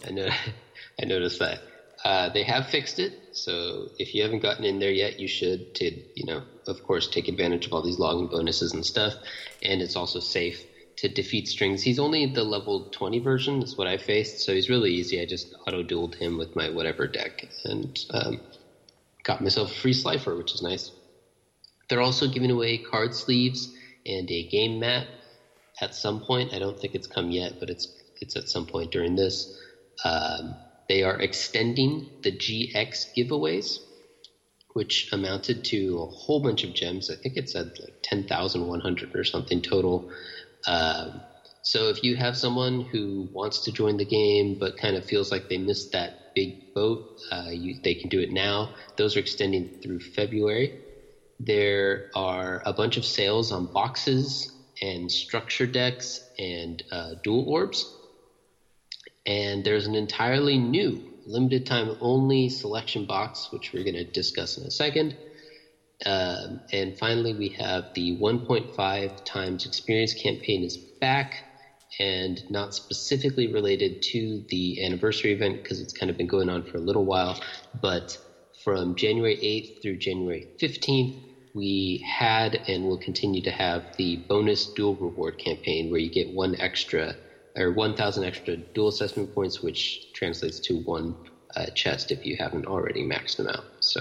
I 0.06 0.10
know. 0.10 0.28
I 1.00 1.04
noticed 1.04 1.38
that. 1.40 1.60
Uh, 2.04 2.28
they 2.28 2.44
have 2.44 2.68
fixed 2.68 3.00
it, 3.00 3.12
so 3.32 3.88
if 3.98 4.14
you 4.14 4.22
haven't 4.22 4.38
gotten 4.38 4.64
in 4.64 4.78
there 4.78 4.92
yet, 4.92 5.18
you 5.18 5.26
should. 5.26 5.74
To 5.76 5.84
you 6.14 6.26
know, 6.26 6.42
of 6.66 6.82
course, 6.84 7.08
take 7.08 7.26
advantage 7.26 7.66
of 7.66 7.72
all 7.72 7.82
these 7.82 7.98
login 7.98 8.30
bonuses 8.30 8.72
and 8.72 8.86
stuff. 8.86 9.14
And 9.62 9.82
it's 9.82 9.96
also 9.96 10.20
safe 10.20 10.64
to 10.98 11.08
defeat 11.08 11.48
strings. 11.48 11.82
He's 11.82 12.00
only 12.00 12.26
the 12.26 12.44
level 12.44 12.88
20 12.92 13.20
version, 13.20 13.62
is 13.62 13.78
what 13.78 13.88
I 13.88 13.98
faced, 13.98 14.40
so 14.44 14.54
he's 14.54 14.70
really 14.70 14.92
easy. 14.92 15.20
I 15.20 15.26
just 15.26 15.54
auto 15.66 15.82
dueled 15.84 16.16
him 16.16 16.38
with 16.38 16.56
my 16.56 16.70
whatever 16.70 17.08
deck 17.08 17.42
and 17.64 17.98
um, 18.12 18.40
got 19.24 19.40
myself 19.42 19.70
a 19.72 19.74
free 19.74 19.94
Slifer, 19.94 20.36
which 20.36 20.54
is 20.54 20.62
nice. 20.62 20.92
They're 21.88 22.02
also 22.02 22.28
giving 22.28 22.50
away 22.50 22.78
card 22.78 23.14
sleeves 23.14 23.70
and 24.06 24.30
a 24.30 24.44
game 24.44 24.80
mat 24.80 25.08
at 25.80 25.94
some 25.94 26.20
point. 26.20 26.54
I 26.54 26.58
don't 26.58 26.78
think 26.78 26.94
it's 26.94 27.06
come 27.08 27.30
yet, 27.30 27.54
but 27.60 27.70
it's 27.70 27.88
it's 28.20 28.36
at 28.36 28.48
some 28.48 28.66
point 28.66 28.92
during 28.92 29.16
this. 29.16 29.48
Um, 30.04 30.56
they 30.88 31.02
are 31.02 31.18
extending 31.20 32.06
the 32.22 32.32
GX 32.32 33.06
giveaways, 33.16 33.80
which 34.74 35.08
amounted 35.12 35.64
to 35.64 36.00
a 36.00 36.06
whole 36.06 36.40
bunch 36.40 36.64
of 36.64 36.74
gems. 36.74 37.10
I 37.10 37.16
think 37.16 37.36
it 37.36 37.48
said 37.48 37.72
like 37.80 37.94
10,100 38.02 39.10
or 39.14 39.24
something 39.24 39.62
total. 39.62 40.06
Um, 40.66 41.22
so 41.62 41.88
if 41.88 42.02
you 42.02 42.16
have 42.16 42.36
someone 42.36 42.80
who 42.80 43.28
wants 43.32 43.62
to 43.62 43.72
join 43.72 43.96
the 43.96 44.06
game 44.06 44.56
but 44.58 44.76
kind 44.76 44.96
of 44.96 45.04
feels 45.04 45.30
like 45.30 45.48
they 45.48 45.58
missed 45.58 45.92
that 45.92 46.14
big 46.34 46.54
boat, 46.74 47.04
uh, 47.30 47.50
you, 47.50 47.76
they 47.82 47.94
can 47.94 48.08
do 48.08 48.20
it 48.20 48.30
now. 48.30 48.70
Those 48.96 49.16
are 49.16 49.20
extending 49.20 49.68
through 49.82 50.00
February. 50.00 50.74
There 51.40 52.06
are 52.14 52.62
a 52.64 52.72
bunch 52.72 52.96
of 52.96 53.04
sales 53.04 53.52
on 53.52 53.66
boxes 53.66 54.48
and 54.80 55.10
structure 55.10 55.66
decks 55.66 56.20
and 56.38 56.82
uh, 56.90 57.10
duel 57.22 57.44
orbs. 57.46 57.86
And 59.26 59.62
there's 59.64 59.86
an 59.86 59.94
entirely 59.94 60.58
new 60.58 61.04
limited 61.26 61.66
time 61.66 61.94
only 62.00 62.48
selection 62.48 63.04
box, 63.04 63.48
which 63.50 63.72
we're 63.72 63.84
going 63.84 63.94
to 63.94 64.04
discuss 64.04 64.56
in 64.56 64.64
a 64.64 64.70
second. 64.70 65.14
Um, 66.06 66.60
and 66.72 66.96
finally, 66.98 67.34
we 67.34 67.54
have 67.58 67.84
the 67.94 68.16
1.5 68.20 69.10
times 69.24 69.66
experience 69.66 70.14
campaign 70.14 70.64
is 70.64 70.78
back 71.00 71.32
and 72.00 72.42
not 72.50 72.74
specifically 72.74 73.48
related 73.48 73.96
to 74.00 74.42
the 74.50 74.84
anniversary 74.84 75.32
event 75.32 75.60
because 75.62 75.80
it's 75.80 75.92
kind 75.92 76.10
of 76.10 76.16
been 76.16 76.26
going 76.26 76.48
on 76.48 76.64
for 76.64 76.78
a 76.78 76.82
little 76.82 77.06
while. 77.06 77.36
But 77.74 78.18
from 78.64 78.94
January 78.96 79.38
8th 79.42 79.70
through 79.82 79.98
January 79.98 80.48
15th, 80.62 81.12
we 81.54 82.02
had 82.06 82.60
and 82.68 82.84
will 82.84 82.98
continue 82.98 83.42
to 83.42 83.50
have 83.50 83.84
the 83.98 84.22
bonus 84.28 84.68
duel 84.76 84.96
reward 85.00 85.38
campaign 85.38 85.90
where 85.90 86.00
you 86.00 86.10
get 86.10 86.30
one 86.30 86.54
extra 86.58 87.16
or 87.56 87.72
1,000 87.72 88.24
extra 88.24 88.56
duel 88.74 88.88
assessment 88.88 89.32
points, 89.34 89.62
which 89.62 90.00
translates 90.14 90.60
to 90.60 90.76
one 90.78 91.16
uh, 91.56 91.66
chest 91.74 92.12
if 92.12 92.24
you 92.24 92.36
haven't 92.38 92.66
already 92.66 93.04
maxed 93.04 93.36
them 93.36 93.48
out. 93.48 93.64
So 93.80 94.00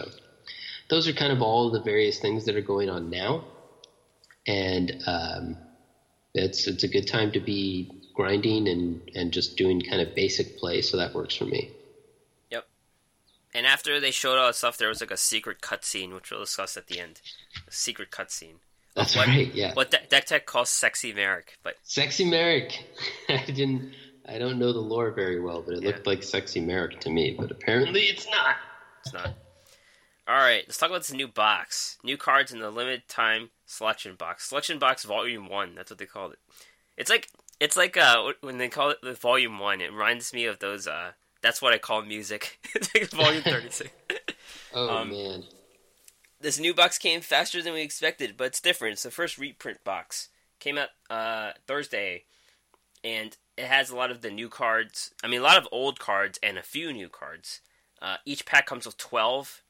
those 0.89 1.07
are 1.07 1.13
kind 1.13 1.31
of 1.31 1.41
all 1.41 1.69
the 1.69 1.81
various 1.81 2.19
things 2.19 2.45
that 2.45 2.55
are 2.55 2.61
going 2.61 2.89
on 2.89 3.09
now, 3.09 3.43
and 4.45 5.03
um, 5.05 5.57
it's 6.33 6.67
it's 6.67 6.83
a 6.83 6.87
good 6.87 7.07
time 7.07 7.31
to 7.31 7.39
be 7.39 7.91
grinding 8.13 8.67
and 8.67 9.01
and 9.15 9.31
just 9.31 9.57
doing 9.57 9.81
kind 9.81 10.01
of 10.01 10.15
basic 10.15 10.57
play. 10.57 10.81
So 10.81 10.97
that 10.97 11.13
works 11.13 11.35
for 11.35 11.45
me. 11.45 11.71
Yep. 12.51 12.67
And 13.53 13.65
after 13.65 13.99
they 13.99 14.11
showed 14.11 14.37
all 14.37 14.47
that 14.47 14.55
stuff, 14.55 14.77
there 14.77 14.89
was 14.89 15.01
like 15.01 15.11
a 15.11 15.17
secret 15.17 15.61
cutscene, 15.61 16.13
which 16.13 16.31
we'll 16.31 16.41
discuss 16.41 16.77
at 16.77 16.87
the 16.87 16.99
end. 16.99 17.21
A 17.67 17.71
secret 17.71 18.11
cutscene. 18.11 18.55
That's 18.95 19.15
what, 19.15 19.27
right. 19.27 19.53
Yeah. 19.53 19.73
What 19.73 19.91
De- 19.91 20.01
Deck 20.09 20.25
Tech 20.25 20.45
calls 20.45 20.69
Sexy 20.69 21.13
Merrick, 21.13 21.57
but 21.63 21.75
Sexy 21.83 22.25
Merrick. 22.25 22.83
I 23.29 23.43
didn't. 23.45 23.93
I 24.29 24.39
don't 24.39 24.59
know 24.59 24.73
the 24.73 24.79
lore 24.79 25.11
very 25.11 25.39
well, 25.39 25.61
but 25.61 25.75
it 25.75 25.83
yeah. 25.83 25.89
looked 25.89 26.07
like 26.07 26.23
Sexy 26.23 26.59
Merrick 26.59 26.99
to 27.01 27.09
me. 27.09 27.35
But 27.37 27.51
apparently, 27.51 28.01
it's 28.03 28.27
not. 28.29 28.55
It's 29.05 29.13
not. 29.13 29.33
All 30.27 30.35
right, 30.35 30.65
let's 30.67 30.77
talk 30.77 30.89
about 30.89 31.03
this 31.03 31.13
new 31.13 31.29
box. 31.29 31.97
New 32.03 32.17
cards 32.17 32.51
in 32.51 32.59
the 32.59 32.69
limited 32.69 33.07
time 33.07 33.51
selection 33.65 34.15
box. 34.15 34.49
Selection 34.49 34.77
box 34.77 35.05
volume 35.05 35.47
one. 35.47 35.73
That's 35.73 35.89
what 35.89 35.99
they 35.99 36.05
called 36.05 36.33
it. 36.33 36.39
It's 36.97 37.09
like 37.09 37.29
it's 37.61 37.77
like 37.77 37.95
uh, 37.95 38.33
when 38.41 38.57
they 38.57 38.67
call 38.67 38.89
it 38.89 38.97
the 39.01 39.13
volume 39.13 39.57
one. 39.57 39.79
It 39.79 39.93
reminds 39.93 40.33
me 40.33 40.43
of 40.43 40.59
those 40.59 40.85
uh, 40.85 41.11
that's 41.41 41.61
what 41.61 41.71
I 41.71 41.77
call 41.77 42.01
music. 42.01 42.59
volume 43.13 43.41
36. 43.41 43.89
oh, 44.73 44.97
um, 44.97 45.11
man. 45.11 45.43
This 46.41 46.59
new 46.59 46.73
box 46.73 46.97
came 46.97 47.21
faster 47.21 47.63
than 47.63 47.73
we 47.73 47.81
expected, 47.81 48.35
but 48.35 48.47
it's 48.47 48.61
different. 48.61 48.93
It's 48.93 49.03
the 49.03 49.11
first 49.11 49.37
reprint 49.37 49.81
box. 49.85 50.27
Came 50.59 50.77
out 50.77 50.89
uh, 51.09 51.51
Thursday, 51.67 52.25
and 53.01 53.37
it 53.55 53.65
has 53.65 53.89
a 53.89 53.95
lot 53.95 54.11
of 54.11 54.21
the 54.21 54.29
new 54.29 54.49
cards. 54.49 55.11
I 55.23 55.27
mean, 55.27 55.39
a 55.39 55.43
lot 55.43 55.57
of 55.57 55.69
old 55.71 55.99
cards 55.99 56.37
and 56.43 56.57
a 56.57 56.63
few 56.63 56.91
new 56.91 57.07
cards. 57.07 57.61
Uh, 58.01 58.17
each 58.25 58.45
pack 58.45 58.65
comes 58.65 58.85
with 58.85 58.97
12 58.97 59.63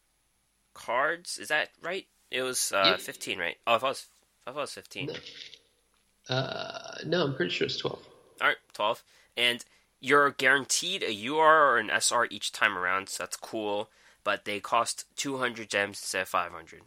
cards. 0.78 1.38
Is 1.38 1.50
that 1.50 1.70
right? 1.82 2.06
It 2.32 2.42
was 2.42 2.72
uh, 2.72 2.84
yeah. 2.86 2.98
15, 2.98 3.40
right? 3.40 3.58
Oh, 3.66 3.76
if 3.76 3.84
I 3.84 3.90
was, 3.90 4.08
if 4.46 4.56
I 4.56 4.60
was 4.60 4.72
15. 4.72 5.08
No. 5.08 6.36
Uh, 6.36 6.98
no, 7.06 7.24
I'm 7.24 7.36
pretty 7.36 7.52
sure 7.52 7.66
it's 7.66 7.78
12. 7.78 8.00
All 8.42 8.48
right, 8.48 8.58
12. 8.74 9.04
And 9.38 9.64
you're 10.00 10.32
guaranteed 10.32 11.04
a 11.04 11.28
UR 11.28 11.40
or 11.40 11.78
an 11.78 11.90
SR 11.90 12.28
each 12.30 12.52
time 12.52 12.78
around, 12.78 13.10
so 13.10 13.24
that's 13.24 13.38
cool. 13.38 13.90
But 14.24 14.46
they 14.46 14.60
cost 14.60 15.06
200 15.16 15.70
gems 15.70 16.00
instead 16.02 16.24
of 16.24 16.28
500. 16.28 16.82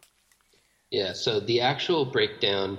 Yeah. 0.91 1.13
So 1.13 1.39
the 1.39 1.61
actual 1.61 2.05
breakdown 2.05 2.77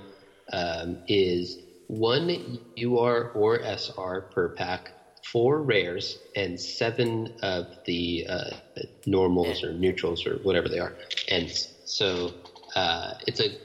um, 0.53 0.99
is 1.09 1.59
one 1.89 2.59
UR 2.81 3.31
or 3.31 3.61
SR 3.61 4.29
per 4.33 4.51
pack, 4.51 4.93
four 5.25 5.63
rares, 5.63 6.19
and 6.37 6.61
seven 6.61 7.35
of 7.43 7.67
the 7.87 8.27
uh, 8.29 8.51
normals 9.07 9.63
or 9.63 9.73
neutrals 9.73 10.27
or 10.27 10.37
whatever 10.39 10.69
they 10.69 10.79
are. 10.79 10.95
And 11.29 11.51
so 11.85 12.33
uh, 12.75 13.15
it's 13.27 13.41
a 13.41 13.57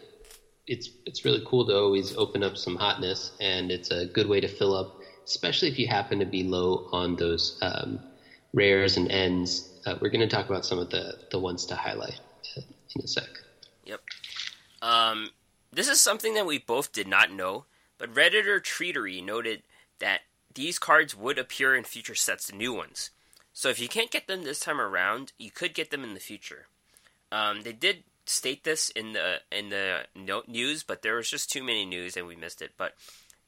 it's 0.68 0.90
it's 1.06 1.24
really 1.24 1.44
cool 1.46 1.66
to 1.68 1.76
always 1.76 2.16
open 2.18 2.44
up 2.44 2.58
some 2.58 2.76
hotness, 2.76 3.32
and 3.40 3.72
it's 3.72 3.92
a 3.92 4.06
good 4.06 4.28
way 4.28 4.40
to 4.42 4.48
fill 4.48 4.76
up, 4.76 5.02
especially 5.26 5.70
if 5.70 5.80
you 5.80 5.88
happen 5.88 6.20
to 6.20 6.26
be 6.26 6.44
low 6.44 6.90
on 6.92 7.16
those 7.16 7.58
um, 7.62 8.00
rares 8.54 8.98
and 8.98 9.10
ends. 9.12 9.70
Uh, 9.86 9.96
we're 10.02 10.10
going 10.10 10.28
to 10.28 10.36
talk 10.36 10.50
about 10.50 10.66
some 10.66 10.80
of 10.80 10.90
the 10.90 11.18
the 11.32 11.40
ones 11.40 11.66
to 11.68 11.76
highlight 11.76 12.20
uh, 12.58 12.62
in 12.96 13.04
a 13.04 13.08
sec. 13.08 13.30
Yep. 13.86 14.02
Um, 14.82 15.30
this 15.72 15.88
is 15.88 16.00
something 16.02 16.34
that 16.34 16.46
we 16.46 16.60
both 16.60 16.92
did 16.92 17.08
not 17.08 17.32
know, 17.32 17.66
but 17.98 18.14
Redditor 18.14 18.62
Treatery 18.62 19.22
noted 19.22 19.64
that 20.00 20.22
these 20.58 20.80
cards 20.80 21.16
would 21.16 21.38
appear 21.38 21.76
in 21.76 21.84
future 21.84 22.16
sets, 22.16 22.48
the 22.48 22.56
new 22.56 22.74
ones. 22.74 23.12
So 23.54 23.70
if 23.70 23.80
you 23.80 23.88
can't 23.88 24.10
get 24.10 24.28
them 24.28 24.44
this 24.44 24.60
time 24.60 24.82
around, 24.82 25.32
you 25.38 25.52
could 25.52 25.76
get 25.76 25.92
them 25.92 26.04
in 26.04 26.16
the 26.16 26.20
future. 26.20 26.66
Um, 27.32 27.62
they 27.62 27.74
did 27.74 28.04
state 28.26 28.64
this 28.64 28.90
in 28.90 29.14
the 29.14 29.38
in 29.52 29.70
the 29.70 30.06
news, 30.48 30.82
but 30.82 31.04
there 31.04 31.16
was 31.16 31.30
just 31.30 31.52
too 31.52 31.64
many 31.64 31.86
news 31.86 32.18
and 32.18 32.26
we 32.26 32.36
missed 32.36 32.64
it. 32.64 32.72
But 32.76 32.96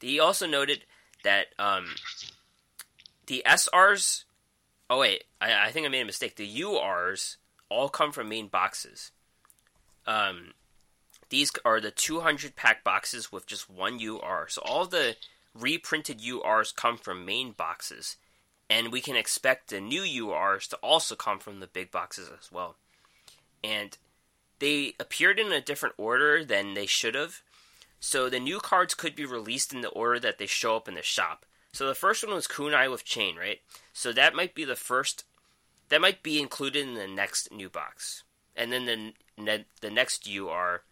he 0.00 0.20
also 0.20 0.46
noted 0.46 0.84
that 1.24 1.46
um, 1.58 1.86
the 3.26 3.42
SRs. 3.44 4.24
Oh 4.88 5.00
wait, 5.00 5.24
I, 5.40 5.66
I, 5.66 5.70
think 5.72 5.86
I 5.86 5.88
made 5.88 6.02
a 6.02 6.06
mistake. 6.06 6.36
The 6.36 6.62
URs 6.62 7.38
all 7.68 7.88
come 7.88 8.12
from 8.12 8.28
main 8.28 8.46
boxes. 8.46 9.10
Um, 10.06 10.52
these 11.28 11.50
are 11.64 11.80
the 11.80 11.90
200 11.90 12.54
pack 12.54 12.84
boxes 12.84 13.32
with 13.32 13.46
just 13.46 13.68
one 13.68 14.00
UR. 14.00 14.46
So 14.48 14.62
all 14.64 14.86
the 14.86 15.16
reprinted 15.54 16.20
URs 16.20 16.74
come 16.74 16.96
from 16.96 17.24
main 17.24 17.52
boxes, 17.52 18.16
and 18.68 18.92
we 18.92 19.00
can 19.00 19.16
expect 19.16 19.68
the 19.68 19.80
new 19.80 20.02
URs 20.02 20.68
to 20.68 20.76
also 20.76 21.14
come 21.14 21.38
from 21.38 21.60
the 21.60 21.66
big 21.66 21.90
boxes 21.90 22.30
as 22.38 22.52
well. 22.52 22.76
And 23.62 23.96
they 24.60 24.94
appeared 25.00 25.38
in 25.38 25.52
a 25.52 25.60
different 25.60 25.94
order 25.98 26.44
than 26.44 26.74
they 26.74 26.86
should 26.86 27.14
have. 27.14 27.42
So 27.98 28.30
the 28.30 28.40
new 28.40 28.60
cards 28.60 28.94
could 28.94 29.14
be 29.14 29.26
released 29.26 29.72
in 29.72 29.80
the 29.80 29.88
order 29.88 30.18
that 30.20 30.38
they 30.38 30.46
show 30.46 30.76
up 30.76 30.88
in 30.88 30.94
the 30.94 31.02
shop. 31.02 31.44
So 31.72 31.86
the 31.86 31.94
first 31.94 32.24
one 32.24 32.34
was 32.34 32.46
Kunai 32.46 32.90
with 32.90 33.04
Chain, 33.04 33.36
right? 33.36 33.60
So 33.92 34.12
that 34.12 34.34
might 34.34 34.54
be 34.54 34.64
the 34.64 34.76
first. 34.76 35.24
That 35.88 36.00
might 36.00 36.22
be 36.22 36.40
included 36.40 36.86
in 36.86 36.94
the 36.94 37.06
next 37.06 37.52
new 37.52 37.68
box, 37.68 38.22
and 38.56 38.72
then 38.72 38.86
the 38.86 39.64
the 39.80 39.90
next 39.90 40.28
UR, 40.28 40.82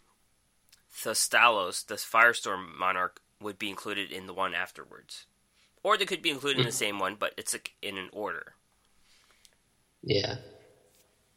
Thestalos, 0.92 1.86
the 1.86 1.94
Firestorm 1.94 2.76
Monarch, 2.76 3.20
would 3.40 3.58
be 3.58 3.70
included 3.70 4.10
in 4.10 4.26
the 4.26 4.34
one 4.34 4.54
afterwards, 4.54 5.26
or 5.82 5.96
they 5.96 6.06
could 6.06 6.22
be 6.22 6.30
included 6.30 6.60
in 6.60 6.66
the 6.66 6.72
same 6.72 6.98
one, 6.98 7.16
but 7.18 7.34
it's 7.36 7.56
in 7.82 7.98
an 7.98 8.08
order. 8.12 8.54
Yeah, 10.02 10.36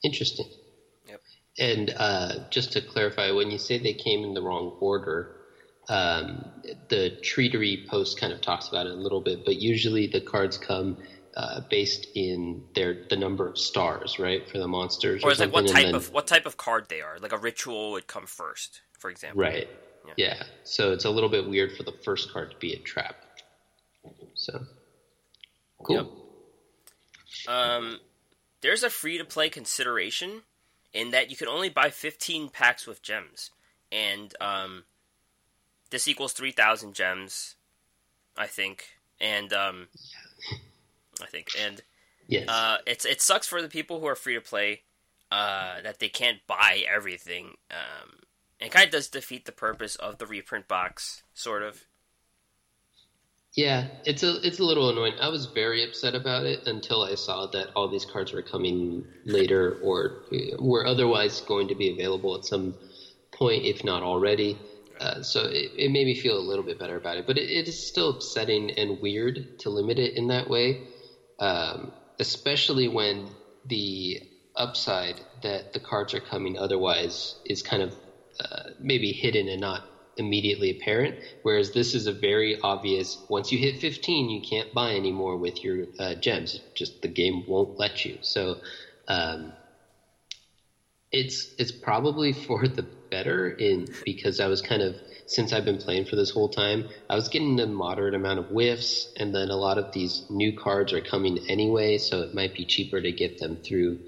interesting. 0.03 0.47
And 1.59 1.93
uh, 1.97 2.49
just 2.49 2.71
to 2.73 2.81
clarify, 2.81 3.31
when 3.31 3.51
you 3.51 3.57
say 3.57 3.77
they 3.77 3.93
came 3.93 4.23
in 4.23 4.33
the 4.33 4.41
wrong 4.41 4.77
order, 4.79 5.35
um, 5.89 6.45
the 6.89 7.17
treatery 7.21 7.85
post 7.89 8.19
kind 8.19 8.31
of 8.31 8.41
talks 8.41 8.69
about 8.69 8.87
it 8.87 8.93
a 8.93 8.95
little 8.95 9.21
bit, 9.21 9.43
but 9.43 9.57
usually 9.57 10.07
the 10.07 10.21
cards 10.21 10.57
come 10.57 10.97
uh, 11.35 11.61
based 11.69 12.07
in 12.15 12.63
their 12.73 13.05
the 13.09 13.17
number 13.17 13.47
of 13.47 13.57
stars, 13.57 14.17
right, 14.17 14.49
for 14.49 14.59
the 14.59 14.67
monsters. 14.67 15.23
Or, 15.23 15.27
or 15.27 15.31
it's 15.31 15.39
like 15.39 15.53
what 15.53 15.67
type 15.67 15.85
then, 15.87 15.95
of 15.95 16.11
what 16.11 16.27
type 16.27 16.45
of 16.45 16.57
card 16.57 16.87
they 16.89 17.01
are. 17.01 17.17
Like 17.19 17.33
a 17.33 17.37
ritual 17.37 17.91
would 17.91 18.07
come 18.07 18.25
first, 18.25 18.81
for 18.97 19.09
example. 19.09 19.41
Right. 19.41 19.67
Yeah. 20.07 20.13
yeah. 20.17 20.43
So 20.63 20.91
it's 20.91 21.05
a 21.05 21.09
little 21.09 21.29
bit 21.29 21.47
weird 21.47 21.75
for 21.75 21.83
the 21.83 21.91
first 21.91 22.31
card 22.31 22.51
to 22.51 22.57
be 22.57 22.73
a 22.73 22.79
trap. 22.79 23.15
So 24.35 24.65
cool. 25.83 25.95
Yep. 27.47 27.53
Um, 27.53 27.99
there's 28.61 28.83
a 28.83 28.89
free 28.89 29.17
to 29.17 29.25
play 29.25 29.49
consideration 29.49 30.41
in 30.93 31.11
that 31.11 31.29
you 31.29 31.35
can 31.35 31.47
only 31.47 31.69
buy 31.69 31.89
15 31.89 32.49
packs 32.49 32.85
with 32.85 33.01
gems, 33.01 33.51
and 33.91 34.33
um, 34.41 34.83
this 35.89 36.07
equals 36.07 36.33
3,000 36.33 36.93
gems, 36.93 37.55
I 38.37 38.47
think, 38.47 38.85
and 39.19 39.51
um, 39.53 39.87
I 41.21 41.27
think, 41.27 41.49
and 41.59 41.81
yes. 42.27 42.47
uh, 42.47 42.77
it's 42.85 43.05
it 43.05 43.21
sucks 43.21 43.47
for 43.47 43.61
the 43.61 43.69
people 43.69 43.99
who 43.99 44.07
are 44.07 44.15
free 44.15 44.35
to 44.35 44.41
play 44.41 44.81
uh, 45.31 45.81
that 45.81 45.99
they 45.99 46.09
can't 46.09 46.45
buy 46.47 46.83
everything. 46.93 47.55
Um, 47.69 48.19
it 48.61 48.71
kind 48.71 48.85
of 48.85 48.91
does 48.91 49.09
defeat 49.09 49.45
the 49.45 49.51
purpose 49.51 49.95
of 49.95 50.19
the 50.19 50.25
reprint 50.25 50.67
box, 50.67 51.23
sort 51.33 51.63
of. 51.63 51.85
Yeah, 53.53 53.87
it's 54.05 54.23
a 54.23 54.39
it's 54.47 54.59
a 54.59 54.63
little 54.63 54.89
annoying. 54.89 55.15
I 55.19 55.27
was 55.27 55.47
very 55.47 55.83
upset 55.83 56.15
about 56.15 56.45
it 56.45 56.67
until 56.67 57.01
I 57.01 57.15
saw 57.15 57.47
that 57.47 57.71
all 57.75 57.89
these 57.89 58.05
cards 58.05 58.31
were 58.31 58.41
coming 58.41 59.03
later 59.25 59.77
or 59.83 60.23
were 60.57 60.85
otherwise 60.85 61.41
going 61.41 61.67
to 61.67 61.75
be 61.75 61.91
available 61.91 62.37
at 62.37 62.45
some 62.45 62.75
point, 63.33 63.65
if 63.65 63.83
not 63.83 64.03
already. 64.03 64.57
Uh, 65.01 65.21
so 65.23 65.45
it, 65.45 65.71
it, 65.75 65.91
made 65.91 66.05
me 66.05 66.15
feel 66.15 66.37
a 66.37 66.39
little 66.39 66.63
bit 66.63 66.77
better 66.77 66.95
about 66.95 67.17
it. 67.17 67.25
But 67.25 67.39
it, 67.39 67.49
it 67.49 67.67
is 67.67 67.87
still 67.87 68.11
upsetting 68.11 68.71
and 68.71 69.01
weird 69.01 69.59
to 69.59 69.69
limit 69.71 69.97
it 69.97 70.15
in 70.15 70.27
that 70.27 70.47
way, 70.47 70.83
um, 71.39 71.91
especially 72.19 72.87
when 72.87 73.27
the 73.65 74.21
upside 74.55 75.19
that 75.41 75.73
the 75.73 75.79
cards 75.79 76.13
are 76.13 76.19
coming 76.19 76.57
otherwise 76.57 77.35
is 77.45 77.63
kind 77.63 77.81
of 77.81 77.95
uh, 78.39 78.69
maybe 78.79 79.11
hidden 79.11 79.47
and 79.47 79.61
not 79.61 79.83
immediately 80.17 80.69
apparent. 80.69 81.15
Whereas 81.41 81.71
this 81.71 81.93
is 81.95 82.07
a 82.07 82.13
very 82.13 82.57
obvious. 82.61 83.19
Once 83.27 83.51
you 83.51 83.57
hit 83.59 83.77
15, 83.79 84.29
you 84.29 84.41
can't 84.41 84.71
buy 84.73 84.95
anymore 84.95 85.37
with 85.37 85.63
your 85.63 85.85
uh, 85.99 86.15
gems. 86.15 86.61
Just 86.75 87.01
the 87.01 87.07
game 87.07 87.43
won't 87.45 87.71
let 87.77 88.05
you. 88.05 88.17
So 88.21 88.57
um, 89.07 89.53
it's 91.11 91.49
it's 91.57 91.71
probably 91.71 92.31
for 92.47 92.67
the 92.67 92.87
better 93.09 93.49
in 93.49 93.85
because 94.05 94.39
I 94.39 94.47
was 94.47 94.61
kind 94.61 94.81
of 94.81 94.97
since 95.25 95.51
I've 95.53 95.65
been 95.65 95.77
playing 95.77 96.05
for 96.05 96.15
this 96.15 96.29
whole 96.31 96.49
time, 96.49 96.85
I 97.09 97.15
was 97.15 97.27
getting 97.27 97.59
a 97.59 97.67
moderate 97.67 98.15
amount 98.15 98.39
of 98.39 98.47
whiffs, 98.47 99.07
and 99.17 99.35
then 99.35 99.49
a 99.49 99.57
lot 99.57 99.77
of 99.77 99.91
these 99.91 100.23
new 100.29 100.53
cards 100.53 100.93
are 100.93 101.01
coming 101.01 101.37
anyway, 101.47 101.97
so 101.97 102.21
it 102.21 102.33
might 102.33 102.53
be 102.53 102.65
cheaper 102.65 103.01
to 103.01 103.11
get 103.11 103.37
them 103.37 103.57
through 103.57 103.99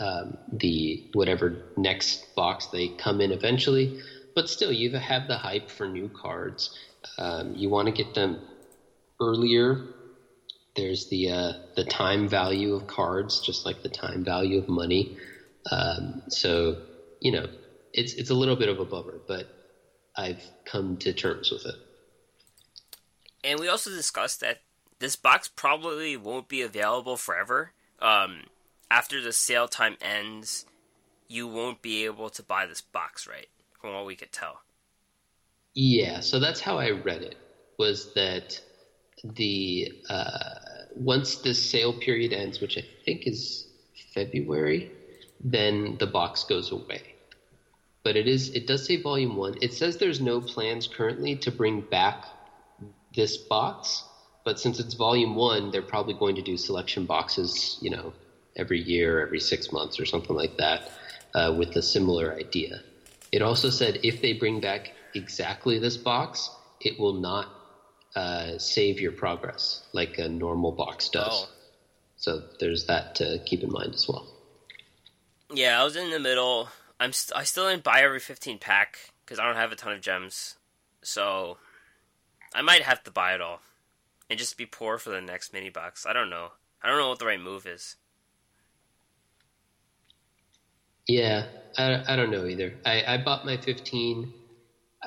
um, 0.00 0.36
the 0.52 1.08
whatever 1.12 1.64
next 1.76 2.34
box 2.34 2.66
they 2.66 2.88
come 2.88 3.20
in 3.20 3.32
eventually 3.32 4.00
but 4.34 4.50
still, 4.50 4.72
you 4.72 4.90
have 4.90 5.28
the 5.28 5.38
hype 5.38 5.70
for 5.70 5.86
new 5.86 6.08
cards. 6.08 6.76
Um, 7.18 7.54
you 7.54 7.70
want 7.70 7.86
to 7.86 7.92
get 7.92 8.14
them 8.14 8.40
earlier. 9.20 9.86
There's 10.74 11.08
the 11.08 11.30
uh, 11.30 11.52
the 11.76 11.84
time 11.84 12.28
value 12.28 12.74
of 12.74 12.86
cards, 12.88 13.40
just 13.40 13.64
like 13.64 13.82
the 13.82 13.88
time 13.88 14.24
value 14.24 14.58
of 14.58 14.68
money. 14.68 15.16
Um, 15.70 16.22
so 16.28 16.82
you 17.20 17.30
know, 17.30 17.46
it's 17.92 18.14
it's 18.14 18.30
a 18.30 18.34
little 18.34 18.56
bit 18.56 18.68
of 18.68 18.80
a 18.80 18.84
bummer, 18.84 19.20
but 19.26 19.46
I've 20.16 20.42
come 20.64 20.96
to 20.98 21.12
terms 21.12 21.52
with 21.52 21.64
it. 21.66 21.76
And 23.44 23.60
we 23.60 23.68
also 23.68 23.90
discussed 23.90 24.40
that 24.40 24.62
this 24.98 25.14
box 25.14 25.48
probably 25.48 26.16
won't 26.16 26.48
be 26.48 26.62
available 26.62 27.16
forever. 27.16 27.72
Um, 28.00 28.44
after 28.90 29.20
the 29.20 29.32
sale 29.32 29.68
time 29.68 29.96
ends, 30.00 30.66
you 31.28 31.46
won't 31.46 31.82
be 31.82 32.04
able 32.04 32.30
to 32.30 32.42
buy 32.42 32.66
this 32.66 32.80
box, 32.80 33.26
right? 33.26 33.48
from 33.84 33.92
what 33.92 34.06
we 34.06 34.16
could 34.16 34.32
tell. 34.32 34.62
Yeah, 35.74 36.20
so 36.20 36.40
that's 36.40 36.58
how 36.58 36.78
I 36.78 36.92
read 36.92 37.20
it. 37.20 37.36
Was 37.78 38.14
that 38.14 38.58
the 39.22 39.92
uh, 40.08 40.54
once 40.96 41.36
the 41.36 41.52
sale 41.52 41.92
period 41.92 42.32
ends, 42.32 42.62
which 42.62 42.78
I 42.78 42.84
think 43.04 43.26
is 43.26 43.66
February, 44.14 44.90
then 45.38 45.98
the 46.00 46.06
box 46.06 46.44
goes 46.44 46.72
away. 46.72 47.02
But 48.04 48.16
it 48.16 48.26
is 48.26 48.54
it 48.54 48.66
does 48.66 48.86
say 48.86 49.02
volume 49.02 49.36
one. 49.36 49.56
It 49.60 49.74
says 49.74 49.98
there's 49.98 50.20
no 50.20 50.40
plans 50.40 50.86
currently 50.86 51.36
to 51.36 51.50
bring 51.50 51.82
back 51.82 52.24
this 53.14 53.36
box, 53.36 54.02
but 54.46 54.58
since 54.58 54.80
it's 54.80 54.94
volume 54.94 55.34
one, 55.34 55.70
they're 55.72 55.82
probably 55.82 56.14
going 56.14 56.36
to 56.36 56.42
do 56.42 56.56
selection 56.56 57.04
boxes, 57.04 57.76
you 57.82 57.90
know, 57.90 58.14
every 58.56 58.80
year, 58.80 59.20
every 59.20 59.40
six 59.40 59.72
months, 59.72 59.98
or 60.00 60.06
something 60.06 60.36
like 60.36 60.56
that, 60.58 60.90
uh, 61.34 61.54
with 61.56 61.76
a 61.76 61.82
similar 61.82 62.34
idea. 62.34 62.80
It 63.32 63.42
also 63.42 63.70
said 63.70 64.00
if 64.02 64.22
they 64.22 64.34
bring 64.34 64.60
back 64.60 64.92
exactly 65.14 65.78
this 65.78 65.96
box, 65.96 66.50
it 66.80 66.98
will 66.98 67.14
not 67.14 67.48
uh, 68.14 68.58
save 68.58 69.00
your 69.00 69.12
progress 69.12 69.82
like 69.92 70.18
a 70.18 70.28
normal 70.28 70.72
box 70.72 71.08
does. 71.08 71.46
Oh. 71.46 71.48
So 72.16 72.42
there's 72.60 72.86
that 72.86 73.16
to 73.16 73.40
keep 73.44 73.62
in 73.62 73.72
mind 73.72 73.94
as 73.94 74.08
well. 74.08 74.26
Yeah, 75.52 75.80
I 75.80 75.84
was 75.84 75.96
in 75.96 76.10
the 76.10 76.20
middle. 76.20 76.68
I'm 76.98 77.12
st- 77.12 77.36
I 77.36 77.44
still 77.44 77.68
didn't 77.68 77.82
buy 77.82 78.00
every 78.00 78.20
15 78.20 78.58
pack 78.58 78.98
because 79.24 79.38
I 79.38 79.44
don't 79.44 79.56
have 79.56 79.72
a 79.72 79.76
ton 79.76 79.92
of 79.92 80.00
gems, 80.00 80.56
so 81.02 81.58
I 82.54 82.62
might 82.62 82.82
have 82.82 83.02
to 83.04 83.10
buy 83.10 83.34
it 83.34 83.40
all. 83.40 83.60
and 84.30 84.38
just 84.38 84.56
be 84.56 84.64
poor 84.64 84.96
for 84.96 85.10
the 85.10 85.20
next 85.20 85.52
mini 85.52 85.68
box. 85.68 86.06
I 86.06 86.12
don't 86.14 86.30
know. 86.30 86.52
I 86.82 86.88
don't 86.88 86.98
know 86.98 87.10
what 87.10 87.18
the 87.18 87.26
right 87.26 87.40
move 87.40 87.66
is. 87.66 87.96
Yeah, 91.08 91.46
I, 91.78 92.00
I 92.08 92.16
don't 92.16 92.30
know 92.30 92.46
either. 92.46 92.76
I, 92.84 93.04
I 93.06 93.16
bought 93.18 93.44
my 93.44 93.58
15. 93.58 94.30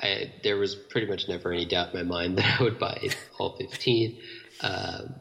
I, 0.02 0.26
there 0.42 0.58
was 0.58 0.76
pretty 0.90 1.06
much 1.06 1.28
never 1.28 1.52
any 1.52 1.66
doubt 1.66 1.90
in 1.92 1.98
my 1.98 2.04
mind 2.04 2.38
that 2.38 2.60
I 2.60 2.64
would 2.64 2.78
buy 2.78 2.98
all 3.40 3.54
15. 3.58 4.12
Um, 4.62 5.20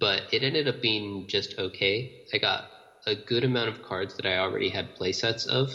but 0.00 0.22
it 0.32 0.42
ended 0.44 0.68
up 0.68 0.80
being 0.80 1.26
just 1.28 1.54
okay. 1.58 2.08
I 2.32 2.38
got 2.38 2.64
a 3.06 3.16
good 3.16 3.44
amount 3.44 3.70
of 3.70 3.82
cards 3.82 4.16
that 4.16 4.26
I 4.26 4.38
already 4.38 4.70
had 4.70 4.88
playsets 5.00 5.46
of, 5.46 5.70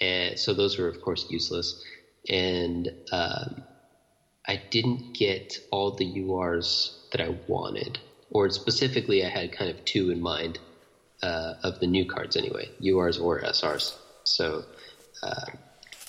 and 0.00 0.38
so 0.38 0.54
those 0.54 0.78
were 0.78 0.88
of 0.88 1.00
course 1.00 1.26
useless. 1.28 1.76
And 2.28 2.90
um, 3.12 3.56
I 4.48 4.60
didn't 4.70 5.02
get 5.14 5.58
all 5.70 5.92
the 5.92 6.06
URs 6.22 6.92
that 7.12 7.20
I 7.22 7.30
wanted, 7.46 8.00
or 8.30 8.50
specifically, 8.50 9.24
I 9.24 9.28
had 9.30 9.52
kind 9.52 9.70
of 9.70 9.84
two 9.86 10.10
in 10.10 10.20
mind 10.22 10.60
uh, 11.22 11.54
of 11.62 11.80
the 11.80 11.86
new 11.86 12.04
cards 12.04 12.36
anyway, 12.36 12.68
URs 12.80 13.20
or 13.20 13.40
SRs. 13.40 13.96
So 14.24 14.64
uh, 15.22 15.46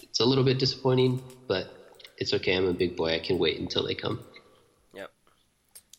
it's 0.02 0.20
a 0.20 0.26
little 0.26 0.44
bit 0.44 0.60
disappointing, 0.60 1.22
but 1.48 1.74
it's 2.18 2.34
okay. 2.34 2.56
I'm 2.56 2.68
a 2.68 2.74
big 2.74 2.96
boy. 2.96 3.16
I 3.16 3.20
can 3.20 3.38
wait 3.38 3.60
until 3.60 3.86
they 3.86 3.96
come. 3.96 4.20
Yep. 4.94 5.12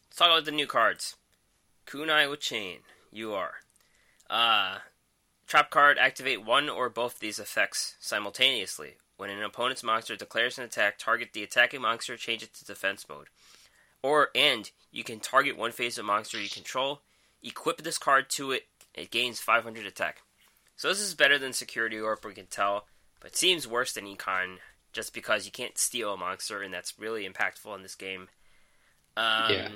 Let's 0.07 0.17
talk 0.17 0.29
about 0.29 0.45
the 0.45 0.53
new 0.53 0.67
cards. 0.67 1.17
Kunai 1.87 2.31
with 2.31 2.41
Chain, 2.41 2.79
UR. 3.17 3.55
Uh, 4.31 4.79
trap 5.47 5.71
card, 5.71 5.99
activate 5.99 6.45
one 6.45 6.69
or 6.69 6.89
both 6.89 7.15
of 7.15 7.21
these 7.21 7.39
effects 7.39 7.97
simultaneously. 8.01 8.95
When 9.17 9.31
an 9.31 9.43
opponent's 9.43 9.83
monster 9.83 10.17
declares 10.17 10.59
an 10.59 10.65
attack, 10.65 10.99
target 10.99 11.31
the 11.33 11.43
attacking 11.43 11.83
monster, 11.83 12.17
change 12.17 12.43
it 12.43 12.55
to 12.55 12.65
defense 12.65 13.07
mode. 13.09 13.29
Or, 14.03 14.31
and, 14.35 14.71
you 14.91 15.05
can 15.05 15.21
target 15.21 15.57
one 15.57 15.73
phase 15.73 15.99
of 15.99 16.05
monster 16.05 16.41
you 16.41 16.49
control, 16.49 17.03
equip 17.43 17.83
this 17.83 17.99
card 17.99 18.29
to 18.31 18.51
it, 18.51 18.65
it 18.95 19.11
gains 19.11 19.41
500 19.41 19.87
attack. 19.87 20.23
So 20.77 20.89
this 20.89 21.01
is 21.01 21.15
better 21.15 21.39
than 21.39 21.53
Security 21.53 21.99
Orb, 22.01 22.25
we 22.25 22.35
can 22.35 22.47
tell, 22.47 22.87
but 23.21 23.37
seems 23.37 23.67
worse 23.67 23.93
than 23.93 24.07
Econ, 24.07 24.57
just 24.93 25.15
because 25.15 25.47
you 25.47 25.53
can't 25.53 25.79
steal 25.79 26.15
a 26.15 26.17
monster, 26.17 26.63
and 26.63 26.73
that's 26.73 26.99
really 26.99 27.29
impactful 27.29 27.75
in 27.77 27.83
this 27.83 27.95
game. 27.95 28.29
Um, 29.17 29.51
yeah. 29.51 29.69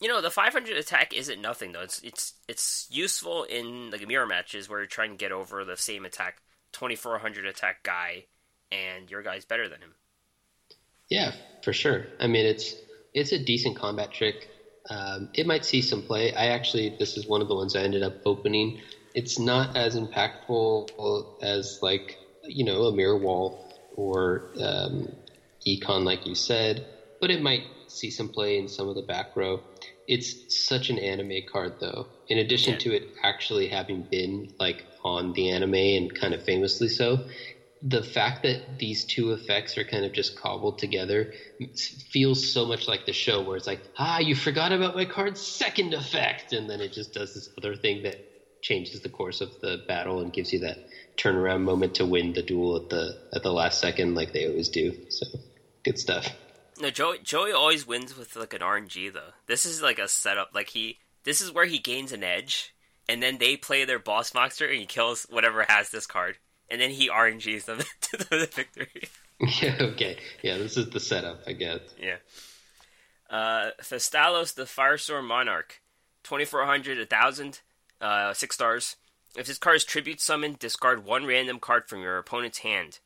You 0.00 0.08
know, 0.08 0.20
the 0.20 0.30
500 0.30 0.76
attack 0.76 1.12
isn't 1.12 1.40
nothing 1.40 1.72
though. 1.72 1.82
It's 1.82 2.00
it's 2.02 2.34
it's 2.46 2.86
useful 2.90 3.44
in 3.44 3.90
like 3.90 4.06
mirror 4.06 4.26
matches 4.26 4.68
where 4.68 4.78
you're 4.80 4.86
trying 4.86 5.10
to 5.10 5.16
get 5.16 5.32
over 5.32 5.64
the 5.64 5.76
same 5.76 6.04
attack 6.04 6.40
2400 6.72 7.46
attack 7.46 7.82
guy, 7.82 8.24
and 8.70 9.10
your 9.10 9.22
guy's 9.22 9.44
better 9.44 9.68
than 9.68 9.80
him. 9.80 9.94
Yeah, 11.08 11.32
for 11.62 11.72
sure. 11.72 12.06
I 12.20 12.26
mean, 12.26 12.46
it's 12.46 12.74
it's 13.14 13.32
a 13.32 13.38
decent 13.38 13.76
combat 13.76 14.12
trick. 14.12 14.48
Um, 14.90 15.28
it 15.34 15.46
might 15.46 15.64
see 15.64 15.82
some 15.82 16.02
play. 16.02 16.32
I 16.32 16.46
actually, 16.46 16.94
this 16.98 17.16
is 17.16 17.26
one 17.26 17.42
of 17.42 17.48
the 17.48 17.54
ones 17.54 17.76
I 17.76 17.82
ended 17.82 18.02
up 18.02 18.14
opening. 18.24 18.78
It's 19.14 19.38
not 19.38 19.76
as 19.76 19.96
impactful 19.96 20.88
as 21.40 21.78
like 21.82 22.18
you 22.44 22.64
know 22.64 22.84
a 22.84 22.92
mirror 22.92 23.18
wall 23.18 23.58
or 23.96 24.42
um, 24.62 25.08
econ, 25.66 26.04
like 26.04 26.26
you 26.26 26.34
said, 26.34 26.84
but 27.20 27.30
it 27.30 27.42
might 27.42 27.64
see 27.88 28.10
some 28.10 28.28
play 28.28 28.58
in 28.58 28.68
some 28.68 28.88
of 28.88 28.94
the 28.94 29.02
back 29.02 29.30
row. 29.34 29.62
It's 30.06 30.36
such 30.48 30.90
an 30.90 30.98
anime 30.98 31.42
card, 31.50 31.74
though. 31.80 32.06
In 32.28 32.38
addition 32.38 32.74
yeah. 32.74 32.78
to 32.78 32.92
it 32.92 33.10
actually 33.22 33.66
having 33.66 34.02
been 34.10 34.48
like 34.60 34.86
on 35.04 35.32
the 35.32 35.50
anime 35.50 35.74
and 35.74 36.14
kind 36.14 36.34
of 36.34 36.42
famously 36.42 36.88
so, 36.88 37.24
the 37.82 38.02
fact 38.02 38.42
that 38.42 38.78
these 38.78 39.04
two 39.04 39.32
effects 39.32 39.78
are 39.78 39.84
kind 39.84 40.04
of 40.04 40.12
just 40.12 40.36
cobbled 40.36 40.78
together 40.78 41.32
feels 42.10 42.52
so 42.52 42.66
much 42.66 42.88
like 42.88 43.06
the 43.06 43.12
show 43.12 43.42
where 43.42 43.56
it's 43.56 43.66
like, 43.66 43.80
ah, 43.96 44.18
you 44.18 44.34
forgot 44.34 44.72
about 44.72 44.96
my 44.96 45.04
card's 45.04 45.40
second 45.40 45.94
effect, 45.94 46.52
and 46.52 46.68
then 46.68 46.80
it 46.80 46.92
just 46.92 47.14
does 47.14 47.34
this 47.34 47.48
other 47.56 47.76
thing 47.76 48.02
that 48.02 48.16
changes 48.62 49.00
the 49.00 49.08
course 49.08 49.40
of 49.40 49.60
the 49.60 49.84
battle 49.86 50.20
and 50.20 50.32
gives 50.32 50.52
you 50.52 50.60
that 50.60 50.78
turnaround 51.16 51.62
moment 51.62 51.94
to 51.96 52.06
win 52.06 52.32
the 52.32 52.42
duel 52.42 52.76
at 52.76 52.88
the 52.88 53.16
at 53.32 53.42
the 53.42 53.52
last 53.52 53.80
second, 53.80 54.14
like 54.14 54.32
they 54.32 54.48
always 54.48 54.68
do. 54.68 54.92
So, 55.10 55.26
good 55.84 55.98
stuff. 55.98 56.28
No, 56.80 56.90
Joey, 56.90 57.18
Joey 57.22 57.52
always 57.52 57.86
wins 57.86 58.16
with 58.16 58.36
like 58.36 58.54
an 58.54 58.60
RNG 58.60 59.12
though. 59.12 59.32
This 59.46 59.64
is 59.64 59.82
like 59.82 59.98
a 59.98 60.08
setup. 60.08 60.50
Like 60.54 60.70
he, 60.70 60.98
this 61.24 61.40
is 61.40 61.52
where 61.52 61.66
he 61.66 61.78
gains 61.78 62.12
an 62.12 62.24
edge, 62.24 62.74
and 63.08 63.22
then 63.22 63.38
they 63.38 63.56
play 63.56 63.84
their 63.84 63.98
boss 63.98 64.34
monster, 64.34 64.66
and 64.66 64.78
he 64.78 64.86
kills 64.86 65.26
whatever 65.30 65.64
has 65.68 65.90
this 65.90 66.06
card, 66.06 66.38
and 66.70 66.80
then 66.80 66.90
he 66.90 67.08
RNGs 67.08 67.64
them 67.64 67.78
to 68.00 68.16
the 68.18 68.48
victory. 68.52 69.08
Yeah. 69.62 69.76
Okay. 69.80 70.16
Yeah. 70.42 70.58
This 70.58 70.76
is 70.76 70.90
the 70.90 70.98
setup, 70.98 71.42
I 71.46 71.52
guess. 71.52 71.78
Yeah. 71.96 72.16
Uh, 73.30 73.70
Thestalos, 73.80 74.52
the 74.52 74.64
Firestorm 74.64 75.28
Monarch, 75.28 75.80
twenty 76.24 76.44
four 76.44 76.66
hundred, 76.66 76.98
a 76.98 77.06
thousand, 77.06 77.60
uh, 78.00 78.34
six 78.34 78.56
stars. 78.56 78.96
If 79.36 79.46
this 79.46 79.58
card 79.58 79.76
is 79.76 79.84
tribute 79.84 80.20
summoned, 80.20 80.58
discard 80.58 81.04
one 81.04 81.24
random 81.24 81.60
card 81.60 81.88
from 81.88 82.00
your 82.00 82.18
opponent's 82.18 82.58
hand. 82.58 82.98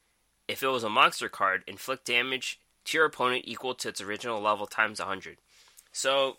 If 0.48 0.62
it 0.62 0.68
was 0.68 0.84
a 0.84 0.88
monster 0.88 1.28
card, 1.28 1.64
inflict 1.66 2.06
damage 2.06 2.58
to 2.86 2.96
your 2.96 3.06
opponent 3.06 3.44
equal 3.46 3.74
to 3.74 3.88
its 3.88 4.00
original 4.00 4.40
level 4.40 4.66
times 4.66 5.00
100. 5.00 5.36
So 5.92 6.38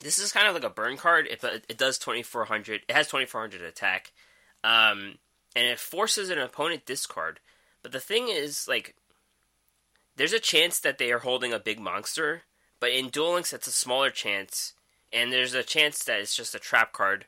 this 0.00 0.18
is 0.18 0.32
kind 0.32 0.46
of 0.46 0.54
like 0.54 0.64
a 0.64 0.70
burn 0.70 0.96
card. 0.96 1.26
It, 1.26 1.42
it 1.68 1.78
does 1.78 1.98
2400. 1.98 2.82
It 2.88 2.94
has 2.94 3.08
2400 3.08 3.62
attack, 3.62 4.12
um, 4.64 5.16
and 5.54 5.66
it 5.66 5.78
forces 5.78 6.30
an 6.30 6.38
opponent 6.38 6.86
discard. 6.86 7.40
But 7.82 7.92
the 7.92 8.00
thing 8.00 8.28
is, 8.28 8.68
like, 8.68 8.94
there's 10.16 10.32
a 10.32 10.40
chance 10.40 10.78
that 10.80 10.98
they 10.98 11.12
are 11.12 11.20
holding 11.20 11.52
a 11.52 11.58
big 11.58 11.80
monster, 11.80 12.42
but 12.78 12.90
in 12.90 13.08
Duel 13.08 13.34
Links, 13.34 13.52
a 13.52 13.60
smaller 13.60 14.10
chance, 14.10 14.74
and 15.12 15.32
there's 15.32 15.54
a 15.54 15.62
chance 15.62 16.04
that 16.04 16.20
it's 16.20 16.36
just 16.36 16.54
a 16.54 16.58
trap 16.58 16.92
card 16.92 17.24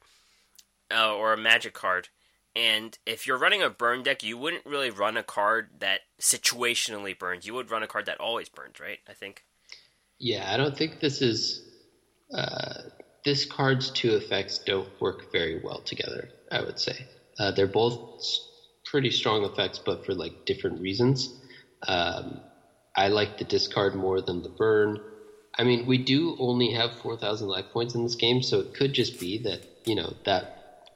uh, 0.95 1.15
or 1.15 1.33
a 1.33 1.39
magic 1.39 1.75
card. 1.75 2.09
And 2.55 2.99
if 3.07 3.27
you're 3.27 3.39
running 3.39 3.63
a 3.63 3.71
burn 3.71 4.03
deck, 4.03 4.23
you 4.23 4.37
wouldn't 4.37 4.67
really 4.67 4.91
run 4.91 5.17
a 5.17 5.23
card 5.23 5.71
that 5.79 6.01
situationally 6.21 7.19
burns. 7.19 7.47
You 7.47 7.55
would 7.55 7.71
run 7.71 7.83
a 7.83 7.87
card 7.87 8.07
that 8.07 8.21
always 8.21 8.49
burns, 8.49 8.79
right? 8.79 8.99
I 9.09 9.15
think. 9.15 9.45
Yeah, 10.19 10.53
I 10.53 10.57
don't 10.57 10.77
think 10.77 11.01
this 11.01 11.23
is. 11.23 11.63
Uh, 12.33 12.83
this 13.25 13.45
card's 13.45 13.91
two 13.91 14.17
effects 14.17 14.59
don't 14.59 14.89
work 15.01 15.33
very 15.33 15.61
well 15.63 15.81
together. 15.81 16.29
I 16.51 16.61
would 16.61 16.79
say 16.79 17.07
uh, 17.39 17.53
they're 17.53 17.67
both 17.67 17.99
pretty 18.85 19.11
strong 19.11 19.45
effects, 19.45 19.81
but 19.85 20.05
for 20.05 20.15
like 20.15 20.35
different 20.47 20.81
reasons. 20.81 21.31
Um, 21.87 22.41
I 22.97 23.09
like 23.09 23.39
the 23.39 23.45
discard 23.45 23.95
more 23.95 24.21
than 24.21 24.43
the 24.43 24.51
burn. 24.51 24.99
I 25.59 25.65
mean, 25.65 25.87
we 25.87 25.99
do 25.99 26.37
only 26.39 26.73
have 26.73 26.93
four 26.95 27.17
thousand 27.17 27.49
life 27.49 27.67
points 27.73 27.95
in 27.95 28.03
this 28.03 28.17
game, 28.17 28.43
so 28.43 28.61
it 28.61 28.75
could 28.75 28.93
just 28.93 29.19
be 29.19 29.39
that 29.45 29.61
you 29.87 29.95
know 29.95 30.15
that 30.25 30.47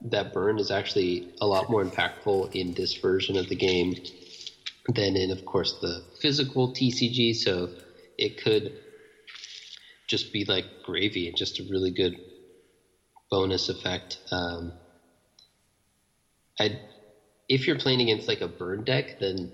that 0.02 0.32
burn 0.32 0.58
is 0.58 0.70
actually 0.70 1.24
a 1.40 1.46
lot 1.46 1.68
more 1.68 1.84
impactful 1.84 2.54
in 2.54 2.72
this 2.74 2.96
version 3.00 3.36
of 3.36 3.48
the 3.48 3.56
game 3.56 3.94
than 4.94 5.16
in, 5.16 5.30
of 5.30 5.44
course, 5.44 5.74
the 5.80 6.02
physical 6.20 6.72
TCG. 6.72 7.34
So 7.34 7.68
it 8.18 8.36
could 8.36 8.72
just 10.08 10.32
be 10.32 10.44
like 10.44 10.66
gravy 10.84 11.26
and 11.26 11.36
just 11.36 11.58
a 11.58 11.64
really 11.68 11.90
good 11.90 12.14
bonus 13.30 13.68
effect. 13.68 14.18
Um, 14.30 14.72
I, 16.58 16.78
if 17.48 17.66
you're 17.66 17.76
playing 17.76 18.00
against 18.00 18.28
like 18.28 18.40
a 18.40 18.48
burn 18.48 18.84
deck, 18.84 19.16
then 19.18 19.50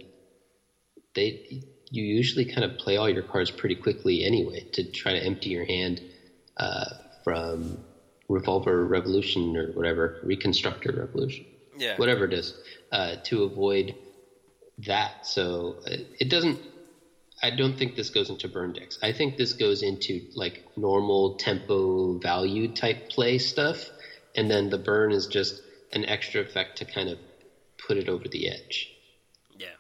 they 1.15 1.39
you 1.91 2.03
usually 2.03 2.47
kind 2.47 2.65
of 2.65 2.77
play 2.79 2.97
all 2.97 3.09
your 3.09 3.23
cards 3.23 3.51
pretty 3.51 3.75
quickly 3.75 4.25
anyway 4.25 4.65
to 4.73 4.85
try 4.85 5.13
to 5.13 5.23
empty 5.23 5.51
your 5.51 5.67
hand 5.67 6.01
uh, 6.57 6.87
from 7.23 7.79
Revolver 8.29 8.87
Revolution 8.87 9.57
or 9.57 9.67
whatever, 9.73 10.17
Reconstructor 10.23 10.93
Revolution, 10.97 11.45
yeah, 11.77 11.97
whatever 11.97 12.25
it 12.25 12.33
is, 12.33 12.55
uh, 12.91 13.17
to 13.25 13.45
avoid 13.45 13.95
that. 14.79 15.13
So 15.23 15.77
uh, 15.87 15.97
it 16.19 16.29
doesn't. 16.29 16.59
I 17.43 17.51
don't 17.51 17.77
think 17.77 17.95
this 17.95 18.11
goes 18.11 18.31
into 18.31 18.49
burn 18.49 18.73
decks. 18.73 18.99
I 19.03 19.13
think 19.13 19.37
this 19.37 19.53
goes 19.53 19.83
into 19.83 20.23
like 20.35 20.63
normal 20.77 21.33
tempo 21.33 22.19
value 22.19 22.69
type 22.69 23.09
play 23.11 23.39
stuff, 23.39 23.91
and 24.35 24.51
then 24.51 24.71
the 24.71 24.79
burn 24.79 25.13
is 25.13 25.27
just 25.27 25.61
an 25.93 26.05
extra 26.07 26.41
effect 26.41 26.79
to 26.79 26.85
kind 26.85 27.09
of 27.09 27.19
put 27.87 27.97
it 27.97 28.09
over 28.09 28.29
the 28.29 28.49
edge. 28.49 28.91
Yeah. 29.57 29.77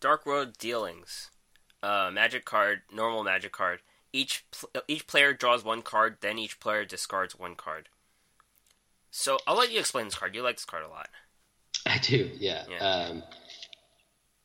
Dark 0.00 0.26
World 0.26 0.58
Dealings, 0.58 1.30
uh, 1.82 2.10
magic 2.12 2.44
card, 2.44 2.82
normal 2.92 3.22
magic 3.24 3.52
card 3.52 3.80
each 4.14 4.44
pl- 4.52 4.70
each 4.86 5.06
player 5.06 5.34
draws 5.34 5.64
one 5.64 5.82
card, 5.82 6.18
then 6.20 6.38
each 6.38 6.60
player 6.60 6.84
discards 6.84 7.36
one 7.36 7.56
card. 7.56 7.88
So 9.10 9.38
I'll 9.46 9.56
let 9.56 9.72
you 9.72 9.80
explain 9.80 10.06
this 10.06 10.14
card. 10.14 10.34
You 10.34 10.42
like 10.42 10.56
this 10.56 10.64
card 10.64 10.84
a 10.84 10.88
lot. 10.88 11.08
I 11.84 11.98
do, 11.98 12.30
yeah. 12.38 12.64
yeah. 12.70 12.78
Um, 12.78 13.22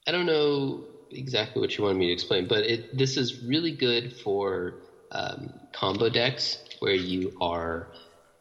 I 0.07 0.11
don't 0.11 0.25
know 0.25 0.83
exactly 1.11 1.61
what 1.61 1.77
you 1.77 1.83
wanted 1.83 1.99
me 1.99 2.07
to 2.07 2.13
explain, 2.13 2.47
but 2.47 2.65
it, 2.65 2.97
this 2.97 3.15
is 3.15 3.43
really 3.43 3.71
good 3.71 4.11
for 4.11 4.73
um, 5.11 5.53
combo 5.71 6.09
decks 6.09 6.57
where 6.79 6.93
you 6.93 7.37
are 7.39 7.87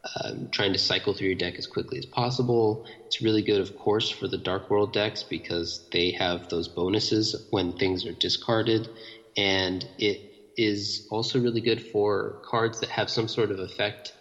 um, 0.04 0.48
trying 0.52 0.72
to 0.72 0.78
cycle 0.78 1.14
through 1.14 1.28
your 1.28 1.36
deck 1.36 1.54
as 1.58 1.66
quickly 1.66 1.98
as 1.98 2.06
possible. 2.06 2.82
It's 3.06 3.20
really 3.20 3.42
good, 3.42 3.60
of 3.60 3.74
course, 3.74 4.10
for 4.10 4.28
the 4.28 4.38
Dark 4.38 4.70
World 4.70 4.92
decks 4.92 5.24
because 5.28 5.82
they 5.92 6.12
have 6.18 6.42
those 6.48 6.68
bonuses 6.68 7.34
when 7.50 7.72
things 7.72 8.06
are 8.06 8.14
discarded, 8.14 8.88
and 9.36 9.84
it 9.98 10.20
is 10.56 11.02
also 11.10 11.38
really 11.38 11.60
good 11.60 11.82
for 11.82 12.36
cards 12.44 12.80
that 12.80 12.90
have 12.90 13.10
some 13.10 13.28
sort 13.28 13.50
of 13.52 13.58
effect, 13.60 14.12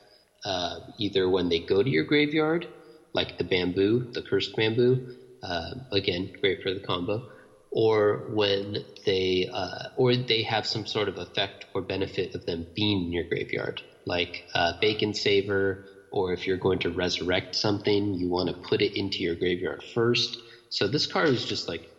uh, 0.45 0.75
either 0.99 1.29
when 1.29 1.49
they 1.49 1.59
go 1.59 1.81
to 1.81 1.89
your 1.89 2.03
graveyard, 2.05 2.67
like 3.13 3.35
the 3.37 3.43
bamboo, 3.43 4.05
the 4.13 4.21
cursed 4.23 4.51
bamboo. 4.55 5.03
Uh, 5.43 5.71
again, 5.91 6.29
great 6.41 6.61
for 6.61 6.73
the 6.73 6.79
combo. 6.79 7.23
Or 7.71 8.23
when 8.27 8.77
they, 9.05 9.47
uh, 9.51 9.89
or 9.95 10.15
they 10.15 10.43
have 10.43 10.65
some 10.65 10.85
sort 10.85 11.09
of 11.09 11.17
effect 11.17 11.65
or 11.73 11.81
benefit 11.81 12.31
of 12.35 12.45
them 12.45 12.67
being 12.75 13.03
in 13.03 13.11
your 13.11 13.25
graveyard, 13.25 13.81
like 14.07 14.45
uh, 14.53 14.73
Bacon 14.79 15.13
Saver, 15.13 15.85
or 16.11 16.33
if 16.33 16.47
you're 16.47 16.57
going 16.57 16.79
to 16.79 16.89
resurrect 16.89 17.55
something, 17.55 18.13
you 18.13 18.29
want 18.29 18.49
to 18.49 18.55
put 18.55 18.81
it 18.81 18.97
into 18.97 19.19
your 19.19 19.35
graveyard 19.35 19.83
first. 19.93 20.37
So 20.69 20.87
this 20.87 21.05
card 21.05 21.29
is 21.29 21.45
just 21.45 21.67
like 21.67 21.89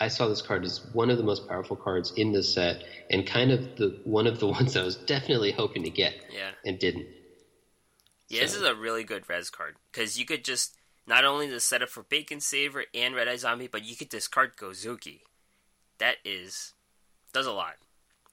I 0.00 0.08
saw 0.08 0.28
this 0.28 0.42
card 0.42 0.64
as 0.64 0.80
one 0.92 1.10
of 1.10 1.18
the 1.18 1.24
most 1.24 1.48
powerful 1.48 1.76
cards 1.76 2.12
in 2.16 2.32
this 2.32 2.54
set, 2.54 2.82
and 3.10 3.26
kind 3.26 3.50
of 3.50 3.76
the 3.76 4.00
one 4.04 4.26
of 4.26 4.38
the 4.38 4.46
ones 4.58 4.76
I 4.76 4.82
was 4.82 4.96
definitely 4.96 5.52
hoping 5.52 5.82
to 5.84 5.90
get, 5.90 6.14
Yeah. 6.30 6.50
and 6.64 6.78
didn't. 6.78 7.06
Yeah, 8.28 8.40
this 8.42 8.54
is 8.54 8.62
a 8.62 8.74
really 8.74 9.04
good 9.04 9.28
res 9.28 9.50
card 9.50 9.76
because 9.92 10.18
you 10.18 10.24
could 10.24 10.44
just 10.44 10.74
not 11.06 11.24
only 11.24 11.48
the 11.48 11.60
setup 11.60 11.88
for 11.88 12.02
Bacon 12.02 12.40
Saver 12.40 12.84
and 12.92 13.14
Red 13.14 13.28
Eye 13.28 13.36
Zombie, 13.36 13.68
but 13.68 13.84
you 13.84 13.94
could 13.94 14.08
discard 14.08 14.56
Gozuki. 14.56 15.20
That 15.98 16.16
is 16.24 16.74
does 17.32 17.46
a 17.46 17.52
lot 17.52 17.74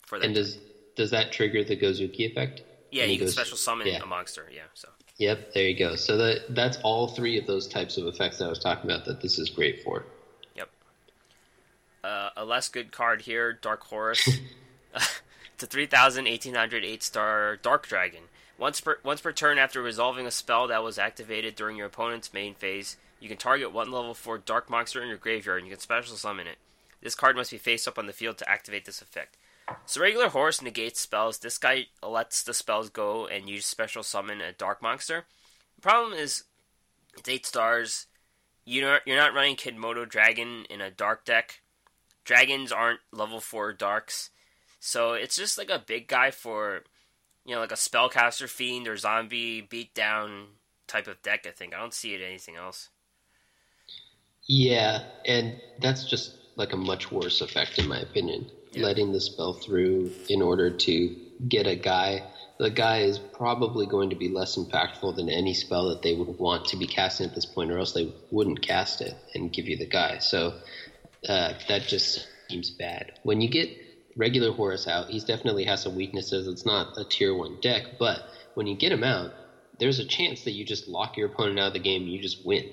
for 0.01 0.19
that. 0.19 0.25
And 0.25 0.35
does 0.35 0.57
does 0.95 1.11
that 1.11 1.31
trigger 1.31 1.63
the 1.63 1.77
Gozuki 1.77 2.29
effect? 2.31 2.61
Yeah, 2.93 3.05
you 3.05 3.17
can 3.17 3.25
goes- 3.25 3.33
special 3.33 3.57
summon 3.57 3.87
yeah. 3.87 4.01
a 4.01 4.05
monster. 4.05 4.47
Yeah, 4.51 4.63
so 4.73 4.89
Yep, 5.17 5.53
there 5.53 5.67
you 5.67 5.77
go. 5.77 5.95
So 5.95 6.17
that 6.17 6.55
that's 6.55 6.77
all 6.83 7.07
three 7.07 7.37
of 7.37 7.45
those 7.45 7.67
types 7.67 7.97
of 7.97 8.07
effects 8.07 8.39
that 8.39 8.45
I 8.45 8.49
was 8.49 8.59
talking 8.59 8.89
about 8.89 9.05
that 9.05 9.21
this 9.21 9.37
is 9.37 9.49
great 9.49 9.83
for. 9.83 10.05
yep. 10.55 10.69
Uh, 12.03 12.29
a 12.35 12.43
less 12.43 12.69
good 12.69 12.91
card 12.91 13.21
here, 13.21 13.53
Dark 13.53 13.83
Horus. 13.83 14.27
it's 15.53 15.63
a 15.63 15.67
3,000, 15.67 16.25
1800, 16.25 16.83
8 16.83 17.03
star 17.03 17.55
Dark 17.57 17.87
Dragon. 17.87 18.23
Once 18.57 18.81
per, 18.81 18.99
once 19.03 19.21
per 19.21 19.31
turn 19.31 19.57
after 19.57 19.81
resolving 19.81 20.27
a 20.27 20.31
spell 20.31 20.67
that 20.67 20.83
was 20.83 20.97
activated 20.97 21.55
during 21.55 21.75
your 21.75 21.87
opponent's 21.87 22.33
main 22.33 22.53
phase, 22.53 22.97
you 23.19 23.27
can 23.27 23.37
target 23.37 23.73
one 23.73 23.91
level 23.91 24.13
4 24.13 24.37
Dark 24.39 24.69
Monster 24.69 25.01
in 25.01 25.09
your 25.09 25.17
graveyard 25.17 25.59
and 25.59 25.67
you 25.67 25.73
can 25.73 25.79
special 25.79 26.15
summon 26.15 26.47
it. 26.47 26.57
This 27.01 27.15
card 27.15 27.35
must 27.35 27.51
be 27.51 27.57
face 27.57 27.87
up 27.87 27.97
on 27.97 28.07
the 28.07 28.13
field 28.13 28.37
to 28.39 28.49
activate 28.49 28.85
this 28.85 29.01
effect. 29.01 29.35
So 29.85 30.01
regular 30.01 30.29
Horus 30.29 30.61
negates 30.61 30.99
spells. 30.99 31.39
This 31.39 31.57
guy 31.57 31.87
lets 32.01 32.43
the 32.43 32.53
spells 32.53 32.89
go 32.89 33.27
and 33.27 33.49
use 33.49 33.65
special 33.65 34.03
summon 34.03 34.41
a 34.41 34.51
Dark 34.51 34.81
Monster. 34.81 35.25
The 35.75 35.81
problem 35.81 36.13
is, 36.13 36.43
it's 37.17 37.29
8 37.29 37.45
stars. 37.45 38.07
You're 38.65 38.99
you're 39.05 39.17
not 39.17 39.33
running 39.33 39.55
Kidmodo 39.55 40.07
Dragon 40.07 40.65
in 40.69 40.81
a 40.81 40.91
Dark 40.91 41.25
deck. 41.25 41.61
Dragons 42.23 42.71
aren't 42.71 43.01
level 43.11 43.39
4 43.39 43.73
Darks. 43.73 44.29
So 44.79 45.13
it's 45.13 45.35
just 45.35 45.57
like 45.57 45.69
a 45.69 45.79
big 45.79 46.07
guy 46.07 46.31
for, 46.31 46.83
you 47.45 47.55
know, 47.55 47.61
like 47.61 47.71
a 47.71 47.75
spellcaster 47.75 48.49
fiend 48.49 48.87
or 48.87 48.97
zombie 48.97 49.61
beatdown 49.61 50.47
type 50.87 51.07
of 51.07 51.21
deck. 51.21 51.45
I 51.47 51.51
think 51.51 51.73
I 51.73 51.79
don't 51.79 51.93
see 51.93 52.13
it 52.13 52.21
anything 52.21 52.55
else. 52.55 52.89
Yeah, 54.45 55.03
and 55.25 55.61
that's 55.81 56.03
just 56.03 56.35
like 56.57 56.73
a 56.73 56.77
much 56.77 57.11
worse 57.11 57.39
effect 57.41 57.79
in 57.79 57.87
my 57.87 57.99
opinion. 57.99 58.49
Yeah. 58.73 58.85
Letting 58.85 59.11
the 59.11 59.21
spell 59.21 59.53
through 59.53 60.11
in 60.29 60.41
order 60.41 60.69
to 60.71 61.15
get 61.47 61.67
a 61.67 61.75
guy. 61.75 62.23
The 62.59 62.69
guy 62.69 63.01
is 63.01 63.19
probably 63.19 63.85
going 63.85 64.09
to 64.11 64.15
be 64.15 64.29
less 64.29 64.57
impactful 64.57 65.15
than 65.15 65.29
any 65.29 65.53
spell 65.53 65.89
that 65.89 66.01
they 66.01 66.15
would 66.15 66.39
want 66.39 66.65
to 66.65 66.77
be 66.77 66.87
casting 66.87 67.27
at 67.27 67.35
this 67.35 67.45
point, 67.45 67.71
or 67.71 67.77
else 67.77 67.93
they 67.93 68.13
wouldn't 68.31 68.61
cast 68.61 69.01
it 69.01 69.15
and 69.33 69.51
give 69.51 69.67
you 69.67 69.77
the 69.77 69.87
guy. 69.87 70.19
So 70.19 70.53
uh, 71.27 71.53
that 71.67 71.83
just 71.83 72.27
seems 72.49 72.69
bad. 72.69 73.13
When 73.23 73.41
you 73.41 73.49
get 73.49 73.69
regular 74.15 74.51
Horus 74.51 74.87
out, 74.87 75.09
he 75.09 75.19
definitely 75.19 75.65
has 75.65 75.83
some 75.83 75.95
weaknesses. 75.95 76.47
It's 76.47 76.65
not 76.65 76.97
a 76.97 77.03
tier 77.03 77.35
one 77.35 77.59
deck, 77.61 77.97
but 77.99 78.21
when 78.53 78.67
you 78.67 78.75
get 78.75 78.91
him 78.91 79.03
out, 79.03 79.31
there's 79.79 79.99
a 79.99 80.05
chance 80.05 80.43
that 80.43 80.51
you 80.51 80.65
just 80.65 80.87
lock 80.87 81.17
your 81.17 81.27
opponent 81.27 81.59
out 81.59 81.67
of 81.67 81.73
the 81.73 81.79
game 81.79 82.03
and 82.03 82.11
you 82.11 82.21
just 82.21 82.45
win 82.45 82.71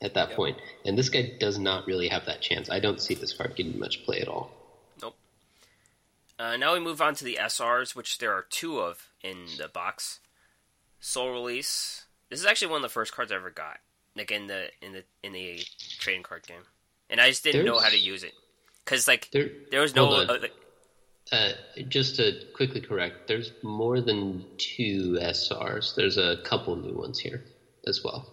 at 0.00 0.14
that 0.14 0.32
point. 0.32 0.56
And 0.84 0.96
this 0.96 1.10
guy 1.10 1.32
does 1.38 1.58
not 1.58 1.86
really 1.86 2.08
have 2.08 2.26
that 2.26 2.40
chance. 2.40 2.70
I 2.70 2.80
don't 2.80 3.00
see 3.00 3.14
this 3.14 3.32
card 3.32 3.54
getting 3.56 3.78
much 3.78 4.04
play 4.04 4.20
at 4.20 4.28
all. 4.28 4.50
Uh, 6.38 6.56
now 6.56 6.72
we 6.74 6.80
move 6.80 7.00
on 7.00 7.14
to 7.16 7.24
the 7.24 7.38
SRs, 7.40 7.94
which 7.96 8.18
there 8.18 8.32
are 8.32 8.42
two 8.48 8.78
of 8.78 9.08
in 9.22 9.46
the 9.58 9.68
box. 9.68 10.20
Soul 11.00 11.32
Release. 11.32 12.04
This 12.30 12.40
is 12.40 12.46
actually 12.46 12.68
one 12.68 12.78
of 12.78 12.82
the 12.82 12.88
first 12.88 13.12
cards 13.14 13.32
I 13.32 13.36
ever 13.36 13.50
got, 13.50 13.78
like 14.16 14.30
in 14.30 14.46
the 14.46 14.68
in 14.82 14.92
the 14.92 15.04
in 15.22 15.32
the 15.32 15.60
trading 15.98 16.22
card 16.22 16.46
game, 16.46 16.62
and 17.08 17.20
I 17.20 17.28
just 17.30 17.42
didn't 17.44 17.64
know 17.64 17.78
how 17.78 17.88
to 17.88 17.98
use 17.98 18.22
it 18.22 18.34
because 18.84 19.08
like 19.08 19.30
There, 19.30 19.48
there 19.70 19.80
was 19.80 19.94
no. 19.94 20.08
Uh, 20.10 20.38
like, 20.40 20.52
Uh, 21.32 21.50
just 21.88 22.16
to 22.16 22.32
quickly 22.54 22.80
correct, 22.80 23.28
there's 23.28 23.52
more 23.62 24.00
than 24.00 24.44
two 24.58 25.18
SRs. 25.20 25.94
There's 25.94 26.16
a 26.18 26.38
couple 26.44 26.74
new 26.76 26.94
ones 26.94 27.18
here 27.18 27.44
as 27.86 28.02
well. 28.04 28.30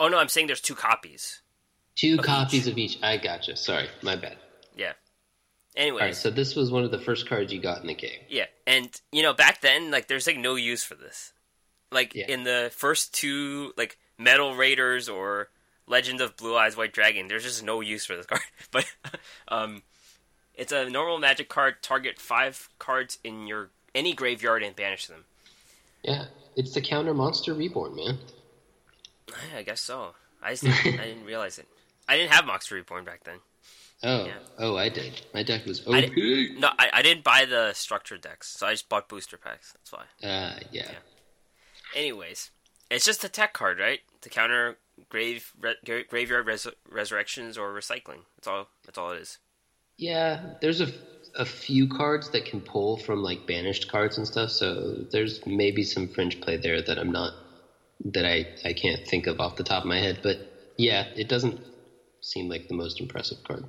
oh 0.00 0.08
no, 0.08 0.18
I'm 0.18 0.28
saying 0.28 0.46
there's 0.46 0.60
two 0.60 0.74
copies. 0.74 1.40
Two 1.96 2.16
Of 2.18 2.24
copies 2.24 2.66
of 2.66 2.78
each. 2.78 2.98
I 3.02 3.16
gotcha. 3.16 3.56
Sorry, 3.56 3.88
my 4.02 4.14
bad. 4.16 4.36
Yeah. 4.76 4.92
All 5.78 5.84
Anyways, 5.84 6.00
right, 6.02 6.16
so 6.16 6.30
this 6.30 6.56
was 6.56 6.72
one 6.72 6.82
of 6.82 6.90
the 6.90 6.98
first 6.98 7.28
cards 7.28 7.52
you 7.52 7.60
got 7.60 7.80
in 7.80 7.86
the 7.86 7.94
game. 7.94 8.18
Yeah, 8.28 8.46
and 8.66 8.88
you 9.12 9.22
know 9.22 9.32
back 9.32 9.60
then, 9.60 9.90
like 9.92 10.08
there's 10.08 10.26
like 10.26 10.36
no 10.38 10.56
use 10.56 10.82
for 10.82 10.96
this. 10.96 11.32
Like 11.92 12.14
Yeah. 12.14 12.26
in 12.28 12.42
the 12.42 12.70
first 12.74 13.14
two, 13.14 13.72
like 13.76 13.96
Metal 14.18 14.54
Raiders 14.56 15.08
or 15.08 15.48
Legend 15.86 16.20
of 16.20 16.36
Blue 16.36 16.56
Eyes 16.56 16.76
White 16.76 16.92
Dragon, 16.92 17.28
there's 17.28 17.44
just 17.44 17.62
no 17.62 17.80
use 17.80 18.04
for 18.04 18.16
this 18.16 18.26
card. 18.26 18.42
But 18.72 18.86
um, 19.48 19.82
it's 20.54 20.72
a 20.72 20.90
normal 20.90 21.18
Magic 21.18 21.48
card. 21.48 21.76
Target 21.80 22.18
five 22.18 22.68
cards 22.78 23.18
in 23.22 23.46
your 23.46 23.70
any 23.94 24.12
graveyard 24.14 24.62
and 24.64 24.74
banish 24.74 25.06
them. 25.06 25.24
Yeah, 26.02 26.26
it's 26.56 26.74
the 26.74 26.80
counter 26.80 27.14
monster 27.14 27.54
reborn, 27.54 27.94
man. 27.94 28.18
I 29.56 29.62
guess 29.62 29.80
so. 29.80 30.14
I 30.42 30.54
just 30.54 30.64
didn't, 30.64 31.00
I 31.00 31.04
didn't 31.04 31.24
realize 31.24 31.58
it. 31.58 31.66
I 32.08 32.16
didn't 32.16 32.32
have 32.32 32.46
Monster 32.46 32.74
Reborn 32.76 33.04
back 33.04 33.24
then. 33.24 33.36
Oh, 34.02 34.26
Yeah. 34.26 34.34
oh, 34.58 34.76
I 34.76 34.88
did. 34.88 35.22
My 35.34 35.42
deck 35.42 35.66
was 35.66 35.86
OP. 35.86 35.94
I 35.94 36.00
didn't- 36.02 36.60
No, 36.60 36.68
I, 36.78 36.90
I 36.92 37.02
didn't 37.02 37.24
buy 37.24 37.44
the 37.44 37.72
structured 37.72 38.20
decks, 38.20 38.48
so 38.48 38.66
I 38.66 38.72
just 38.72 38.88
bought 38.88 39.08
booster 39.08 39.36
packs. 39.36 39.72
That's 39.72 39.92
why. 39.92 40.04
Uh, 40.28 40.58
yeah. 40.70 40.90
Anyways, 41.94 42.50
it's 42.90 43.04
just 43.04 43.24
a 43.24 43.28
tech 43.28 43.52
card, 43.54 43.78
right? 43.78 44.00
To 44.20 44.28
counter 44.28 44.78
grave 45.08 45.52
re- 45.60 46.04
graveyard 46.08 46.46
res- 46.46 46.66
resurrections 46.88 47.56
or 47.58 47.72
recycling. 47.72 48.20
That's 48.36 48.48
all. 48.48 48.68
That's 48.84 48.98
all 48.98 49.10
it 49.12 49.20
is. 49.22 49.38
Yeah, 49.96 50.54
there's 50.60 50.80
a, 50.80 50.92
a 51.36 51.44
few 51.44 51.88
cards 51.88 52.30
that 52.30 52.44
can 52.44 52.60
pull 52.60 52.98
from 52.98 53.22
like 53.22 53.46
banished 53.46 53.90
cards 53.90 54.16
and 54.18 54.26
stuff, 54.26 54.50
so 54.50 54.94
there's 55.10 55.44
maybe 55.46 55.82
some 55.82 56.08
fringe 56.08 56.40
play 56.40 56.56
there 56.56 56.80
that 56.82 56.98
I'm 56.98 57.10
not 57.10 57.32
that 58.04 58.24
I, 58.24 58.46
I 58.64 58.74
can't 58.74 59.04
think 59.08 59.26
of 59.26 59.40
off 59.40 59.56
the 59.56 59.64
top 59.64 59.82
of 59.82 59.88
my 59.88 59.98
head. 59.98 60.20
But 60.22 60.72
yeah, 60.76 61.06
it 61.16 61.28
doesn't 61.28 61.60
seem 62.20 62.48
like 62.48 62.68
the 62.68 62.74
most 62.74 63.00
impressive 63.00 63.38
card. 63.44 63.64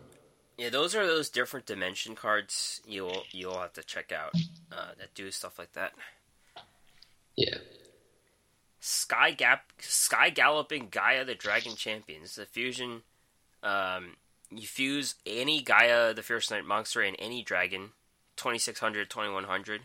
Yeah, 0.60 0.70
those 0.70 0.94
are 0.94 1.08
those 1.08 1.30
different 1.30 1.66
dimension 1.66 2.16
cards 2.16 2.82
you'll 2.86 3.24
you'll 3.32 3.58
have 3.58 3.72
to 3.74 3.84
check 3.84 4.12
out 4.12 4.34
uh, 4.74 4.90
that 4.98 5.14
do 5.16 5.32
stuff 5.32 5.58
like 5.58 5.72
that. 5.72 5.94
Yeah. 7.38 7.60
Sky 8.82 9.32
Gap, 9.32 9.72
Sky 9.80 10.30
Galloping 10.30 10.90
Gaia 10.92 11.24
the 11.24 11.34
Dragon 11.34 11.78
Champion. 11.78 12.24
It's 12.24 12.38
a 12.38 12.46
fusion. 12.46 13.04
Um, 13.64 14.18
you 14.52 14.68
fuse 14.68 15.16
any 15.26 15.62
Gaia 15.62 16.14
the 16.14 16.24
Fierce 16.24 16.52
Knight 16.52 16.66
monster 16.66 17.00
and 17.00 17.16
any 17.20 17.42
dragon, 17.42 17.92
2600, 18.36 19.10
2100. 19.10 19.84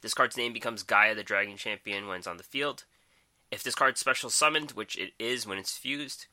This 0.00 0.14
card's 0.14 0.36
name 0.36 0.52
becomes 0.52 0.82
Gaia 0.82 1.14
the 1.14 1.22
Dragon 1.22 1.56
Champion 1.56 2.08
when 2.08 2.18
it's 2.18 2.26
on 2.26 2.36
the 2.36 2.42
field. 2.42 2.82
If 3.52 3.62
this 3.62 3.76
card's 3.76 4.00
special 4.00 4.28
summoned, 4.28 4.72
which 4.72 4.98
it 4.98 5.12
is 5.20 5.46
when 5.46 5.58
it's 5.58 5.78
fused, 5.78 6.26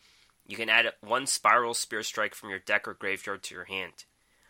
you 0.48 0.56
can 0.56 0.70
add 0.70 0.94
one 1.02 1.28
Spiral 1.28 1.74
Spear 1.74 2.02
Strike 2.02 2.34
from 2.34 2.50
your 2.50 2.60
deck 2.60 2.88
or 2.88 2.94
graveyard 2.94 3.44
to 3.44 3.56
your 3.56 3.66
hand. 3.66 4.06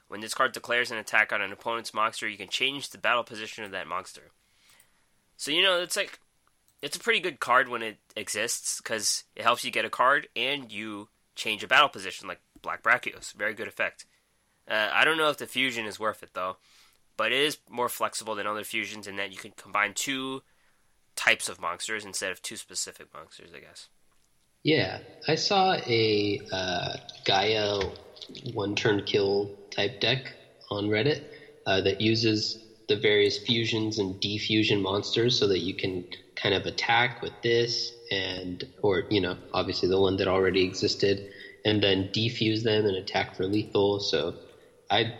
When 0.08 0.22
this 0.22 0.36
card 0.36 0.54
declares 0.54 0.91
an 0.91 0.98
attack 0.98 1.34
on 1.34 1.41
an 1.41 1.52
opponent's 1.52 1.93
monster, 1.93 2.30
you 2.30 2.38
can 2.38 2.48
change 2.48 2.89
the 2.89 2.98
battle 2.98 3.24
position 3.24 3.64
of 3.64 3.72
that 3.72 3.88
monster. 3.88 4.32
So 5.36 5.52
you 5.52 5.62
know 5.62 5.82
it's 5.82 5.98
like 5.98 6.20
it's 6.82 6.95
a 6.95 7.00
pretty 7.00 7.20
good 7.20 7.39
card 7.39 7.68
when 7.68 7.82
it 7.82 7.98
exists 8.16 8.80
because 8.80 9.24
it 9.36 9.43
helps 9.43 9.66
you 9.66 9.72
get 9.72 9.86
a 9.86 9.89
card 9.89 10.28
and 10.36 10.72
you 10.72 11.10
change 11.36 11.64
a 11.64 11.68
battle 11.68 11.89
position 11.89 12.28
like 12.28 12.39
Black 12.62 12.84
Brachios. 12.84 13.34
Very 13.34 13.54
good 13.54 13.68
effect. 13.68 14.06
Uh, 14.70 14.89
I 14.93 15.04
don't 15.04 15.18
know 15.18 15.30
if 15.30 15.38
the 15.38 15.48
fusion 15.48 15.86
is 15.86 16.00
worth 16.00 16.22
it 16.22 16.30
though, 16.34 16.58
but 17.18 17.32
it 17.32 17.39
is 17.39 17.58
more 17.70 17.89
flexible 17.89 18.36
than 18.36 18.48
other 18.48 18.64
fusions 18.64 19.08
in 19.08 19.16
that 19.16 19.32
you 19.32 19.38
can 19.38 19.52
combine 19.58 19.93
two 19.93 20.43
types 21.16 21.50
of 21.50 21.60
monsters 21.60 22.06
instead 22.06 22.32
of 22.32 22.41
two 22.41 22.56
specific 22.56 23.08
monsters. 23.14 23.50
I 23.56 23.60
guess. 23.60 23.89
Yeah, 24.64 24.99
I 25.28 25.36
saw 25.36 25.76
a 25.76 26.39
uh, 26.51 26.93
Gaia 27.26 27.80
one 28.53 28.76
turn 28.76 29.01
kill 29.05 29.53
type 29.76 29.99
deck 29.99 30.36
on 30.72 30.88
Reddit 30.88 31.20
uh, 31.66 31.82
that 31.82 32.01
uses 32.01 32.58
the 32.88 32.97
various 32.97 33.38
fusions 33.38 33.97
and 33.97 34.20
defusion 34.22 34.82
monsters 34.82 35.38
so 35.38 35.47
that 35.47 35.60
you 35.62 35.76
can 35.76 36.05
kind 36.36 36.55
of 36.55 36.66
attack 36.66 37.22
with 37.22 37.34
this 37.41 37.93
and, 38.12 38.64
or, 38.82 39.05
you 39.10 39.20
know, 39.22 39.38
obviously 39.53 39.89
the 39.89 39.99
one 39.99 40.16
that 40.18 40.28
already 40.28 40.64
existed, 40.64 41.22
and 41.66 41.82
then 41.84 42.10
defuse 42.16 42.64
them 42.64 42.86
and 42.86 42.95
attack 42.95 43.36
for 43.36 43.45
lethal. 43.47 43.99
So 43.99 44.36
I 44.89 45.14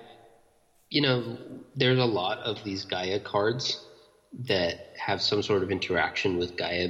you 0.90 1.02
know, 1.02 1.38
there's 1.76 2.00
a 2.00 2.06
lot 2.06 2.40
of 2.40 2.64
these 2.64 2.86
Gaia 2.86 3.20
cards 3.20 3.80
that 4.48 4.78
have 4.96 5.22
some 5.22 5.42
sort 5.42 5.64
of 5.64 5.72
interaction 5.72 6.38
with 6.38 6.56
Gaia, 6.56 6.90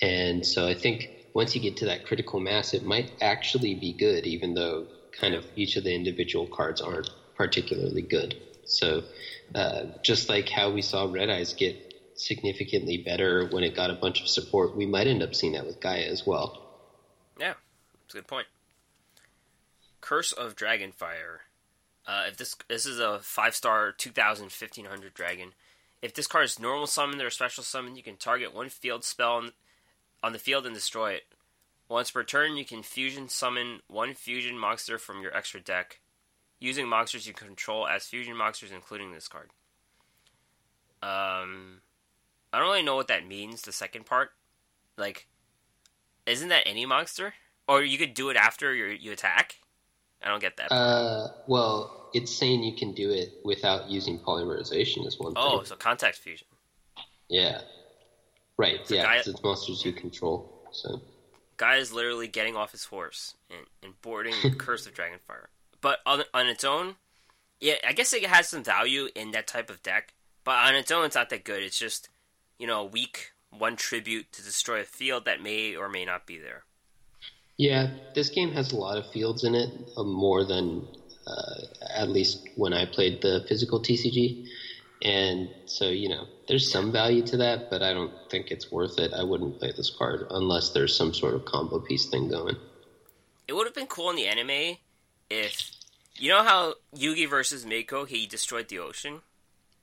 and 0.00 0.44
so 0.44 0.66
I 0.66 0.74
think 0.74 1.10
once 1.36 1.54
you 1.54 1.60
get 1.60 1.76
to 1.76 1.84
that 1.84 2.06
critical 2.06 2.40
mass, 2.40 2.72
it 2.72 2.82
might 2.82 3.12
actually 3.20 3.74
be 3.74 3.92
good, 3.92 4.26
even 4.26 4.54
though 4.54 4.86
kind 5.12 5.34
of 5.34 5.44
each 5.54 5.76
of 5.76 5.84
the 5.84 5.94
individual 5.94 6.46
cards 6.46 6.80
aren't 6.80 7.10
particularly 7.34 8.00
good. 8.00 8.34
So, 8.64 9.02
uh, 9.54 9.82
just 10.02 10.30
like 10.30 10.48
how 10.48 10.70
we 10.70 10.80
saw 10.80 11.04
Red 11.04 11.28
Eyes 11.28 11.52
get 11.52 11.76
significantly 12.14 12.96
better 12.96 13.48
when 13.48 13.64
it 13.64 13.76
got 13.76 13.90
a 13.90 13.94
bunch 13.94 14.22
of 14.22 14.28
support, 14.28 14.74
we 14.74 14.86
might 14.86 15.06
end 15.06 15.22
up 15.22 15.34
seeing 15.34 15.52
that 15.52 15.66
with 15.66 15.78
Gaia 15.78 16.04
as 16.04 16.26
well. 16.26 16.66
Yeah, 17.38 17.52
that's 18.04 18.14
a 18.14 18.16
good 18.16 18.26
point. 18.26 18.46
Curse 20.00 20.32
of 20.32 20.56
Dragonfire. 20.56 21.40
Uh, 22.06 22.24
if 22.28 22.38
this 22.38 22.56
this 22.66 22.86
is 22.86 22.98
a 22.98 23.18
five 23.18 23.54
star 23.54 23.92
2000 23.92 24.44
1500 24.44 25.12
dragon, 25.12 25.52
if 26.00 26.14
this 26.14 26.26
card 26.26 26.46
is 26.46 26.58
normal 26.58 26.86
summoned 26.86 27.20
or 27.20 27.28
special 27.28 27.62
summoned, 27.62 27.98
you 27.98 28.02
can 28.02 28.16
target 28.16 28.54
one 28.54 28.70
field 28.70 29.04
spell 29.04 29.50
on, 30.22 30.32
the 30.32 30.38
field 30.38 30.66
and 30.66 30.74
destroy 30.74 31.12
it. 31.12 31.22
Once 31.88 32.10
per 32.10 32.24
turn, 32.24 32.56
you 32.56 32.64
can 32.64 32.82
fusion 32.82 33.28
summon 33.28 33.80
one 33.86 34.14
fusion 34.14 34.58
monster 34.58 34.98
from 34.98 35.22
your 35.22 35.34
extra 35.36 35.60
deck, 35.60 36.00
using 36.58 36.88
monsters 36.88 37.26
you 37.26 37.32
control 37.32 37.86
as 37.86 38.06
fusion 38.06 38.36
monsters, 38.36 38.72
including 38.72 39.12
this 39.12 39.28
card. 39.28 39.50
Um, 41.02 41.80
I 42.52 42.58
don't 42.58 42.68
really 42.68 42.82
know 42.82 42.96
what 42.96 43.08
that 43.08 43.26
means. 43.26 43.62
The 43.62 43.72
second 43.72 44.06
part, 44.06 44.30
like, 44.96 45.28
isn't 46.26 46.48
that 46.48 46.66
any 46.66 46.86
monster? 46.86 47.34
Or 47.68 47.82
you 47.82 47.98
could 47.98 48.14
do 48.14 48.30
it 48.30 48.36
after 48.36 48.74
you 48.74 48.86
you 48.86 49.12
attack. 49.12 49.56
I 50.22 50.28
don't 50.28 50.40
get 50.40 50.56
that. 50.56 50.72
Uh, 50.72 51.28
well, 51.46 52.10
it's 52.14 52.34
saying 52.34 52.64
you 52.64 52.74
can 52.74 52.92
do 52.92 53.10
it 53.10 53.34
without 53.44 53.90
using 53.90 54.18
polymerization 54.18 55.06
is 55.06 55.18
one 55.18 55.34
oh, 55.36 55.50
thing. 55.50 55.58
Oh, 55.60 55.62
so 55.64 55.76
contact 55.76 56.16
fusion. 56.16 56.46
Yeah. 57.28 57.60
Right. 58.58 58.86
So 58.86 58.94
yeah, 58.94 59.16
'cause 59.16 59.28
it's 59.28 59.42
monsters 59.42 59.84
you 59.84 59.92
control. 59.92 60.66
So 60.72 61.00
Guy 61.56 61.76
is 61.76 61.92
literally 61.92 62.28
getting 62.28 62.56
off 62.56 62.72
his 62.72 62.84
horse 62.84 63.34
and, 63.50 63.66
and 63.82 64.00
boarding 64.02 64.34
the 64.42 64.50
Curse 64.58 64.86
of 64.86 64.94
Dragonfire. 64.94 65.46
But 65.80 66.00
on, 66.04 66.22
on 66.34 66.46
its 66.48 66.64
own, 66.64 66.96
yeah, 67.60 67.74
I 67.86 67.92
guess 67.92 68.12
it 68.12 68.24
has 68.24 68.48
some 68.48 68.62
value 68.64 69.08
in 69.14 69.30
that 69.32 69.46
type 69.46 69.70
of 69.70 69.82
deck. 69.82 70.12
But 70.44 70.56
on 70.66 70.74
its 70.74 70.90
own, 70.90 71.06
it's 71.06 71.14
not 71.16 71.30
that 71.30 71.44
good. 71.44 71.62
It's 71.62 71.78
just, 71.78 72.08
you 72.58 72.66
know, 72.66 72.80
a 72.80 72.84
weak 72.84 73.32
one 73.50 73.76
tribute 73.76 74.32
to 74.32 74.42
destroy 74.42 74.80
a 74.80 74.84
field 74.84 75.24
that 75.24 75.42
may 75.42 75.74
or 75.76 75.88
may 75.88 76.04
not 76.04 76.26
be 76.26 76.38
there. 76.38 76.64
yeah, 77.56 77.88
this 78.14 78.28
game 78.28 78.52
has 78.52 78.72
a 78.72 78.76
lot 78.76 78.98
of 78.98 79.10
fields 79.12 79.44
in 79.44 79.54
it, 79.54 79.70
uh, 79.96 80.02
more 80.02 80.44
than 80.44 80.86
uh, 81.26 81.54
at 81.94 82.10
least 82.10 82.46
when 82.56 82.72
I 82.74 82.84
played 82.84 83.22
the 83.22 83.44
physical 83.48 83.80
TCG. 83.80 84.46
And 85.02 85.48
so, 85.66 85.88
you 85.88 86.08
know, 86.08 86.26
there's 86.48 86.70
some 86.70 86.90
value 86.90 87.22
to 87.26 87.36
that, 87.38 87.70
but 87.70 87.82
I 87.82 87.92
don't 87.92 88.12
think 88.30 88.50
it's 88.50 88.72
worth 88.72 88.98
it. 88.98 89.12
I 89.12 89.22
wouldn't 89.22 89.58
play 89.58 89.72
this 89.76 89.90
card 89.90 90.26
unless 90.30 90.70
there's 90.70 90.96
some 90.96 91.12
sort 91.12 91.34
of 91.34 91.44
combo 91.44 91.80
piece 91.80 92.06
thing 92.06 92.28
going. 92.28 92.56
It 93.46 93.52
would 93.52 93.66
have 93.66 93.74
been 93.74 93.86
cool 93.86 94.10
in 94.10 94.16
the 94.16 94.26
anime 94.26 94.78
if, 95.28 95.70
you 96.16 96.30
know 96.30 96.42
how 96.42 96.74
Yugi 96.96 97.28
versus 97.28 97.66
Mako, 97.66 98.04
he 98.06 98.26
destroyed 98.26 98.68
the 98.68 98.78
ocean? 98.78 99.20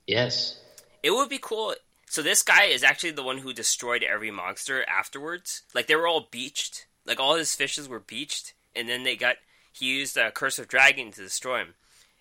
Yes. 0.07 0.59
It 1.03 1.11
would 1.11 1.30
be 1.30 1.39
cool. 1.39 1.76
So 2.07 2.22
this 2.22 2.41
guy 2.41 2.66
is 2.66 2.84
actually 2.84 3.11
the 3.11 3.24
one 3.24 3.39
who 3.39 3.53
destroyed 3.53 4.03
every 4.03 4.32
monster 4.32 4.84
afterwards. 4.88 5.61
Like 5.74 5.88
they 5.88 5.95
were 5.95 6.07
all 6.07 6.28
beached. 6.32 6.88
Like 7.05 7.20
all 7.20 7.36
his 7.36 7.55
fishes 7.55 7.89
were 7.89 7.99
beached, 7.99 8.53
and 8.76 8.88
then 8.88 9.03
they 9.03 9.16
got 9.16 9.36
he 9.72 9.97
used 9.97 10.16
a 10.16 10.32
Curse 10.32 10.59
of 10.59 10.68
Dragon 10.68 11.11
to 11.11 11.22
destroy 11.22 11.59
him. 11.59 11.74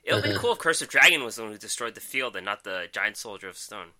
It 0.05 0.15
would 0.15 0.23
be 0.25 0.31
Uh-huh. 0.31 0.39
cool 0.41 0.53
if 0.53 0.59
Curse 0.59 0.83
of 0.83 0.89
Dragon 0.89 1.23
was 1.25 1.37
the 1.37 1.43
one 1.43 1.53
who 1.53 1.59
destroyed 1.59 1.95
the 1.95 2.01
field 2.01 2.35
and 2.37 2.45
not 2.45 2.65
the 2.65 2.89
giant 2.93 3.17
soldier 3.17 3.49
of 3.49 3.57
stone. 3.57 3.93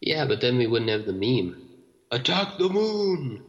Yeah, 0.00 0.24
but 0.26 0.40
then 0.40 0.56
we 0.58 0.66
wouldn't 0.66 0.90
have 0.90 1.04
the 1.06 1.12
meme. 1.12 1.68
Attack 2.10 2.58
the 2.58 2.68
moon! 2.68 3.44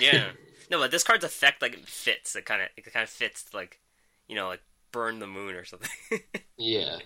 Yeah. 0.00 0.30
no, 0.70 0.78
but 0.78 0.90
this 0.90 1.04
card's 1.04 1.24
effect 1.24 1.60
like 1.62 1.74
it 1.74 1.86
fits. 1.88 2.34
It 2.36 2.44
kind 2.44 2.62
of 2.62 2.68
it 2.76 2.92
kind 2.92 3.04
of 3.04 3.10
fits 3.10 3.52
like 3.54 3.80
you 4.28 4.34
know 4.34 4.48
like 4.48 4.62
burn 4.92 5.18
the 5.18 5.26
moon 5.26 5.54
or 5.54 5.64
something. 5.64 5.90
Yeah. 6.56 6.98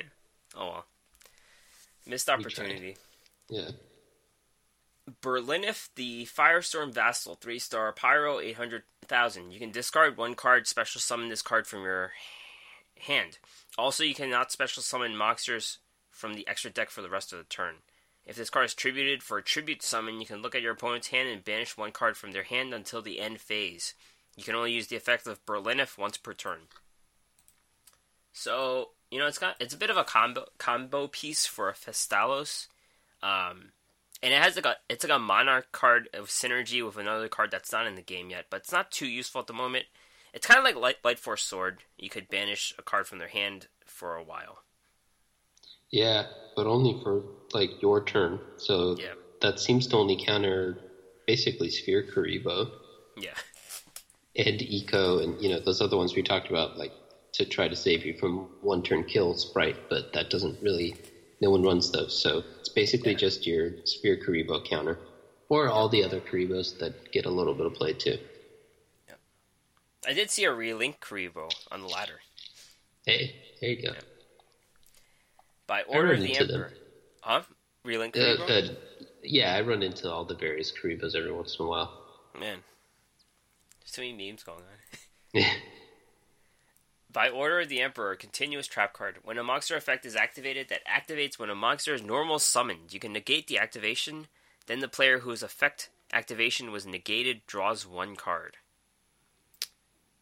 Yeah. 0.00 0.06
Oh 0.56 0.66
well. 0.66 0.86
Missed 2.06 2.28
opportunity. 2.28 2.96
Yeah. 3.48 3.70
Berlineth, 5.22 5.90
the 5.94 6.26
Firestorm 6.26 6.92
Vassal, 6.92 7.36
3 7.36 7.58
star 7.60 7.92
Pyro, 7.92 8.40
800,000. 8.40 9.52
You 9.52 9.60
can 9.60 9.70
discard 9.70 10.16
one 10.16 10.34
card, 10.34 10.66
special 10.66 11.00
summon 11.00 11.28
this 11.28 11.42
card 11.42 11.66
from 11.68 11.82
your 11.84 12.12
hand. 13.00 13.38
Also, 13.78 14.04
you 14.04 14.14
cannot 14.14 14.52
special 14.52 14.82
summon 14.82 15.16
monsters 15.16 15.78
from 16.10 16.34
the 16.34 16.46
extra 16.48 16.70
deck 16.70 16.90
for 16.90 17.02
the 17.02 17.10
rest 17.10 17.32
of 17.32 17.38
the 17.38 17.44
turn. 17.44 17.76
If 18.24 18.36
this 18.36 18.50
card 18.50 18.66
is 18.66 18.74
tributed 18.74 19.22
for 19.22 19.38
a 19.38 19.42
tribute 19.42 19.82
summon, 19.82 20.20
you 20.20 20.26
can 20.26 20.42
look 20.42 20.54
at 20.54 20.62
your 20.62 20.72
opponent's 20.72 21.08
hand 21.08 21.28
and 21.28 21.44
banish 21.44 21.76
one 21.76 21.92
card 21.92 22.16
from 22.16 22.32
their 22.32 22.42
hand 22.42 22.74
until 22.74 23.00
the 23.00 23.20
end 23.20 23.40
phase. 23.40 23.94
You 24.36 24.42
can 24.42 24.54
only 24.54 24.72
use 24.72 24.88
the 24.88 24.96
effect 24.96 25.26
of 25.26 25.44
Berlineth 25.46 25.96
once 25.96 26.16
per 26.16 26.34
turn. 26.34 26.62
So, 28.32 28.90
you 29.10 29.18
know, 29.18 29.26
it's 29.26 29.38
got 29.38 29.56
it's 29.60 29.74
a 29.74 29.78
bit 29.78 29.90
of 29.90 29.96
a 29.96 30.04
combo 30.04 30.46
combo 30.58 31.06
piece 31.06 31.46
for 31.46 31.70
a 31.70 31.72
Thestalos. 31.72 32.66
Um, 33.22 33.72
and 34.22 34.34
it 34.34 34.42
has 34.42 34.56
like 34.56 34.66
a 34.66 34.76
it's 34.90 35.04
like 35.04 35.16
a 35.16 35.20
monarch 35.20 35.72
card 35.72 36.08
of 36.12 36.26
synergy 36.26 36.84
with 36.84 36.96
another 36.96 37.28
card 37.28 37.50
that's 37.50 37.72
not 37.72 37.86
in 37.86 37.94
the 37.94 38.02
game 38.02 38.30
yet, 38.30 38.46
but 38.50 38.58
it's 38.58 38.72
not 38.72 38.90
too 38.90 39.06
useful 39.06 39.40
at 39.40 39.46
the 39.46 39.52
moment. 39.52 39.86
It's 40.36 40.46
kind 40.46 40.58
of 40.58 40.64
like 40.64 40.76
light 40.76 40.96
light 41.02 41.18
force 41.18 41.42
sword. 41.42 41.78
You 41.96 42.10
could 42.10 42.28
banish 42.28 42.74
a 42.78 42.82
card 42.82 43.06
from 43.06 43.18
their 43.18 43.28
hand 43.28 43.68
for 43.86 44.16
a 44.16 44.22
while. 44.22 44.58
Yeah, 45.90 46.26
but 46.54 46.66
only 46.66 47.00
for 47.02 47.22
like 47.54 47.80
your 47.80 48.04
turn. 48.04 48.38
So 48.58 48.96
Yeah. 48.98 49.14
that 49.40 49.58
seems 49.58 49.86
to 49.88 49.96
only 49.96 50.22
counter 50.22 50.78
basically 51.26 51.70
Sphere 51.70 52.02
Kuriboh 52.02 52.70
Yeah, 53.16 53.32
and 54.36 54.60
Eco 54.60 55.20
and 55.20 55.40
you 55.42 55.48
know 55.48 55.58
those 55.58 55.80
other 55.80 55.96
ones 55.96 56.14
we 56.14 56.22
talked 56.22 56.50
about, 56.50 56.76
like 56.76 56.92
to 57.32 57.46
try 57.46 57.66
to 57.66 57.76
save 57.76 58.04
you 58.04 58.12
from 58.18 58.40
one 58.60 58.82
turn 58.82 59.04
kill 59.04 59.32
Sprite, 59.34 59.88
but 59.88 60.12
that 60.12 60.28
doesn't 60.28 60.60
really. 60.62 60.96
No 61.40 61.50
one 61.50 61.62
runs 61.62 61.90
those, 61.92 62.18
so 62.22 62.42
it's 62.60 62.68
basically 62.68 63.12
Yeah. 63.12 63.18
just 63.18 63.46
your 63.46 63.86
Sphere 63.86 64.16
Kuriboh 64.18 64.64
counter, 64.68 64.98
or 65.48 65.68
all 65.70 65.88
the 65.88 66.04
other 66.04 66.20
Kuribohs 66.20 66.78
that 66.78 67.10
get 67.10 67.24
a 67.24 67.30
little 67.30 67.54
bit 67.54 67.64
of 67.66 67.72
play 67.74 67.94
too. 67.94 68.18
I 70.06 70.12
did 70.12 70.30
see 70.30 70.44
a 70.44 70.50
Relinkuriboh 70.50 71.52
on 71.72 71.80
the 71.82 71.88
ladder 71.88 72.20
Hey, 73.04 73.34
there 73.60 73.70
you 73.70 73.82
go. 73.82 73.94
by 75.66 75.82
order 75.82 76.12
of 76.12 76.20
the 76.20 76.32
into 76.32 76.44
them. 76.44 76.62
emperor. 76.62 76.72
Huh? 77.20 77.42
Relink 77.84 78.16
Uh, 78.16 78.42
uh, 78.44 78.74
yeah, 79.22 79.54
I 79.54 79.60
run 79.60 79.82
into 79.82 80.10
all 80.10 80.24
the 80.24 80.34
various 80.34 80.72
Kuribohs 80.72 81.14
every 81.14 81.32
once 81.32 81.56
in 81.58 81.64
a 81.64 81.68
while. 81.68 82.02
Man, 82.38 82.58
there's 83.80 83.92
too 83.92 84.02
many 84.02 84.30
memes 84.30 84.42
going 84.42 84.58
on. 84.58 85.00
Yeah. 85.32 85.52
By 87.12 87.28
order 87.28 87.60
of 87.60 87.68
the 87.68 87.80
Emperor, 87.80 88.14
continuous 88.14 88.66
trap 88.66 88.92
card. 88.92 89.18
When 89.22 89.38
a 89.38 89.42
monster 89.44 89.76
effect 89.76 90.04
is 90.06 90.16
activated, 90.16 90.68
that 90.68 90.86
activates 90.86 91.38
when 91.38 91.50
a 91.50 91.54
monster 91.54 91.94
is 91.94 92.02
normal 92.02 92.38
summoned. 92.38 92.92
You 92.92 93.00
can 93.00 93.12
negate 93.12 93.46
the 93.46 93.58
activation, 93.58 94.26
then 94.66 94.80
the 94.80 94.88
player 94.88 95.20
whose 95.20 95.42
effect 95.42 95.88
activation 96.12 96.70
was 96.72 96.86
negated 96.86 97.40
draws 97.46 97.86
one 97.86 98.16
card. 98.16 98.56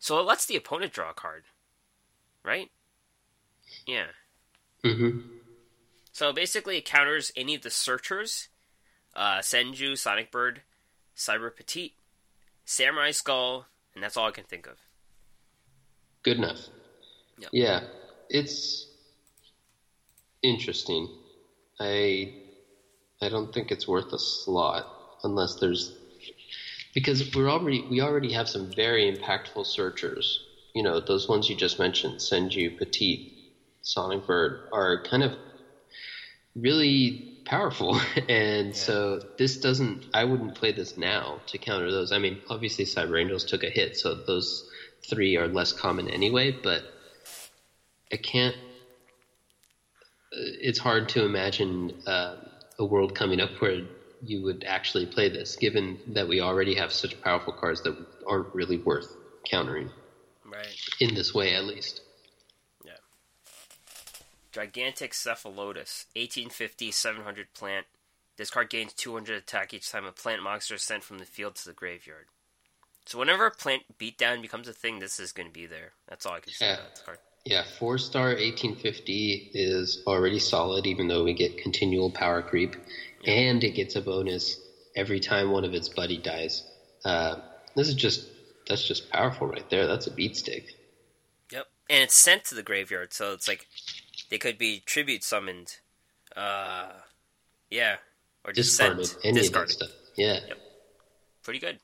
So 0.05 0.21
it 0.21 0.27
lets 0.27 0.45
the 0.45 0.57
opponent 0.57 0.93
draw 0.93 1.09
a 1.09 1.15
card. 1.15 1.45
Right? 2.45 2.71
Yeah. 3.87 4.09
Mm-hmm. 4.85 5.21
So 6.13 6.31
basically, 6.31 6.77
it 6.77 6.85
counters 6.85 7.33
any 7.35 7.55
of 7.55 7.63
the 7.63 7.71
searchers 7.71 8.49
uh, 9.17 9.39
Senju, 9.39 9.97
Sonic 9.97 10.31
Bird, 10.31 10.61
Cyber 11.17 11.57
Petite, 11.57 11.95
Samurai 12.67 13.13
Skull, 13.13 13.65
and 13.95 14.05
that's 14.05 14.19
all 14.19 14.29
I 14.29 14.33
can 14.33 14.45
think 14.45 14.67
of. 14.67 14.77
Good 16.23 16.37
enough. 16.37 16.61
Yep. 17.39 17.49
Yeah, 17.55 17.81
it's 18.29 18.87
interesting. 20.43 21.09
I 21.81 22.43
I 23.23 23.31
don't 23.31 23.55
think 23.55 23.71
it's 23.71 23.89
worth 23.89 24.13
a 24.13 24.19
slot 24.19 24.87
unless 25.23 25.55
there's 25.55 25.97
because 26.95 27.35
we're 27.35 27.51
already 27.51 27.85
we 27.91 28.01
already 28.01 28.33
have 28.33 28.49
some 28.49 28.71
very 28.75 29.13
impactful 29.13 29.67
searchers. 29.67 30.41
You 30.75 30.83
know, 30.83 31.01
those 31.01 31.29
ones 31.29 31.49
you 31.49 31.57
just 31.57 31.79
mentioned, 31.79 32.19
Senju, 32.19 32.77
Petite, 32.77 33.23
Sonic 33.83 34.27
Bird, 34.27 34.59
are 34.73 35.03
kind 35.03 35.23
of 35.23 35.33
really 36.57 37.43
powerful. 37.45 38.01
and 38.29 38.75
so 38.75 39.21
this 39.39 39.59
doesn't 39.59 40.07
I 40.15 40.25
wouldn't 40.25 40.55
play 40.55 40.73
this 40.73 40.97
now 40.97 41.41
to 41.49 41.59
counter 41.59 41.91
those. 41.91 42.13
I 42.13 42.19
mean, 42.19 42.39
obviously 42.49 42.85
Cyber 42.85 43.21
Angels 43.21 43.45
took 43.45 43.65
a 43.65 43.71
hit, 43.71 43.97
so 43.97 44.15
those 44.27 44.65
three 45.09 45.37
are 45.37 45.49
less 45.49 45.73
common 45.73 46.09
anyway, 46.09 46.57
but 46.63 46.83
I 48.13 48.17
can't 48.17 48.57
it's 50.37 50.79
hard 50.79 51.09
to 51.11 51.25
imagine 51.25 51.93
uh, 52.07 52.35
a 52.79 52.85
world 52.85 53.15
coming 53.15 53.41
up 53.41 53.51
where 53.61 53.83
you 54.25 54.43
would 54.43 54.65
actually 54.67 55.07
play 55.07 55.29
this, 55.29 55.57
given 55.57 55.99
that 56.09 56.29
we 56.29 56.41
already 56.41 56.75
have 56.75 56.93
such 56.93 57.21
powerful 57.23 57.53
cards 57.53 57.83
that 57.83 57.97
aren't 58.27 58.55
really 58.55 58.79
worth 58.79 59.17
countering 59.45 59.91
Right. 60.45 60.77
in 61.01 61.15
this 61.15 61.35
way, 61.35 61.55
at 61.55 61.65
least. 61.65 62.01
Yeah. 62.85 62.93
Gigantic 64.53 65.13
Cephalotus, 65.13 66.07
1850, 66.15 66.91
700 66.93 67.53
plant. 67.55 67.87
This 68.37 68.51
card 68.51 68.71
gains 68.71 68.93
200 68.95 69.37
attack 69.37 69.75
each 69.75 69.91
time 69.91 70.05
a 70.05 70.13
plant 70.13 70.43
monster 70.43 70.75
is 70.75 70.83
sent 70.83 71.05
from 71.05 71.19
the 71.19 71.25
field 71.25 71.55
to 71.57 71.65
the 71.67 71.73
graveyard. 71.73 72.27
So 73.07 73.19
whenever 73.19 73.47
a 73.47 73.51
plant 73.51 73.83
beatdown 73.99 74.41
becomes 74.41 74.67
a 74.67 74.73
thing, 74.73 74.99
this 74.99 75.21
is 75.21 75.33
going 75.33 75.49
to 75.49 75.53
be 75.53 75.67
there. 75.67 75.93
That's 76.09 76.25
all 76.25 76.33
I 76.35 76.41
can 76.41 76.53
say 76.53 76.67
Yeah. 76.67 76.75
about 76.75 76.95
this 76.95 77.03
card. 77.05 77.19
Yeah, 77.45 77.65
four 77.79 77.99
star 77.99 78.29
1850 78.29 79.51
is 79.53 80.03
already 80.07 80.39
solid, 80.39 80.87
even 80.87 81.09
though 81.09 81.25
we 81.25 81.35
get 81.35 81.59
continual 81.59 82.11
power 82.11 82.41
creep, 82.41 82.75
and 83.27 83.63
it 83.65 83.71
gets 83.75 83.97
a 83.97 84.01
bonus 84.01 84.61
every 84.97 85.21
time 85.21 85.51
one 85.51 85.65
of 85.65 85.75
its 85.75 85.89
buddy 85.89 86.19
dies. 86.19 86.63
Uh, 87.05 87.37
this 87.77 87.89
is 87.89 87.95
just 87.95 88.29
that's 88.69 88.85
just 88.87 89.11
powerful 89.11 89.47
right 89.47 89.69
there. 89.71 89.87
That's 89.87 90.07
a 90.07 90.11
beat 90.11 90.37
stick. 90.37 90.77
Yep. 91.53 91.67
And 91.91 92.03
it's 92.03 92.15
sent 92.15 92.45
to 92.47 92.55
the 92.55 92.63
graveyard, 92.63 93.13
so 93.13 93.33
it's 93.33 93.47
like 93.49 93.67
they 94.31 94.39
could 94.39 94.57
be 94.59 94.83
tribute 94.87 95.23
summoned. 95.25 95.77
Uh, 96.35 96.89
yeah. 97.71 97.97
Or 98.45 98.53
just 98.53 98.79
Discarded, 98.79 99.07
sent. 99.07 99.25
any 99.25 99.41
Discarded. 99.41 99.75
of 99.75 99.79
that 99.79 99.87
stuff. 99.87 99.99
Yeah, 100.17 100.41
Pretty 101.43 101.59
good. 101.61 101.79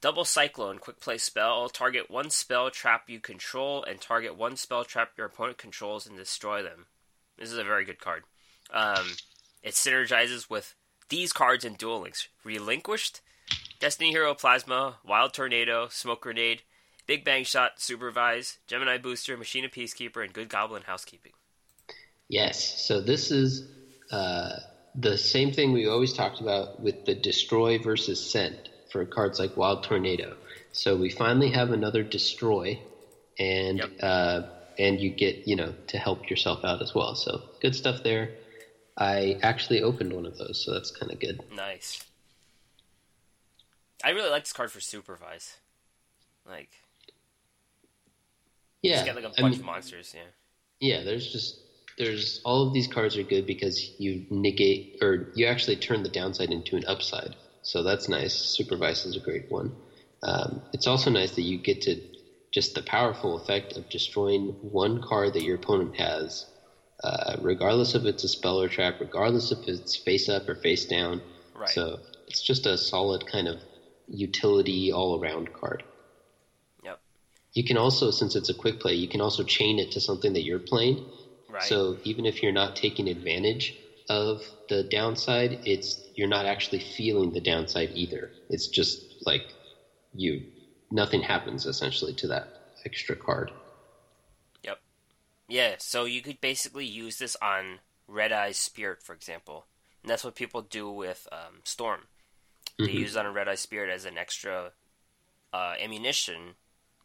Double 0.00 0.24
Cyclone, 0.24 0.78
quick 0.78 1.00
play 1.00 1.18
spell. 1.18 1.68
Target 1.68 2.10
one 2.10 2.30
spell 2.30 2.70
trap 2.70 3.08
you 3.08 3.18
control, 3.18 3.82
and 3.82 4.00
target 4.00 4.36
one 4.36 4.56
spell 4.56 4.84
trap 4.84 5.10
your 5.16 5.26
opponent 5.26 5.58
controls 5.58 6.06
and 6.06 6.16
destroy 6.16 6.62
them. 6.62 6.86
This 7.38 7.50
is 7.50 7.58
a 7.58 7.64
very 7.64 7.84
good 7.84 7.98
card. 7.98 8.22
Um, 8.72 9.06
it 9.62 9.74
synergizes 9.74 10.48
with 10.50 10.74
these 11.08 11.32
cards 11.32 11.64
in 11.64 11.74
Duel 11.74 12.00
Links 12.00 12.28
Relinquished, 12.44 13.20
Destiny 13.78 14.10
Hero 14.10 14.34
Plasma, 14.34 14.96
Wild 15.04 15.32
Tornado, 15.34 15.88
Smoke 15.88 16.22
Grenade, 16.22 16.62
Big 17.06 17.24
Bang 17.24 17.44
Shot, 17.44 17.72
Supervise, 17.80 18.58
Gemini 18.66 18.98
Booster, 18.98 19.36
Machine 19.36 19.64
of 19.64 19.70
Peacekeeper, 19.70 20.24
and 20.24 20.32
Good 20.32 20.48
Goblin 20.48 20.82
Housekeeping. 20.82 21.32
Yes. 22.28 22.82
So 22.86 23.00
this 23.00 23.30
is 23.30 23.68
uh, 24.10 24.56
the 24.94 25.16
same 25.16 25.52
thing 25.52 25.72
we 25.72 25.86
always 25.86 26.12
talked 26.12 26.40
about 26.40 26.80
with 26.80 27.04
the 27.04 27.14
destroy 27.14 27.78
versus 27.78 28.18
send 28.30 28.68
for 28.90 29.04
cards 29.04 29.38
like 29.38 29.56
Wild 29.56 29.84
Tornado. 29.84 30.36
So 30.72 30.96
we 30.96 31.10
finally 31.10 31.50
have 31.50 31.70
another 31.70 32.02
destroy, 32.02 32.80
and 33.38 33.78
Yep. 33.78 33.90
uh, 34.02 34.42
and 34.78 35.00
you 35.00 35.10
get 35.10 35.48
you 35.48 35.56
know 35.56 35.74
to 35.88 35.98
help 35.98 36.28
yourself 36.28 36.64
out 36.64 36.82
as 36.82 36.94
well. 36.94 37.14
So 37.14 37.42
good 37.60 37.74
stuff 37.74 38.02
there. 38.02 38.30
I 38.98 39.38
actually 39.42 39.82
opened 39.82 40.12
one 40.12 40.26
of 40.26 40.38
those, 40.38 40.62
so 40.64 40.72
that's 40.72 40.90
kind 40.90 41.12
of 41.12 41.20
good. 41.20 41.40
Nice. 41.54 42.00
I 44.04 44.10
really 44.10 44.30
like 44.30 44.44
this 44.44 44.52
card 44.52 44.70
for 44.70 44.80
Supervise. 44.80 45.56
Like, 46.48 46.70
Yeah, 48.82 48.94
just 48.94 49.06
get 49.06 49.16
like 49.16 49.24
a 49.24 49.28
I 49.38 49.42
bunch 49.42 49.52
mean- 49.54 49.60
of 49.60 49.66
monsters, 49.66 50.12
yeah. 50.14 50.22
Yeah, 50.78 51.04
there's 51.04 51.32
just 51.32 51.60
there's 51.98 52.42
all 52.44 52.66
of 52.66 52.74
these 52.74 52.86
cards 52.86 53.16
are 53.16 53.22
good 53.22 53.46
because 53.46 53.98
you 53.98 54.26
negate 54.28 54.98
or 55.00 55.28
you 55.34 55.46
actually 55.46 55.76
turn 55.76 56.02
the 56.02 56.10
downside 56.10 56.50
into 56.50 56.76
an 56.76 56.84
upside. 56.86 57.34
So 57.62 57.82
that's 57.82 58.08
nice. 58.10 58.34
Supervise 58.34 59.06
is 59.06 59.16
a 59.16 59.20
great 59.20 59.50
one. 59.50 59.74
Um, 60.22 60.60
it's 60.74 60.86
also 60.86 61.08
nice 61.10 61.34
that 61.36 61.42
you 61.42 61.56
get 61.58 61.80
to 61.82 61.98
just 62.52 62.74
the 62.74 62.82
powerful 62.82 63.38
effect 63.38 63.78
of 63.78 63.88
destroying 63.88 64.48
one 64.60 65.00
card 65.02 65.32
that 65.32 65.42
your 65.42 65.56
opponent 65.56 65.96
has, 65.96 66.44
uh, 67.02 67.36
regardless 67.40 67.94
if 67.94 68.04
it's 68.04 68.24
a 68.24 68.28
spell 68.28 68.60
or 68.60 68.68
trap, 68.68 69.00
regardless 69.00 69.52
if 69.52 69.58
it's 69.66 69.96
face 69.96 70.28
up 70.28 70.48
or 70.48 70.54
face 70.54 70.86
down. 70.86 71.20
Right. 71.54 71.68
So 71.68 72.00
it's 72.26 72.42
just 72.42 72.66
a 72.66 72.78
solid 72.78 73.26
kind 73.26 73.48
of 73.48 73.60
utility 74.08 74.92
all 74.92 75.20
around 75.20 75.52
card. 75.52 75.82
Yep. 76.84 76.98
You 77.54 77.64
can 77.64 77.76
also, 77.76 78.10
since 78.10 78.36
it's 78.36 78.48
a 78.48 78.54
quick 78.54 78.80
play, 78.80 78.94
you 78.94 79.08
can 79.08 79.20
also 79.20 79.42
chain 79.42 79.78
it 79.78 79.90
to 79.92 80.00
something 80.00 80.32
that 80.32 80.44
you're 80.44 80.58
playing. 80.58 81.04
Right. 81.48 81.62
So 81.62 81.96
even 82.04 82.26
if 82.26 82.42
you're 82.42 82.52
not 82.52 82.76
taking 82.76 83.08
advantage 83.08 83.74
of 84.08 84.42
the 84.68 84.82
downside, 84.84 85.60
it's 85.64 86.02
you're 86.14 86.28
not 86.28 86.46
actually 86.46 86.80
feeling 86.80 87.32
the 87.32 87.40
downside 87.40 87.90
either. 87.94 88.30
It's 88.48 88.68
just 88.68 89.00
like 89.24 89.42
you 90.14 90.42
nothing 90.90 91.22
happens 91.22 91.66
essentially 91.66 92.14
to 92.14 92.28
that 92.28 92.48
extra 92.84 93.16
card. 93.16 93.50
Yeah, 95.48 95.76
so 95.78 96.04
you 96.04 96.22
could 96.22 96.40
basically 96.40 96.86
use 96.86 97.18
this 97.18 97.36
on 97.40 97.80
Red 98.08 98.32
Eye's 98.32 98.58
Spirit, 98.58 99.02
for 99.02 99.12
example. 99.14 99.66
And 100.02 100.10
that's 100.10 100.24
what 100.24 100.34
people 100.34 100.62
do 100.62 100.90
with 100.90 101.28
um, 101.32 101.60
Storm. 101.64 102.08
They 102.84 102.92
Mhm. 102.92 102.98
use 103.00 103.16
it 103.16 103.26
on 103.26 103.34
Red 103.34 103.48
Eye 103.48 103.54
Spirit 103.56 103.90
as 103.90 104.04
an 104.04 104.18
extra 104.18 104.72
uh, 105.52 105.74
ammunition 105.80 106.56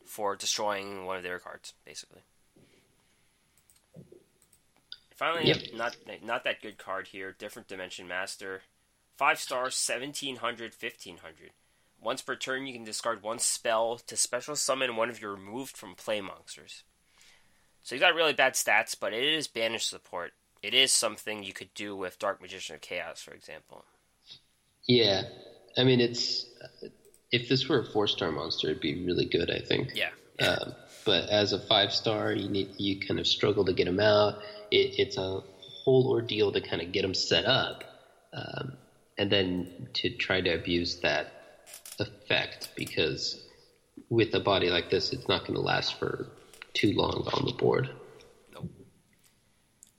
for 0.05 0.35
destroying 0.35 1.05
one 1.05 1.17
of 1.17 1.23
their 1.23 1.39
cards, 1.39 1.73
basically. 1.85 2.23
Finally, 5.15 5.47
Yep. 5.47 5.57
not 5.71 5.95
not 6.23 6.43
that 6.43 6.61
good 6.61 6.77
card 6.77 7.07
here. 7.09 7.31
Different 7.31 7.67
Dimension 7.67 8.07
Master, 8.07 8.63
five 9.17 9.39
stars, 9.39 9.75
1700, 9.75 10.73
1500. 10.73 11.53
Once 11.99 12.21
per 12.21 12.35
turn, 12.35 12.65
you 12.65 12.73
can 12.73 12.83
discard 12.83 13.21
one 13.21 13.39
spell 13.39 13.99
to 13.99 14.17
special 14.17 14.55
summon 14.55 14.95
one 14.95 15.09
of 15.09 15.21
your 15.21 15.31
removed 15.35 15.77
from 15.77 15.95
play 15.95 16.19
monsters. 16.21 16.83
So 17.83 17.95
he's 17.95 18.01
got 18.01 18.15
really 18.15 18.33
bad 18.33 18.53
stats, 18.53 18.95
but 18.99 19.13
it 19.13 19.23
is 19.23 19.47
banish 19.47 19.85
support. 19.85 20.33
It 20.61 20.73
is 20.73 20.91
something 20.91 21.43
you 21.43 21.53
could 21.53 21.73
do 21.73 21.95
with 21.95 22.19
Dark 22.19 22.41
Magician 22.41 22.75
of 22.75 22.81
Chaos, 22.81 23.21
for 23.21 23.33
example. 23.33 23.85
Yeah, 24.87 25.23
I 25.77 25.83
mean 25.83 25.99
it's 25.99 26.45
if 27.31 27.49
this 27.49 27.67
were 27.67 27.79
a 27.79 27.85
four 27.85 28.07
star 28.07 28.31
monster, 28.31 28.69
it'd 28.69 28.81
be 28.81 29.03
really 29.05 29.25
good. 29.25 29.49
I 29.49 29.59
think. 29.59 29.89
Yeah. 29.95 30.09
Um, 30.39 30.73
but 31.05 31.29
as 31.29 31.53
a 31.53 31.59
five 31.59 31.91
star, 31.91 32.31
you 32.33 32.49
need 32.49 32.69
you 32.77 32.99
kind 32.99 33.19
of 33.19 33.27
struggle 33.27 33.65
to 33.65 33.73
get 33.73 33.85
them 33.85 33.99
out. 33.99 34.39
It, 34.69 34.99
it's 34.99 35.17
a 35.17 35.41
whole 35.83 36.09
ordeal 36.09 36.51
to 36.51 36.61
kind 36.61 36.81
of 36.81 36.91
get 36.91 37.01
them 37.01 37.13
set 37.13 37.45
up, 37.45 37.83
um, 38.33 38.73
and 39.17 39.31
then 39.31 39.87
to 39.93 40.09
try 40.09 40.41
to 40.41 40.53
abuse 40.53 40.99
that 40.99 41.33
effect 41.99 42.69
because 42.75 43.43
with 44.09 44.33
a 44.35 44.39
body 44.39 44.69
like 44.69 44.89
this, 44.89 45.13
it's 45.13 45.27
not 45.27 45.41
going 45.41 45.55
to 45.55 45.61
last 45.61 45.97
for 45.97 46.27
too 46.73 46.93
long 46.93 47.27
on 47.33 47.45
the 47.45 47.53
board. 47.53 47.89
Nope. 48.53 48.69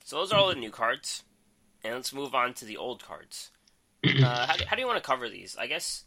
So 0.05 0.17
those 0.17 0.33
are 0.33 0.39
all 0.39 0.49
the 0.49 0.55
new 0.55 0.71
cards, 0.71 1.23
and 1.85 1.95
let's 1.95 2.13
move 2.13 2.35
on 2.35 2.55
to 2.55 2.65
the 2.65 2.77
old 2.77 3.05
cards. 3.05 3.51
Uh, 4.05 4.47
how, 4.47 4.57
do, 4.57 4.65
how 4.67 4.75
do 4.75 4.83
you 4.83 4.89
want 4.89 5.01
to 5.01 5.07
cover 5.07 5.29
these? 5.29 5.57
I 5.57 5.69
guess. 5.69 6.03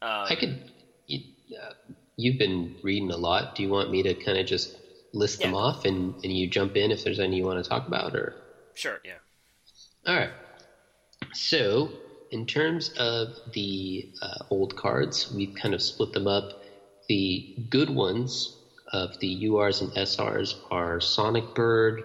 Um, 0.00 0.26
I 0.30 0.36
could. 0.36 0.70
You, 1.08 1.20
uh, 1.60 1.72
you've 2.16 2.38
been 2.38 2.76
reading 2.84 3.10
a 3.10 3.16
lot. 3.16 3.56
Do 3.56 3.64
you 3.64 3.68
want 3.68 3.90
me 3.90 4.04
to 4.04 4.14
kind 4.14 4.38
of 4.38 4.46
just 4.46 4.76
list 5.12 5.40
them 5.40 5.54
off 5.54 5.84
and, 5.84 6.14
and 6.22 6.32
you 6.32 6.46
jump 6.46 6.76
in 6.76 6.90
if 6.90 7.02
there's 7.02 7.18
any 7.18 7.38
you 7.38 7.44
want 7.44 7.62
to 7.62 7.68
talk 7.68 7.88
about, 7.88 8.14
or? 8.14 8.34
Sure. 8.74 9.00
Yeah. 9.04 9.14
All 10.06 10.14
right. 10.14 10.30
So, 11.32 11.90
in 12.30 12.46
terms 12.46 12.90
of 12.98 13.28
the 13.52 14.12
uh, 14.22 14.44
old 14.50 14.76
cards, 14.76 15.32
we've 15.34 15.54
kind 15.54 15.74
of 15.74 15.82
split 15.82 16.12
them 16.12 16.26
up. 16.26 16.62
The 17.08 17.66
good 17.70 17.90
ones 17.90 18.55
of 18.92 19.18
the 19.20 19.44
URs 19.46 19.80
and 19.80 19.90
SRs 19.92 20.54
are 20.70 21.00
Sonic 21.00 21.54
Bird, 21.54 22.02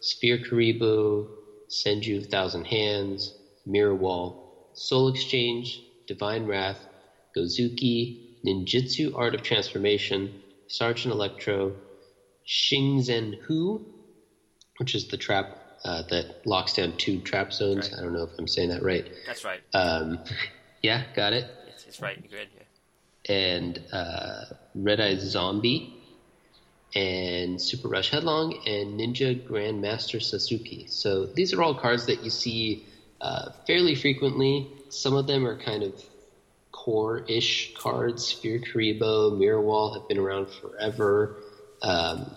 Sphere 0.00 0.38
Kuriboh, 0.38 1.28
Senju 1.68 2.30
Thousand 2.30 2.66
Hands, 2.66 3.34
Mirror 3.66 3.94
Wall, 3.94 4.70
Soul 4.74 5.08
Exchange, 5.08 5.82
Divine 6.06 6.46
Wrath, 6.46 6.78
Gozuki, 7.36 8.20
Ninjutsu 8.46 9.16
Art 9.16 9.34
of 9.34 9.42
Transformation, 9.42 10.42
Sergeant 10.66 11.12
Electro, 11.12 11.74
Shingzen 12.46 13.40
Hu, 13.42 13.84
which 14.78 14.94
is 14.94 15.08
the 15.08 15.16
trap 15.16 15.58
uh, 15.84 16.02
that 16.10 16.46
locks 16.46 16.74
down 16.74 16.96
two 16.96 17.20
trap 17.20 17.52
zones. 17.52 17.90
Right. 17.90 17.98
I 17.98 18.02
don't 18.02 18.12
know 18.12 18.24
if 18.24 18.38
I'm 18.38 18.48
saying 18.48 18.70
that 18.70 18.82
right. 18.82 19.10
That's 19.26 19.44
right. 19.44 19.60
Um, 19.72 20.18
yeah, 20.82 21.04
got 21.14 21.32
it. 21.32 21.46
It's, 21.68 21.86
it's 21.86 22.00
right. 22.00 22.18
You're 22.18 22.40
good. 22.40 22.48
Yeah. 22.54 23.34
And 23.34 23.82
uh, 23.92 24.44
Red 24.74 25.00
Eye 25.00 25.16
Zombie, 25.16 25.94
and 26.94 27.60
Super 27.60 27.88
Rush 27.88 28.10
Headlong, 28.10 28.54
and 28.66 28.98
Ninja 28.98 29.40
Grandmaster 29.46 30.20
Sasuke. 30.20 30.88
So 30.88 31.26
these 31.26 31.52
are 31.52 31.62
all 31.62 31.74
cards 31.74 32.06
that 32.06 32.22
you 32.22 32.30
see 32.30 32.84
uh, 33.20 33.50
fairly 33.66 33.94
frequently. 33.94 34.68
Some 34.90 35.14
of 35.14 35.26
them 35.26 35.46
are 35.46 35.56
kind 35.56 35.82
of 35.82 35.94
core-ish 36.70 37.74
cards. 37.74 38.26
Sphere 38.26 38.60
Kuriboh, 38.60 39.36
Mirror 39.36 39.62
Wall 39.62 39.94
have 39.94 40.08
been 40.08 40.18
around 40.18 40.48
forever. 40.50 41.36
Um, 41.82 42.36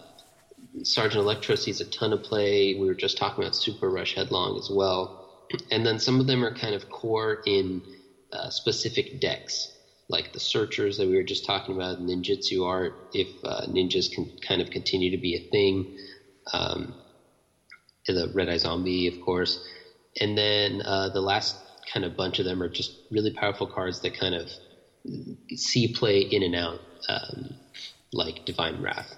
Sergeant 0.83 1.21
Electro 1.21 1.55
sees 1.55 1.81
a 1.81 1.85
ton 1.85 2.13
of 2.13 2.23
play. 2.23 2.75
We 2.75 2.87
were 2.87 2.93
just 2.93 3.17
talking 3.17 3.43
about 3.43 3.55
Super 3.55 3.89
Rush 3.89 4.15
Headlong 4.15 4.57
as 4.57 4.69
well. 4.69 5.23
And 5.71 5.85
then 5.85 5.97
some 5.99 6.19
of 6.19 6.27
them 6.27 6.43
are 6.43 6.53
kind 6.53 6.75
of 6.75 6.89
core 6.89 7.41
in 7.45 7.81
uh, 8.33 8.49
specific 8.49 9.21
decks, 9.21 9.71
like 10.09 10.31
the 10.31 10.39
Searchers 10.39 10.97
that 10.97 11.07
we 11.07 11.15
were 11.15 11.23
just 11.23 11.45
talking 11.45 11.75
about, 11.75 11.99
Ninjutsu 11.99 12.65
art, 12.65 12.95
if 13.13 13.29
uh, 13.43 13.61
ninjas 13.67 14.09
can 14.11 14.29
kind 14.41 14.61
of 14.61 14.69
continue 14.69 15.11
to 15.11 15.17
be 15.17 15.35
a 15.35 15.39
thing. 15.51 15.85
Um, 16.53 16.95
the 18.07 18.29
Red 18.33 18.49
Eye 18.49 18.57
Zombie, 18.57 19.07
of 19.07 19.19
course. 19.19 19.59
And 20.19 20.37
then 20.37 20.81
uh, 20.85 21.09
the 21.09 21.21
last 21.21 21.57
kind 21.91 22.05
of 22.05 22.15
bunch 22.15 22.39
of 22.39 22.45
them 22.45 22.61
are 22.63 22.69
just 22.69 22.93
really 23.11 23.31
powerful 23.31 23.67
cards 23.67 24.01
that 24.01 24.13
kind 24.13 24.35
of 24.35 24.49
see 25.55 25.87
play 25.87 26.19
in 26.19 26.43
and 26.43 26.55
out, 26.55 26.81
um, 27.09 27.55
like 28.13 28.45
Divine 28.45 28.81
Wrath. 28.81 29.17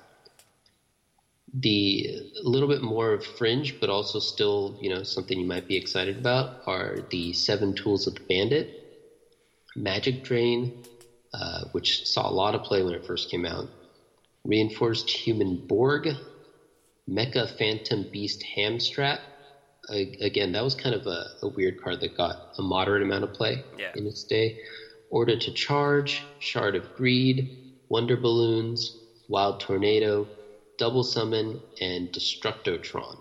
The 1.53 2.07
a 2.43 2.47
little 2.47 2.67
bit 2.67 2.81
more 2.81 3.13
of 3.13 3.23
fringe, 3.23 3.79
but 3.79 3.89
also 3.89 4.19
still, 4.19 4.75
you 4.79 4.89
know, 4.89 5.03
something 5.03 5.39
you 5.39 5.47
might 5.47 5.67
be 5.67 5.77
excited 5.77 6.17
about 6.17 6.51
are 6.67 6.97
the 7.09 7.33
Seven 7.33 7.73
Tools 7.73 8.07
of 8.07 8.15
the 8.15 8.21
Bandit, 8.29 8.71
Magic 9.79 10.23
Drain, 10.23 10.83
uh, 11.33 11.63
which 11.71 12.05
saw 12.05 12.29
a 12.29 12.33
lot 12.33 12.53
of 12.53 12.63
play 12.63 12.83
when 12.83 12.93
it 12.93 13.05
first 13.05 13.31
came 13.31 13.45
out, 13.45 13.69
Reinforced 14.43 15.09
Human 15.09 15.65
Borg, 15.67 16.09
Mecha 17.09 17.57
Phantom 17.57 18.05
Beast 18.11 18.43
Hamstrat. 18.55 19.19
Again, 19.89 20.51
that 20.51 20.63
was 20.63 20.75
kind 20.75 20.93
of 20.93 21.07
a, 21.07 21.25
a, 21.41 21.47
weird 21.47 21.81
card 21.81 22.01
that 22.01 22.15
got 22.15 22.53
a 22.59 22.61
moderate 22.61 23.01
amount 23.01 23.23
of 23.23 23.33
play 23.33 23.63
yeah. 23.77 23.91
in 23.95 24.05
its 24.05 24.23
day. 24.23 24.59
Order 25.09 25.39
to 25.39 25.53
Charge, 25.53 26.21
Shard 26.37 26.75
of 26.75 26.93
Greed, 26.95 27.73
Wonder 27.87 28.15
Balloons, 28.15 28.95
Wild 29.29 29.59
Tornado, 29.61 30.27
Double 30.77 31.03
Summon, 31.03 31.59
and 31.81 32.09
Destructotron. 32.09 33.17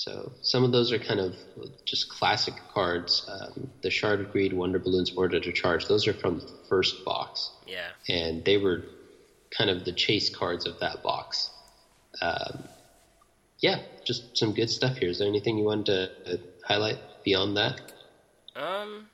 So 0.00 0.32
some 0.40 0.64
of 0.64 0.72
those 0.72 0.92
are 0.92 0.98
kind 0.98 1.20
of 1.20 1.36
just 1.84 2.08
classic 2.08 2.54
cards. 2.72 3.28
Um, 3.28 3.68
the 3.82 3.90
Shard 3.90 4.20
of 4.20 4.32
Greed, 4.32 4.54
Wonder 4.54 4.78
Balloons, 4.78 5.12
Order 5.14 5.38
to 5.40 5.52
Charge, 5.52 5.88
those 5.88 6.08
are 6.08 6.14
from 6.14 6.38
the 6.38 6.50
first 6.70 7.04
box. 7.04 7.50
Yeah. 7.66 7.88
And 8.08 8.42
they 8.42 8.56
were 8.56 8.84
kind 9.50 9.68
of 9.68 9.84
the 9.84 9.92
chase 9.92 10.34
cards 10.34 10.66
of 10.66 10.80
that 10.80 11.02
box. 11.02 11.50
Um, 12.22 12.64
yeah, 13.58 13.80
just 14.02 14.38
some 14.38 14.54
good 14.54 14.70
stuff 14.70 14.96
here. 14.96 15.10
Is 15.10 15.18
there 15.18 15.28
anything 15.28 15.58
you 15.58 15.64
wanted 15.64 15.84
to 16.24 16.32
uh, 16.32 16.36
highlight 16.64 16.96
beyond 17.22 17.58
that? 17.58 17.92
Um, 18.56 19.08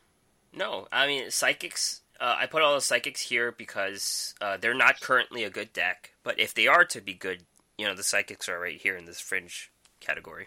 no. 0.54 0.86
I 0.92 1.08
mean, 1.08 1.32
Psychics 1.32 2.02
uh, 2.20 2.36
I 2.38 2.46
put 2.46 2.62
all 2.62 2.76
the 2.76 2.80
psychics 2.80 3.22
here 3.22 3.50
because 3.50 4.36
uh, 4.40 4.56
they're 4.56 4.72
not 4.72 5.00
currently 5.00 5.42
a 5.42 5.50
good 5.50 5.72
deck, 5.72 6.12
but 6.22 6.38
if 6.38 6.54
they 6.54 6.68
are 6.68 6.84
to 6.84 7.00
be 7.00 7.12
good, 7.12 7.42
you 7.76 7.86
know, 7.86 7.94
the 7.96 8.04
psychics 8.04 8.48
are 8.48 8.60
right 8.60 8.80
here 8.80 8.96
in 8.96 9.04
this 9.04 9.18
fringe 9.18 9.72
category. 9.98 10.46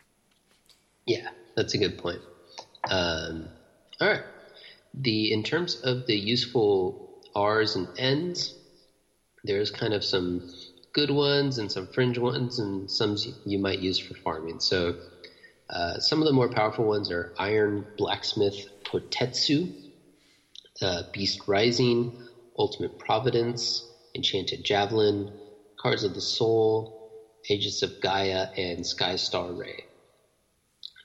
Yeah, 1.06 1.28
that's 1.56 1.74
a 1.76 1.80
good 1.80 1.98
point. 1.98 2.22
Um, 2.90 3.52
all 4.02 4.10
right. 4.10 4.24
The 4.94 5.32
in 5.32 5.44
terms 5.44 5.78
of 5.84 6.06
the 6.08 6.18
useful 6.18 6.98
R's 7.36 7.76
and 7.76 7.90
N's, 7.98 8.56
there's 9.44 9.72
kind 9.72 9.94
of 9.94 10.04
some 10.06 10.44
good 10.94 11.12
ones 11.12 11.58
and 11.60 11.72
some 11.72 11.88
fringe 11.94 12.18
ones, 12.18 12.60
and 12.60 12.90
some 12.90 13.16
you 13.46 13.60
might 13.60 13.80
use 13.80 14.00
for 14.00 14.16
farming. 14.16 14.60
So 14.60 14.96
uh, 15.70 16.00
some 16.00 16.22
of 16.22 16.28
the 16.28 16.34
more 16.34 16.50
powerful 16.50 16.86
ones 16.86 17.12
are 17.12 17.32
Iron 17.38 17.86
Blacksmith 17.98 18.58
Kotetsu, 18.86 19.72
uh, 20.82 21.04
Beast 21.14 21.40
Rising, 21.48 22.14
Ultimate 22.58 22.98
Providence, 23.00 23.86
Enchanted 24.16 24.64
Javelin, 24.66 25.30
Cards 25.80 26.04
of 26.04 26.14
the 26.16 26.22
Soul, 26.22 26.92
Aegis 27.50 27.84
of 27.84 28.00
Gaia, 28.02 28.48
and 28.58 28.86
Sky 28.86 29.18
Star 29.18 29.54
Ray. 29.54 29.89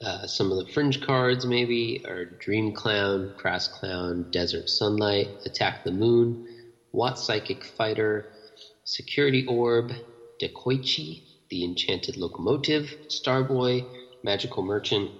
Uh, 0.04 0.26
some 0.26 0.52
of 0.52 0.58
the 0.58 0.70
fringe 0.70 1.00
cards 1.00 1.46
maybe 1.46 2.04
are 2.06 2.26
Dream 2.26 2.72
Clown, 2.72 3.32
Crass 3.38 3.68
Clown, 3.68 4.30
Desert 4.30 4.68
Sunlight, 4.68 5.28
Attack 5.46 5.82
the 5.82 5.92
Moon, 5.92 6.46
Watt 6.92 7.18
Psychic 7.18 7.64
Fighter, 7.64 8.26
Security 8.84 9.46
Orb, 9.46 9.92
Dekoichi, 10.42 11.22
the 11.48 11.64
Enchanted 11.64 12.18
Locomotive, 12.18 12.94
Starboy, 13.08 13.86
Magical 14.22 14.62
Merchant, 14.62 15.10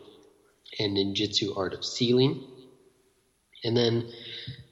and 0.78 0.94
Ninjutsu 0.94 1.56
Art 1.56 1.72
of 1.72 1.82
Sealing. 1.82 2.44
And 3.64 3.74
then 3.74 4.10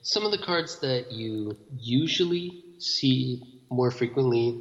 some 0.02 0.26
of 0.26 0.30
the 0.30 0.44
cards 0.44 0.80
that 0.80 1.10
you 1.10 1.56
usually 1.78 2.62
see 2.78 3.42
more 3.70 3.90
frequently 3.90 4.60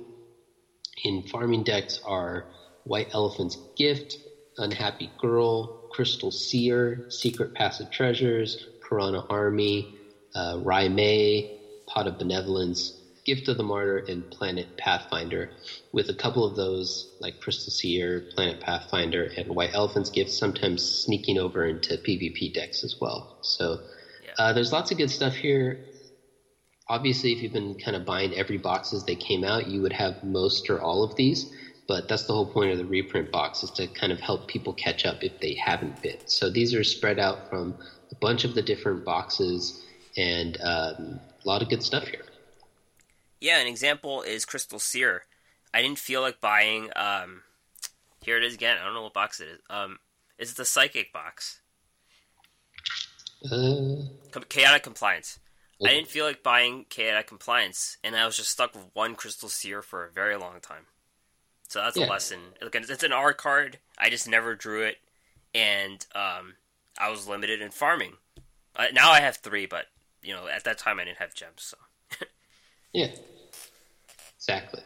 in 1.04 1.24
farming 1.24 1.64
decks 1.64 2.00
are 2.06 2.46
White 2.86 3.10
Elephant's 3.14 3.58
Gift, 3.76 4.18
Unhappy 4.62 5.12
Girl, 5.20 5.90
Crystal 5.92 6.32
Seer, 6.32 7.06
Secret 7.10 7.54
Passive 7.54 7.90
Treasures, 7.92 8.66
Piranha 8.88 9.26
Army, 9.30 9.94
uh, 10.36 10.58
May, 10.58 11.60
Pot 11.88 12.08
of 12.08 12.18
Benevolence, 12.18 12.94
Gift 13.26 13.48
of 13.50 13.58
the 13.58 13.64
Martyr, 13.64 13.98
and 14.08 14.30
Planet 14.32 14.78
Pathfinder, 14.78 15.52
with 15.92 16.10
a 16.10 16.14
couple 16.14 16.46
of 16.46 16.56
those, 16.56 17.16
like 17.20 17.40
Crystal 17.40 17.72
Seer, 17.72 18.24
Planet 18.34 18.60
Pathfinder, 18.60 19.30
and 19.38 19.48
White 19.50 19.74
Elephant's 19.74 20.10
Gift, 20.10 20.32
sometimes 20.32 20.84
sneaking 20.84 21.38
over 21.38 21.66
into 21.66 21.98
PvP 21.98 22.54
decks 22.54 22.84
as 22.84 22.96
well. 23.00 23.38
So 23.42 23.80
uh, 24.38 24.54
there's 24.54 24.72
lots 24.72 24.92
of 24.92 24.98
good 24.98 25.12
stuff 25.12 25.36
here. 25.36 25.86
Obviously, 26.88 27.32
if 27.32 27.42
you've 27.42 27.54
been 27.54 27.76
kind 27.76 27.96
of 27.96 28.06
buying 28.06 28.34
every 28.34 28.58
box 28.58 28.94
as 28.94 29.06
they 29.06 29.16
came 29.16 29.44
out, 29.44 29.68
you 29.68 29.82
would 29.82 29.94
have 29.94 30.24
most 30.24 30.70
or 30.70 30.82
all 30.82 31.04
of 31.04 31.16
these. 31.16 31.52
But 31.88 32.08
that's 32.08 32.24
the 32.24 32.34
whole 32.34 32.46
point 32.46 32.72
of 32.72 32.78
the 32.78 32.86
reprint 32.86 33.32
box 33.32 33.64
is 33.64 33.72
to 33.72 33.88
kind 33.88 34.12
of 34.12 34.20
help 34.20 34.48
people 34.48 34.74
catch 34.74 35.06
up 35.06 35.24
if 35.24 35.40
they 35.40 35.56
haven't 35.56 36.02
been. 36.02 36.18
So 36.26 36.50
these 36.50 36.74
are 36.74 36.84
spread 36.84 37.20
out 37.20 37.50
from 37.50 37.76
a 38.12 38.16
bunch 38.16 38.44
of 38.44 38.56
the 38.56 38.62
different 38.62 39.04
boxes 39.04 39.84
and 40.16 40.58
um, 40.62 41.20
a 41.44 41.48
lot 41.48 41.62
of 41.62 41.70
good 41.70 41.84
stuff 41.84 42.08
here. 42.08 42.26
Yeah, 43.40 43.60
an 43.60 43.68
example 43.68 44.22
is 44.22 44.46
Crystal 44.46 44.80
Seer. 44.80 45.24
I 45.74 45.82
didn't 45.82 46.00
feel 46.00 46.22
like 46.22 46.40
buying. 46.40 46.90
Um, 46.96 47.44
here 48.22 48.38
it 48.38 48.44
is 48.44 48.54
again. 48.54 48.78
I 48.80 48.86
don't 48.86 48.94
know 48.94 49.04
what 49.04 49.14
box 49.14 49.40
it 49.40 49.48
is. 49.48 49.60
Um, 49.70 50.00
it 50.38 50.48
the 50.56 50.66
Psychic 50.66 51.12
box. 51.12 51.62
Uh, 53.50 54.04
chaotic 54.50 54.84
compliance. 54.84 55.40
I 55.84 55.90
didn't 55.90 56.10
feel 56.10 56.26
like 56.26 56.44
buying 56.44 56.86
chaotic 56.90 57.26
compliance, 57.26 57.98
and 58.04 58.16
I 58.16 58.28
was 58.28 58.38
just 58.38 58.52
stuck 58.52 58.76
with 58.76 58.86
one 58.94 59.16
crystal 59.16 59.50
seer 59.50 59.82
for 59.82 60.06
a 60.06 60.12
very 60.12 60.38
long 60.38 60.60
time. 60.62 60.86
So 61.72 61.80
that's 61.80 61.96
yeah. 61.96 62.06
a 62.06 62.10
lesson. 62.10 62.40
It's 62.62 63.04
an 63.04 63.14
R 63.14 63.32
card. 63.32 63.78
I 63.98 64.10
just 64.10 64.28
never 64.28 64.56
drew 64.56 64.84
it, 64.84 64.98
and 65.56 66.06
um, 66.14 66.56
I 67.00 67.10
was 67.10 67.30
limited 67.30 67.62
in 67.62 67.72
farming. 67.72 68.16
Uh, 68.76 68.88
now 68.92 69.10
I 69.10 69.22
have 69.22 69.38
three, 69.38 69.68
but 69.68 69.86
you 70.22 70.34
know 70.34 70.50
at 70.50 70.66
that 70.66 70.78
time 70.78 71.00
I 71.00 71.06
didn't 71.06 71.20
have 71.20 71.34
gems. 71.34 71.64
So 71.64 71.78
yeah, 72.94 73.12
exactly. 74.36 74.82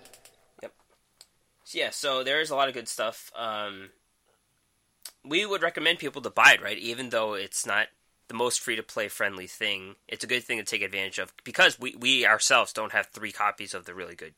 Yep. 0.62 0.74
So, 1.64 1.80
yeah, 1.80 1.90
so 1.90 2.24
there's 2.24 2.52
a 2.52 2.56
lot 2.56 2.68
of 2.68 2.76
good 2.76 2.88
stuff. 2.88 3.32
Um, 3.36 3.90
we 5.24 5.44
would 5.44 5.64
recommend 5.64 5.98
people 5.98 6.22
to 6.22 6.30
buy 6.30 6.54
it, 6.54 6.62
right? 6.62 6.78
Even 6.78 7.10
though 7.10 7.34
it's 7.34 7.66
not 7.66 7.88
the 8.28 8.36
most 8.36 8.60
free 8.60 8.76
to 8.76 8.84
play 8.84 9.08
friendly 9.08 9.48
thing. 9.48 9.96
It's 10.08 10.24
a 10.24 10.28
good 10.28 10.44
thing 10.44 10.60
to 10.60 10.64
take 10.64 10.84
advantage 10.84 11.18
of 11.18 11.34
because 11.44 11.80
we, 11.80 11.96
we 11.96 12.28
ourselves 12.28 12.74
don't 12.74 12.92
have 12.92 13.08
three 13.08 13.32
copies 13.32 13.74
of 13.74 13.86
the 13.86 13.96
really 13.96 14.16
good 14.16 14.36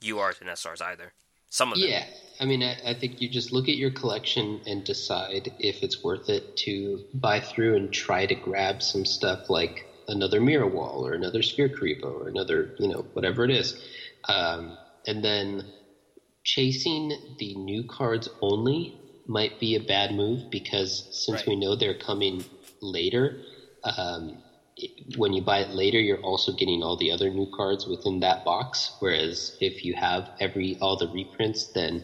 URs 0.00 0.40
and 0.40 0.48
SRs 0.48 0.80
either. 0.80 1.12
Some 1.52 1.70
of 1.70 1.78
them. 1.78 1.86
Yeah, 1.86 2.06
I 2.40 2.46
mean, 2.46 2.62
I, 2.62 2.78
I, 2.82 2.94
think 2.94 3.20
you 3.20 3.28
just 3.28 3.52
look 3.52 3.68
at 3.68 3.76
your 3.76 3.90
collection 3.90 4.62
and 4.66 4.82
decide 4.82 5.52
if 5.58 5.82
it's 5.82 6.02
worth 6.02 6.30
it 6.30 6.56
to 6.64 7.04
buy 7.12 7.40
through 7.40 7.76
and 7.76 7.92
try 7.92 8.24
to 8.24 8.34
grab 8.34 8.82
some 8.82 9.04
stuff 9.04 9.50
like 9.50 9.86
another 10.08 10.40
mirror 10.40 10.66
wall 10.66 11.06
or 11.06 11.12
another 11.12 11.42
sphere 11.42 11.68
Spherkaribo 11.68 12.04
or 12.04 12.28
another, 12.28 12.74
you 12.78 12.88
know, 12.88 13.04
whatever 13.12 13.44
it 13.44 13.50
is. 13.50 13.78
Um, 14.24 14.78
and 15.06 15.22
then 15.22 15.70
chasing 16.42 17.12
the 17.38 17.54
new 17.54 17.84
cards 17.84 18.30
only 18.40 18.98
might 19.26 19.60
be 19.60 19.74
a 19.76 19.80
bad 19.80 20.14
move 20.14 20.50
because 20.50 21.06
since 21.10 21.40
right. 21.40 21.48
we 21.48 21.56
know 21.56 21.76
they're 21.76 21.98
coming 21.98 22.46
later, 22.80 23.42
um, 23.84 24.41
when 25.16 25.32
you 25.32 25.42
buy 25.42 25.60
it 25.60 25.70
later, 25.70 26.00
you're 26.00 26.18
also 26.18 26.52
getting 26.52 26.82
all 26.82 26.96
the 26.96 27.10
other 27.12 27.30
new 27.30 27.46
cards 27.54 27.86
within 27.86 28.20
that 28.20 28.44
box. 28.44 28.92
Whereas 28.98 29.52
if 29.60 29.84
you 29.84 29.94
have 29.94 30.28
every 30.40 30.76
all 30.80 30.96
the 30.96 31.08
reprints, 31.08 31.66
then 31.74 32.02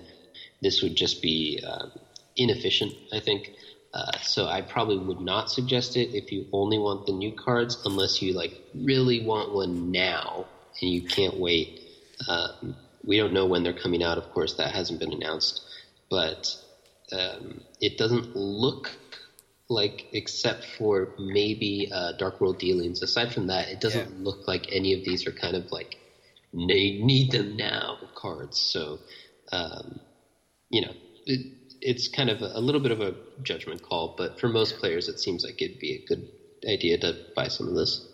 this 0.61 0.83
would 0.83 0.97
just 0.97 1.23
be 1.23 1.61
um, 1.67 1.91
inefficient. 2.37 2.95
I 3.13 3.21
think. 3.21 3.53
Uh, 3.95 4.13
so 4.21 4.47
I 4.47 4.61
probably 4.61 4.99
would 4.99 5.21
not 5.21 5.51
suggest 5.51 5.97
it 5.97 6.11
if 6.13 6.31
you 6.31 6.47
only 6.53 6.79
want 6.79 7.07
the 7.07 7.13
new 7.13 7.33
cards, 7.33 7.79
unless 7.85 8.21
you 8.21 8.35
like 8.35 8.53
really 8.75 9.21
want 9.25 9.53
one 9.53 9.91
now 9.91 10.47
and 10.81 10.91
you 10.91 11.03
can't 11.03 11.39
wait. 11.39 11.81
Um, 12.29 12.77
we 13.05 13.17
don't 13.17 13.33
know 13.33 13.47
when 13.47 13.63
they're 13.63 13.73
coming 13.73 14.03
out. 14.03 14.19
Of 14.19 14.29
course, 14.31 14.55
that 14.55 14.73
hasn't 14.73 15.01
been 15.01 15.13
announced, 15.13 15.63
but 16.11 16.55
um, 17.13 17.63
it 17.81 17.97
doesn't 17.97 18.37
look 18.37 18.99
like 19.69 20.07
except 20.13 20.65
for 20.79 21.15
maybe 21.19 21.91
uh, 21.93 22.13
Dark 22.13 22.41
World 22.41 22.59
Dealings. 22.59 23.03
Aside 23.03 23.33
from 23.33 23.49
that, 23.49 23.69
it 23.69 23.81
doesn't 23.81 24.11
yeah. 24.11 24.25
look 24.25 24.49
like 24.49 24.67
any 24.73 24.95
of 24.95 25.05
these 25.05 25.27
are 25.27 25.33
kind 25.33 25.57
of 25.57 25.71
like 25.71 25.97
they 26.53 26.99
need 27.03 27.31
them 27.31 27.57
now 27.57 27.99
cards. 28.15 28.59
So, 28.59 28.99
um, 29.53 30.01
you 30.71 30.83
know, 30.83 30.93
it, 31.27 31.53
it's 31.81 32.09
kind 32.09 32.31
of 32.31 32.41
a, 32.41 32.53
a, 32.55 32.61
little 32.61 32.81
bit 32.81 32.93
of 32.93 33.01
a 33.01 33.15
judgment 33.43 33.83
call, 33.83 34.15
but 34.17 34.41
for 34.41 34.49
most 34.49 34.79
players, 34.79 35.09
it 35.09 35.21
seems 35.21 35.45
like 35.45 35.61
it'd 35.61 35.79
be 35.79 36.03
a 36.03 36.07
good 36.07 36.29
idea 36.67 36.99
to 36.99 37.17
buy 37.37 37.49
some 37.49 37.69
of 37.69 37.75
this. 37.75 38.07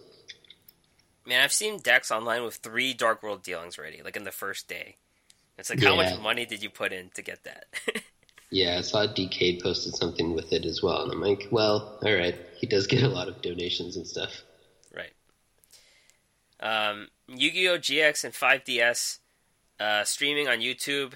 Man, 1.26 1.42
I've 1.42 1.52
seen 1.52 1.78
decks 1.78 2.10
online 2.10 2.44
with 2.44 2.56
three 2.56 2.92
Dark 2.92 3.22
World 3.22 3.42
Dealings 3.42 3.78
already, 3.78 4.02
like 4.02 4.16
in 4.16 4.24
the 4.24 4.32
first 4.32 4.68
day. 4.68 4.96
It's 5.56 5.70
like, 5.70 5.80
yeah. 5.80 5.90
how 5.90 5.96
much 5.96 6.20
money 6.20 6.44
did 6.44 6.62
you 6.62 6.68
put 6.68 6.92
in 6.92 7.10
to 7.14 7.22
get 7.22 7.44
that? 7.44 7.66
Yeah, 8.54 8.78
I 8.78 8.82
saw 8.82 9.04
DK 9.04 9.60
posted 9.60 9.96
something 9.96 10.32
with 10.32 10.52
it 10.52 10.64
as 10.64 10.80
well, 10.80 11.02
and 11.02 11.10
I'm 11.10 11.20
like, 11.20 11.48
well, 11.50 11.98
all 12.00 12.14
right. 12.14 12.36
He 12.54 12.68
does 12.68 12.86
get 12.86 13.02
a 13.02 13.08
lot 13.08 13.26
of 13.26 13.42
donations 13.42 13.96
and 13.96 14.06
stuff. 14.06 14.44
Right. 14.94 15.10
Um, 16.60 17.08
Yu-Gi-Oh! 17.26 17.78
GX 17.78 18.22
and 18.22 18.32
5DS 18.32 19.18
uh, 19.80 20.04
streaming 20.04 20.46
on 20.46 20.60
YouTube. 20.60 21.14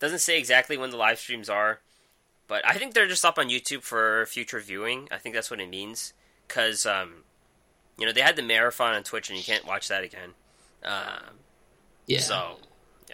Doesn't 0.00 0.18
say 0.18 0.36
exactly 0.36 0.76
when 0.76 0.90
the 0.90 0.96
live 0.96 1.20
streams 1.20 1.48
are, 1.48 1.78
but 2.48 2.66
I 2.66 2.74
think 2.74 2.94
they're 2.94 3.06
just 3.06 3.24
up 3.24 3.38
on 3.38 3.48
YouTube 3.48 3.82
for 3.82 4.26
future 4.26 4.58
viewing. 4.58 5.06
I 5.12 5.18
think 5.18 5.36
that's 5.36 5.48
what 5.48 5.60
it 5.60 5.70
means. 5.70 6.12
Because, 6.48 6.84
um, 6.84 7.22
you 7.96 8.04
know, 8.04 8.12
they 8.12 8.20
had 8.20 8.34
the 8.34 8.42
marathon 8.42 8.94
on 8.94 9.04
Twitch 9.04 9.30
and 9.30 9.38
you 9.38 9.44
can't 9.44 9.64
watch 9.64 9.86
that 9.86 10.02
again. 10.02 10.30
Uh, 10.84 11.20
Yeah. 12.08 12.18
So, 12.18 12.58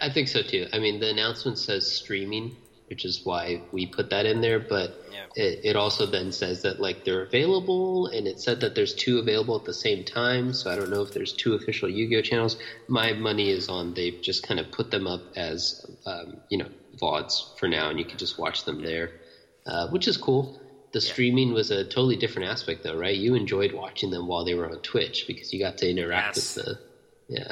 I 0.01 0.09
think 0.09 0.29
so 0.29 0.41
too. 0.41 0.65
I 0.73 0.79
mean, 0.79 0.99
the 0.99 1.11
announcement 1.11 1.59
says 1.59 1.89
streaming, 1.91 2.55
which 2.89 3.05
is 3.05 3.21
why 3.23 3.61
we 3.71 3.85
put 3.85 4.09
that 4.09 4.25
in 4.25 4.41
there, 4.41 4.59
but 4.59 5.05
Yeah. 5.11 5.25
it, 5.35 5.59
it 5.63 5.75
also 5.75 6.05
then 6.05 6.31
says 6.31 6.63
that 6.63 6.79
like 6.79 7.05
they're 7.05 7.21
available, 7.23 8.07
and 8.07 8.27
it 8.27 8.39
said 8.39 8.61
that 8.61 8.75
there's 8.75 8.93
two 8.93 9.19
available 9.19 9.55
at 9.55 9.65
the 9.65 9.73
same 9.73 10.03
time. 10.03 10.53
So 10.53 10.71
I 10.71 10.75
don't 10.75 10.89
know 10.89 11.01
if 11.01 11.13
there's 11.13 11.33
two 11.33 11.53
official 11.53 11.87
Yu-Gi-Oh 11.89 12.21
channels. 12.21 12.57
My 12.87 13.13
money 13.13 13.49
is 13.49 13.69
on 13.69 13.93
they've 13.93 14.19
just 14.21 14.43
kind 14.47 14.59
of 14.59 14.71
put 14.71 14.91
them 14.91 15.07
up 15.07 15.21
as 15.35 15.85
um, 16.05 16.37
you 16.49 16.57
know 16.57 16.67
VODs 16.97 17.57
for 17.57 17.67
now, 17.67 17.89
and 17.89 17.99
you 17.99 18.05
can 18.05 18.17
just 18.17 18.37
watch 18.39 18.65
them 18.65 18.81
there, 18.81 19.11
uh, 19.65 19.87
which 19.89 20.07
is 20.07 20.17
cool. 20.17 20.59
The 20.91 21.01
streaming 21.01 21.53
was 21.53 21.69
a 21.69 21.83
totally 21.83 22.15
different 22.15 22.49
aspect, 22.49 22.81
though, 22.83 22.97
right? 22.97 23.15
You 23.15 23.35
enjoyed 23.35 23.73
watching 23.73 24.09
them 24.09 24.25
while 24.27 24.43
they 24.43 24.55
were 24.55 24.67
on 24.67 24.79
Twitch 24.81 25.25
because 25.27 25.53
you 25.53 25.59
got 25.59 25.77
to 25.77 25.89
interact 25.89 26.35
Yes. 26.37 26.55
with 26.55 26.65
the 26.65 26.79
yeah, 27.35 27.51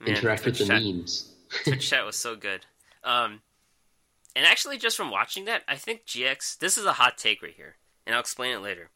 man, 0.00 0.16
interact 0.16 0.44
with 0.44 0.58
the 0.58 0.66
chat- 0.66 0.82
memes. 0.82 1.32
Twitch 1.64 1.88
chat 1.88 2.04
was 2.04 2.16
so 2.16 2.36
good. 2.36 2.66
Um, 3.02 3.40
and 4.36 4.46
actually, 4.46 4.78
just 4.78 4.96
from 4.96 5.10
watching 5.10 5.44
that, 5.46 5.62
I 5.68 5.76
think 5.76 6.04
GX. 6.06 6.58
This 6.58 6.76
is 6.76 6.84
a 6.84 6.94
hot 6.94 7.18
take 7.18 7.42
right 7.42 7.54
here, 7.54 7.76
and 8.06 8.14
I'll 8.14 8.20
explain 8.20 8.54
it 8.54 8.62
later. 8.62 8.90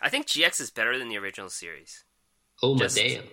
I 0.00 0.08
think 0.08 0.26
GX 0.26 0.60
is 0.60 0.70
better 0.70 0.98
than 0.98 1.08
the 1.08 1.18
original 1.18 1.48
series. 1.48 2.04
Oh 2.62 2.74
my 2.74 2.80
Just- 2.80 2.96
damn! 2.96 3.24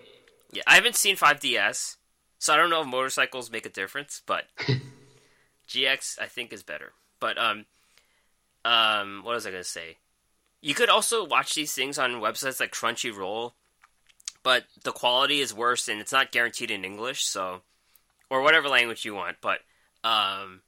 Yeah, 0.51 0.63
I 0.67 0.75
haven't 0.75 0.95
seen 0.95 1.15
5DS, 1.15 1.97
so 2.37 2.53
I 2.53 2.57
don't 2.57 2.69
know 2.69 2.81
if 2.81 2.87
motorcycles 2.87 3.49
make 3.51 3.65
a 3.65 3.69
difference, 3.69 4.21
but 4.25 4.45
GX 5.67 6.19
I 6.21 6.27
think 6.27 6.53
is 6.53 6.63
better. 6.63 6.93
But 7.19 7.37
um, 7.37 7.65
um, 8.63 9.21
what 9.23 9.33
was 9.35 9.47
I 9.47 9.51
gonna 9.51 9.63
say? 9.63 9.97
You 10.61 10.73
could 10.73 10.89
also 10.89 11.25
watch 11.25 11.55
these 11.55 11.73
things 11.73 11.97
on 11.97 12.21
websites 12.21 12.59
like 12.59 12.71
Crunchyroll, 12.71 13.53
but 14.43 14.65
the 14.83 14.91
quality 14.91 15.39
is 15.41 15.53
worse 15.53 15.87
and 15.87 15.99
it's 15.99 16.11
not 16.11 16.31
guaranteed 16.31 16.71
in 16.71 16.85
English, 16.85 17.25
so 17.25 17.61
or 18.29 18.41
whatever 18.41 18.69
language 18.69 19.05
you 19.05 19.15
want. 19.15 19.37
But 19.41 19.59
um, 20.03 20.61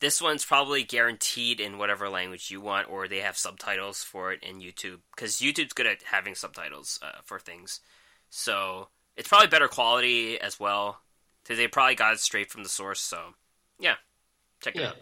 this 0.00 0.20
one's 0.20 0.44
probably 0.44 0.82
guaranteed 0.82 1.60
in 1.60 1.78
whatever 1.78 2.08
language 2.08 2.50
you 2.50 2.60
want, 2.60 2.90
or 2.90 3.06
they 3.06 3.20
have 3.20 3.36
subtitles 3.36 4.02
for 4.02 4.32
it 4.32 4.42
in 4.42 4.60
YouTube 4.60 5.00
because 5.14 5.36
YouTube's 5.36 5.74
good 5.74 5.86
at 5.86 6.02
having 6.10 6.34
subtitles 6.34 6.98
uh, 7.02 7.20
for 7.24 7.38
things. 7.38 7.80
So 8.30 8.88
it's 9.16 9.28
probably 9.28 9.48
better 9.48 9.68
quality 9.68 10.40
as 10.40 10.58
well. 10.58 11.00
They 11.46 11.68
probably 11.68 11.96
got 11.96 12.14
it 12.14 12.20
straight 12.20 12.50
from 12.50 12.62
the 12.62 12.68
source. 12.68 13.00
So 13.00 13.34
yeah, 13.78 13.96
check 14.62 14.76
it 14.76 14.80
Yeah. 14.80 14.88
out. 14.88 14.96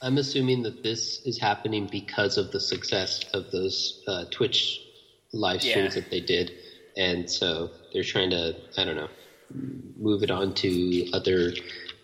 I'm 0.00 0.18
assuming 0.18 0.62
that 0.62 0.82
this 0.82 1.20
is 1.24 1.38
happening 1.40 1.88
because 1.90 2.38
of 2.38 2.52
the 2.52 2.60
success 2.60 3.24
of 3.34 3.50
those 3.50 4.02
uh, 4.06 4.24
Twitch 4.30 4.80
live 5.32 5.60
streams 5.60 5.94
Yeah. 5.94 6.02
that 6.02 6.10
they 6.10 6.20
did, 6.20 6.52
and 6.96 7.28
so 7.30 7.70
they're 7.92 8.04
trying 8.04 8.30
to, 8.30 8.56
I 8.76 8.84
don't 8.84 8.96
know, 8.96 9.08
move 9.98 10.22
it 10.22 10.30
on 10.30 10.54
to 10.54 11.10
other 11.12 11.52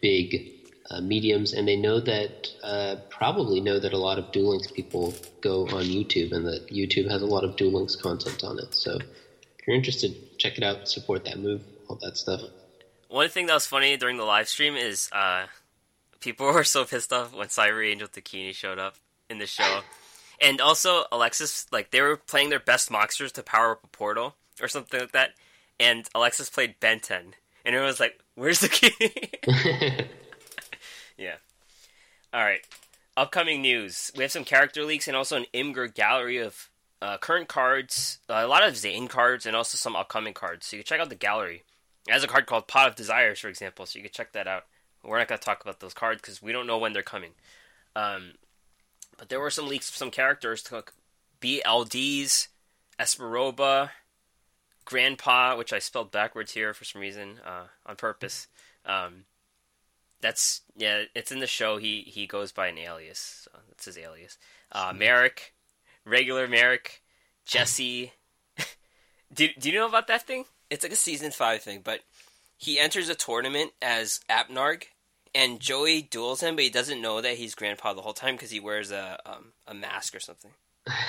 big 0.03 0.54
uh, 0.91 1.01
mediums, 1.01 1.53
and 1.53 1.67
they 1.67 1.77
know 1.77 2.01
that 2.01 2.49
uh, 2.63 2.97
probably 3.09 3.61
know 3.61 3.79
that 3.79 3.93
a 3.93 3.99
lot 3.99 4.19
of 4.19 4.31
Duel 4.33 4.51
Links 4.51 4.71
people 4.71 5.15
go 5.41 5.63
on 5.69 5.85
YouTube, 5.85 6.33
and 6.33 6.47
that 6.47 6.69
YouTube 6.71 7.11
has 7.11 7.23
a 7.23 7.27
lot 7.27 7.45
of 7.45 7.57
Duel 7.57 7.73
Links 7.73 7.97
content 7.97 8.45
on 8.45 8.59
it. 8.59 8.75
So 8.75 8.97
if 8.97 9.67
you're 9.67 9.77
interested, 9.77 10.39
check 10.39 10.59
it 10.59 10.65
out, 10.65 10.89
support 10.89 11.25
that 11.25 11.39
move, 11.39 11.63
all 11.89 11.99
that 12.03 12.17
stuff. 12.17 12.43
One 13.09 13.29
thing 13.29 13.47
that 13.47 13.55
was 13.55 13.67
funny 13.67 13.97
during 13.97 14.17
the 14.17 14.25
live 14.25 14.49
stream 14.49 14.75
is 14.75 15.09
uh, 15.13 15.47
people 16.21 16.47
were 16.53 16.65
so 16.65 16.85
pissed 16.85 17.13
off 17.13 17.35
when 17.35 17.49
Cyber 17.49 17.89
Angel 17.89 18.09
Dakini 18.09 18.55
showed 18.55 18.79
up 18.79 18.97
in 19.31 19.39
the 19.39 19.47
show. 19.47 19.81
And 20.41 20.61
also, 20.61 21.05
Alexis, 21.13 21.67
like, 21.71 21.91
they 21.93 22.01
were 22.01 22.17
playing 22.17 22.51
their 22.51 22.61
best 22.61 22.91
monsters 22.91 23.33
to 23.33 23.43
power 23.43 23.73
up 23.73 23.85
a 23.85 23.89
portal 23.89 24.35
or 24.61 24.69
something 24.69 25.01
like 25.01 25.13
that. 25.13 25.31
And 25.79 26.09
Alexis 26.15 26.51
played 26.51 26.81
Ben 26.81 27.01
10. 27.01 27.35
And 27.65 27.75
it 27.75 27.81
was 27.81 28.01
like, 28.01 28.21
where's 28.35 28.61
the 28.61 28.69
key? 28.69 28.91
yeah. 31.17 31.37
Alright. 32.35 32.67
Upcoming 33.17 33.63
news. 33.63 34.11
We 34.17 34.23
have 34.23 34.33
some 34.33 34.45
character 34.45 34.85
leaks 34.85 35.07
and 35.07 35.17
also 35.17 35.37
an 35.37 35.47
Imgur 35.55 35.93
gallery 35.93 36.39
of 36.39 36.69
uh, 37.01 37.19
current 37.19 37.49
cards, 37.49 38.19
uh, 38.29 38.41
a 38.45 38.47
lot 38.47 38.67
of 38.67 38.77
Zane 38.77 39.09
cards, 39.09 39.47
and 39.47 39.55
also 39.55 39.77
some 39.77 39.95
upcoming 39.95 40.35
cards. 40.35 40.67
So 40.67 40.77
you 40.77 40.83
can 40.83 40.87
check 40.89 41.01
out 41.01 41.11
the 41.11 41.15
gallery. 41.15 41.63
It 42.09 42.13
has 42.13 42.25
a 42.25 42.29
card 42.29 42.47
called 42.47 42.67
Pot 42.67 42.89
of 42.89 42.97
Desires, 42.97 43.39
for 43.39 43.49
example, 43.49 43.87
so 43.87 43.99
you 43.99 44.03
can 44.03 44.13
check 44.13 44.33
that 44.33 44.47
out. 44.47 44.65
We're 45.03 45.19
not 45.19 45.29
going 45.29 45.39
to 45.39 45.45
talk 45.45 45.63
about 45.63 45.81
those 45.81 45.95
cards 45.95 46.21
because 46.21 46.43
we 46.43 46.53
don't 46.53 46.67
know 46.67 46.79
when 46.79 46.93
they're 46.93 47.03
coming. 47.03 47.33
Um, 47.95 48.33
but 49.19 49.29
there 49.29 49.41
were 49.41 49.51
some 49.51 49.69
leaks 49.69 49.89
of 49.89 49.97
some 49.97 50.11
characters 50.11 50.63
to 50.65 50.85
BLDs, 51.41 52.49
Espa 52.99 53.31
Roba, 53.31 53.93
Grandpa, 54.85 55.57
which 55.57 55.73
I 55.73 55.79
spelled 55.79 56.11
backwards 56.11 56.53
here 56.53 56.75
for 56.75 56.85
some 56.85 57.01
reason 57.01 57.39
uh, 57.45 57.67
on 57.87 57.97
purpose. 57.97 58.49
Um, 58.87 59.25
that's 60.25 60.63
yeah, 60.75 61.03
it's 61.15 61.31
in 61.31 61.39
the 61.39 61.47
show. 61.47 61.77
He 61.77 62.01
he 62.07 62.27
goes 62.27 62.51
by 62.51 62.69
an 62.69 62.79
alias. 62.79 63.43
So 63.45 63.61
that's 63.69 63.85
his 63.85 63.99
alias. 63.99 64.39
Uh, 64.73 64.93
Marik, 64.97 65.53
regular 66.07 66.49
Marik, 66.49 67.03
Jesse. 67.45 68.13
do 69.35 69.49
do 69.59 69.71
you 69.71 69.79
know 69.79 69.87
about 69.87 70.07
that 70.07 70.27
thing? 70.27 70.47
It's 70.71 70.83
like 70.83 70.93
a 70.93 70.97
season 70.97 71.31
five 71.31 71.63
thing, 71.63 71.83
but 71.85 72.01
he 72.57 72.79
enters 72.79 73.11
a 73.11 73.15
tournament 73.15 73.73
as 73.83 74.21
Apnarg, 74.31 74.85
and 75.35 75.61
Joey 75.61 76.01
duels 76.01 76.43
him, 76.43 76.57
but 76.57 76.65
he 76.65 76.71
doesn't 76.71 77.03
know 77.03 77.21
that 77.21 77.37
he's 77.37 77.55
Grandpa 77.55 77.93
the 77.93 78.01
whole 78.01 78.15
time 78.15 78.35
because 78.35 78.51
he 78.51 78.61
wears 78.61 78.91
a 78.91 79.19
um, 79.27 79.53
a 79.67 79.75
mask 79.75 80.15
or 80.15 80.21
something. 80.21 80.53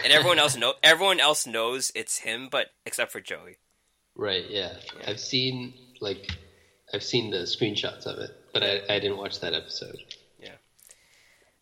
And 0.03 0.11
everyone 0.11 0.39
else 0.39 0.57
know 0.57 0.73
everyone 0.83 1.21
else 1.21 1.47
knows 1.47 1.89
it's 1.95 2.19
him, 2.19 2.49
but 2.51 2.67
except 2.85 3.13
for 3.13 3.21
Joey. 3.21 3.59
Right. 4.13 4.43
Yeah. 4.49 4.73
I've 5.07 5.21
seen 5.21 5.73
like 6.01 6.31
I've 6.93 7.03
seen 7.03 7.31
the 7.31 7.39
screenshots 7.39 8.05
of 8.05 8.19
it, 8.19 8.31
but 8.55 8.63
I, 8.63 8.79
I 8.89 8.99
didn't 8.99 9.17
watch 9.17 9.41
that 9.41 9.53
episode. 9.53 9.97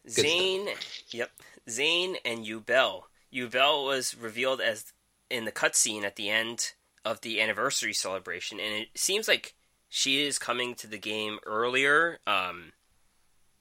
stuff. 0.06 0.26
Zane, 0.26 0.68
yep, 1.10 1.32
Zane 1.68 2.18
and 2.24 2.46
Yubel. 2.46 3.04
Yubel 3.34 3.86
was 3.86 4.16
revealed 4.16 4.62
as 4.62 4.94
in 5.30 5.46
the 5.46 5.52
cutscene 5.52 6.04
at 6.04 6.18
the 6.18 6.30
end 6.30 6.74
of 7.04 7.22
the 7.22 7.42
anniversary 7.42 7.94
celebration, 7.94 8.60
and 8.60 8.84
it 8.84 8.90
seems 8.96 9.28
like 9.28 9.56
she 9.90 10.24
is 10.24 10.38
coming 10.38 10.76
to 10.76 10.88
the 10.88 11.00
game 11.00 11.40
earlier 11.48 12.20
um, 12.28 12.74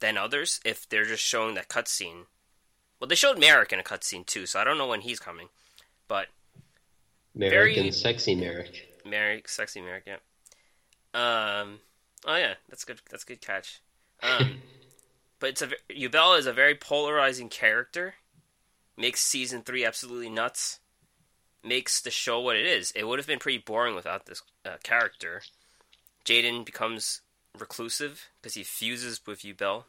than 0.00 0.18
others. 0.18 0.60
If 0.62 0.86
they're 0.86 1.06
just 1.06 1.22
showing 1.22 1.54
that 1.54 1.68
cutscene, 1.68 2.26
well, 3.00 3.08
they 3.08 3.14
showed 3.14 3.38
Marik 3.40 3.72
in 3.72 3.80
a 3.80 3.84
cutscene 3.84 4.26
too, 4.26 4.44
so 4.44 4.60
I 4.60 4.64
don't 4.64 4.78
know 4.78 4.88
when 4.88 5.00
he's 5.00 5.20
coming. 5.20 5.48
But 6.06 6.26
Marik 7.34 7.52
Very- 7.52 7.78
and 7.78 7.94
sexy 7.94 8.34
Marik. 8.34 8.88
Marik, 9.06 9.48
sexy 9.48 9.80
Marik, 9.80 10.06
yeah. 10.06 10.18
Um, 11.14 11.78
oh 12.26 12.36
yeah, 12.36 12.54
that's 12.68 12.84
good. 12.84 13.00
That's 13.10 13.22
a 13.24 13.26
good 13.26 13.40
catch. 13.40 13.80
Um, 14.24 14.58
but 15.40 15.48
it's 15.50 15.62
a 15.62 15.66
ve- 15.66 15.76
Yubel 15.90 16.38
is 16.38 16.46
a 16.46 16.52
very 16.52 16.76
polarizing 16.76 17.48
character. 17.48 18.14
Makes 18.96 19.18
season 19.20 19.62
three 19.62 19.84
absolutely 19.84 20.30
nuts. 20.30 20.78
Makes 21.64 22.00
the 22.00 22.12
show 22.12 22.38
what 22.40 22.54
it 22.56 22.64
is. 22.64 22.92
It 22.92 23.08
would 23.08 23.18
have 23.18 23.26
been 23.26 23.40
pretty 23.40 23.58
boring 23.58 23.96
without 23.96 24.26
this 24.26 24.42
uh, 24.64 24.76
character. 24.84 25.42
Jaden 26.24 26.64
becomes 26.64 27.22
reclusive 27.58 28.28
because 28.40 28.54
he 28.54 28.62
fuses 28.62 29.20
with 29.26 29.40
Yubel. 29.40 29.84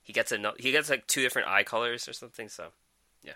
He 0.00 0.12
gets 0.12 0.30
a 0.30 0.52
he 0.60 0.70
gets 0.70 0.88
like 0.88 1.08
two 1.08 1.22
different 1.22 1.48
eye 1.48 1.64
colors 1.64 2.06
or 2.06 2.12
something. 2.12 2.48
So 2.48 2.68
yeah. 3.24 3.32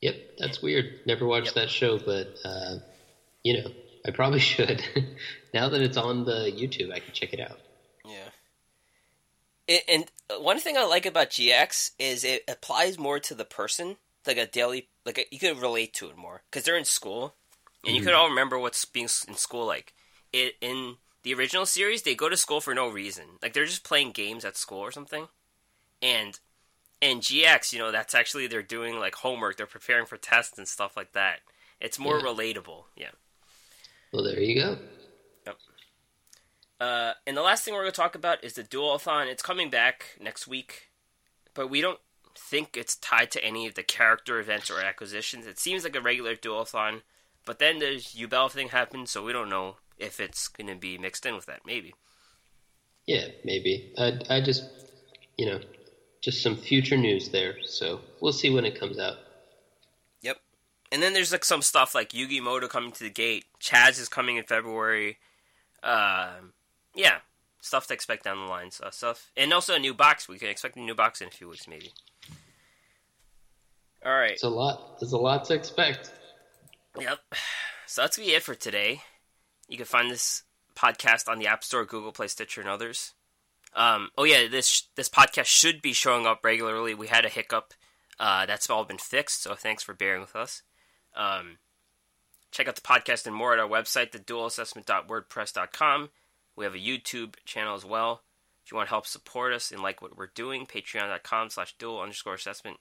Yep, 0.00 0.16
that's 0.38 0.62
weird. 0.62 1.00
Never 1.06 1.26
watched 1.26 1.46
Yep. 1.46 1.54
that 1.56 1.70
show, 1.70 1.98
but 1.98 2.34
uh, 2.44 2.76
you 3.42 3.62
know, 3.62 3.70
I 4.06 4.10
probably 4.12 4.40
should. 4.52 4.82
Now 5.54 5.68
that 5.68 5.80
it's 5.80 5.96
on 5.96 6.24
the 6.24 6.52
YouTube, 6.54 6.92
I 6.92 6.98
can 6.98 7.14
check 7.14 7.32
it 7.32 7.40
out. 7.40 7.60
Yeah. 8.04 8.28
It, 9.68 9.84
and 9.88 10.42
one 10.42 10.58
thing 10.58 10.76
I 10.76 10.84
like 10.84 11.06
about 11.06 11.30
GX 11.30 11.92
is 11.98 12.24
it 12.24 12.42
applies 12.48 12.98
more 12.98 13.20
to 13.20 13.34
the 13.34 13.44
person, 13.44 13.96
like 14.26 14.36
a 14.36 14.46
daily, 14.46 14.88
like 15.06 15.16
a, 15.16 15.24
you 15.30 15.38
can 15.38 15.58
relate 15.58 15.94
to 15.94 16.10
it 16.10 16.16
more 16.18 16.42
because 16.50 16.64
they're 16.64 16.76
in 16.76 16.84
school, 16.84 17.36
and 17.86 17.94
you 17.94 18.02
can 18.02 18.10
mm-hmm. 18.10 18.20
all 18.20 18.28
remember 18.28 18.58
what's 18.58 18.84
being 18.84 19.08
in 19.28 19.36
school 19.36 19.64
like. 19.64 19.94
It 20.32 20.54
in 20.60 20.96
the 21.22 21.32
original 21.32 21.64
series, 21.64 22.02
they 22.02 22.16
go 22.16 22.28
to 22.28 22.36
school 22.36 22.60
for 22.60 22.74
no 22.74 22.88
reason, 22.88 23.24
like 23.40 23.52
they're 23.54 23.64
just 23.64 23.84
playing 23.84 24.10
games 24.10 24.44
at 24.44 24.56
school 24.56 24.80
or 24.80 24.90
something, 24.90 25.28
and 26.02 26.38
in 27.00 27.20
GX, 27.20 27.72
you 27.72 27.78
know, 27.78 27.92
that's 27.92 28.14
actually 28.14 28.48
they're 28.48 28.62
doing 28.62 28.98
like 28.98 29.14
homework, 29.14 29.56
they're 29.56 29.66
preparing 29.66 30.06
for 30.06 30.16
tests 30.16 30.58
and 30.58 30.66
stuff 30.66 30.96
like 30.96 31.12
that. 31.12 31.40
It's 31.80 31.98
more 31.98 32.18
Yeah. 32.18 32.24
relatable, 32.24 32.84
yeah. 32.96 33.10
Well, 34.12 34.24
there 34.24 34.40
you 34.40 34.60
go. 34.60 34.78
Uh, 36.80 37.12
and 37.26 37.36
the 37.36 37.42
last 37.42 37.64
thing 37.64 37.74
we're 37.74 37.82
going 37.82 37.92
to 37.92 37.96
talk 37.96 38.14
about 38.14 38.42
is 38.42 38.54
the 38.54 38.62
Duelathon. 38.62 39.28
It's 39.28 39.42
coming 39.42 39.70
back 39.70 40.18
next 40.20 40.46
week, 40.46 40.90
but 41.54 41.70
we 41.70 41.80
don't 41.80 42.00
think 42.36 42.76
it's 42.76 42.96
tied 42.96 43.30
to 43.32 43.44
any 43.44 43.66
of 43.66 43.74
the 43.74 43.82
character 43.82 44.38
events 44.40 44.70
or 44.70 44.80
acquisitions. 44.80 45.46
It 45.46 45.58
seems 45.58 45.84
like 45.84 45.96
a 45.96 46.00
regular 46.00 46.34
Duelathon, 46.34 47.02
but 47.46 47.58
then 47.58 47.78
the 47.78 47.96
Yubel 47.96 48.50
thing 48.50 48.68
happened, 48.68 49.08
so 49.08 49.24
we 49.24 49.32
don't 49.32 49.48
know 49.48 49.76
if 49.98 50.18
it's 50.18 50.48
going 50.48 50.66
to 50.66 50.74
be 50.74 50.98
mixed 50.98 51.24
in 51.24 51.34
with 51.34 51.46
that. 51.46 51.60
Maybe. 51.64 51.94
Yeah, 53.06 53.26
maybe. 53.44 53.92
I 53.98 54.18
I 54.30 54.40
just 54.40 54.64
you 55.36 55.46
know 55.46 55.60
just 56.20 56.42
some 56.42 56.56
future 56.56 56.96
news 56.96 57.28
there. 57.28 57.56
So 57.64 58.00
we'll 58.20 58.32
see 58.32 58.50
when 58.50 58.64
it 58.64 58.78
comes 58.80 58.98
out. 58.98 59.16
Yep. 60.22 60.38
And 60.90 61.02
then 61.02 61.12
there's 61.12 61.32
like 61.32 61.44
some 61.44 61.62
stuff 61.62 61.94
like 61.94 62.10
Yugi 62.10 62.40
Muto 62.40 62.68
coming 62.68 62.92
to 62.92 63.04
the 63.04 63.10
gate. 63.10 63.44
Chazz 63.60 64.00
is 64.00 64.08
coming 64.08 64.36
in 64.36 64.44
February. 64.44 65.18
Um, 65.82 66.54
yeah, 66.94 67.18
stuff 67.60 67.86
to 67.88 67.94
expect 67.94 68.24
down 68.24 68.38
the 68.38 68.50
line. 68.50 68.70
So 68.70 68.88
stuff, 68.90 69.30
and 69.36 69.52
also 69.52 69.74
a 69.74 69.78
new 69.78 69.94
box. 69.94 70.28
We 70.28 70.38
can 70.38 70.48
expect 70.48 70.76
a 70.76 70.80
new 70.80 70.94
box 70.94 71.20
in 71.20 71.28
a 71.28 71.30
few 71.30 71.48
weeks, 71.48 71.68
maybe. 71.68 71.92
All 74.04 74.12
right. 74.12 74.32
It's 74.32 74.42
a 74.42 74.48
lot. 74.48 75.00
There's 75.00 75.12
a 75.12 75.18
lot 75.18 75.44
to 75.46 75.54
expect. 75.54 76.12
Yep. 76.98 77.18
So 77.86 78.02
that's 78.02 78.16
gonna 78.16 78.28
be 78.28 78.34
it 78.34 78.42
for 78.42 78.54
today. 78.54 79.02
You 79.68 79.76
can 79.76 79.86
find 79.86 80.10
this 80.10 80.42
podcast 80.74 81.28
on 81.28 81.38
the 81.38 81.46
App 81.46 81.64
Store, 81.64 81.84
Google 81.84 82.12
Play, 82.12 82.28
Stitcher, 82.28 82.60
and 82.60 82.68
others. 82.68 83.12
Um, 83.74 84.10
oh 84.16 84.24
yeah, 84.24 84.46
this 84.48 84.88
this 84.96 85.08
podcast 85.08 85.46
should 85.46 85.82
be 85.82 85.92
showing 85.92 86.26
up 86.26 86.40
regularly. 86.44 86.94
We 86.94 87.08
had 87.08 87.24
a 87.24 87.28
hiccup. 87.28 87.74
Uh, 88.18 88.46
that's 88.46 88.70
all 88.70 88.84
been 88.84 88.98
fixed. 88.98 89.42
So 89.42 89.54
thanks 89.54 89.82
for 89.82 89.94
bearing 89.94 90.20
with 90.20 90.36
us. 90.36 90.62
Um, 91.16 91.58
check 92.50 92.68
out 92.68 92.76
the 92.76 92.80
podcast 92.80 93.26
and 93.26 93.34
more 93.34 93.52
at 93.52 93.58
our 93.58 93.68
website, 93.68 94.12
theduelassessment.wordpress.com. 94.12 96.10
We 96.56 96.64
have 96.64 96.74
a 96.74 96.78
YouTube 96.78 97.34
channel 97.44 97.74
as 97.74 97.84
well. 97.84 98.22
If 98.64 98.72
you 98.72 98.76
want 98.76 98.88
to 98.88 98.94
help 98.94 99.06
support 99.06 99.52
us 99.52 99.70
and 99.70 99.82
like 99.82 100.00
what 100.00 100.16
we're 100.16 100.30
doing, 100.34 100.66
patreon.com 100.66 101.50
slash 101.50 101.74
duel 101.78 102.00
underscore 102.00 102.34
assessment. 102.34 102.78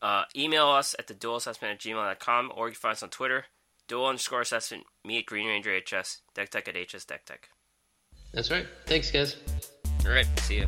Uh, 0.00 0.24
email 0.36 0.68
us 0.68 0.94
at 0.98 1.06
the 1.06 1.14
duel 1.14 1.36
assessment 1.36 1.72
at 1.72 1.80
gmail.com 1.80 2.52
or 2.54 2.68
you 2.68 2.72
can 2.72 2.80
find 2.80 2.92
us 2.92 3.02
on 3.02 3.08
Twitter, 3.08 3.46
duel 3.88 4.06
underscore 4.06 4.42
assessment, 4.42 4.84
me 5.04 5.18
at 5.18 5.26
Green 5.26 5.46
Ranger 5.46 5.78
HS, 5.78 6.20
deck 6.34 6.50
tech 6.50 6.68
at 6.68 6.76
HS 6.76 7.04
deck 7.06 7.24
tech. 7.24 7.48
That's 8.32 8.50
right. 8.50 8.66
Thanks, 8.86 9.10
guys. 9.10 9.36
All 10.04 10.12
right, 10.12 10.26
see 10.40 10.56
you. 10.56 10.66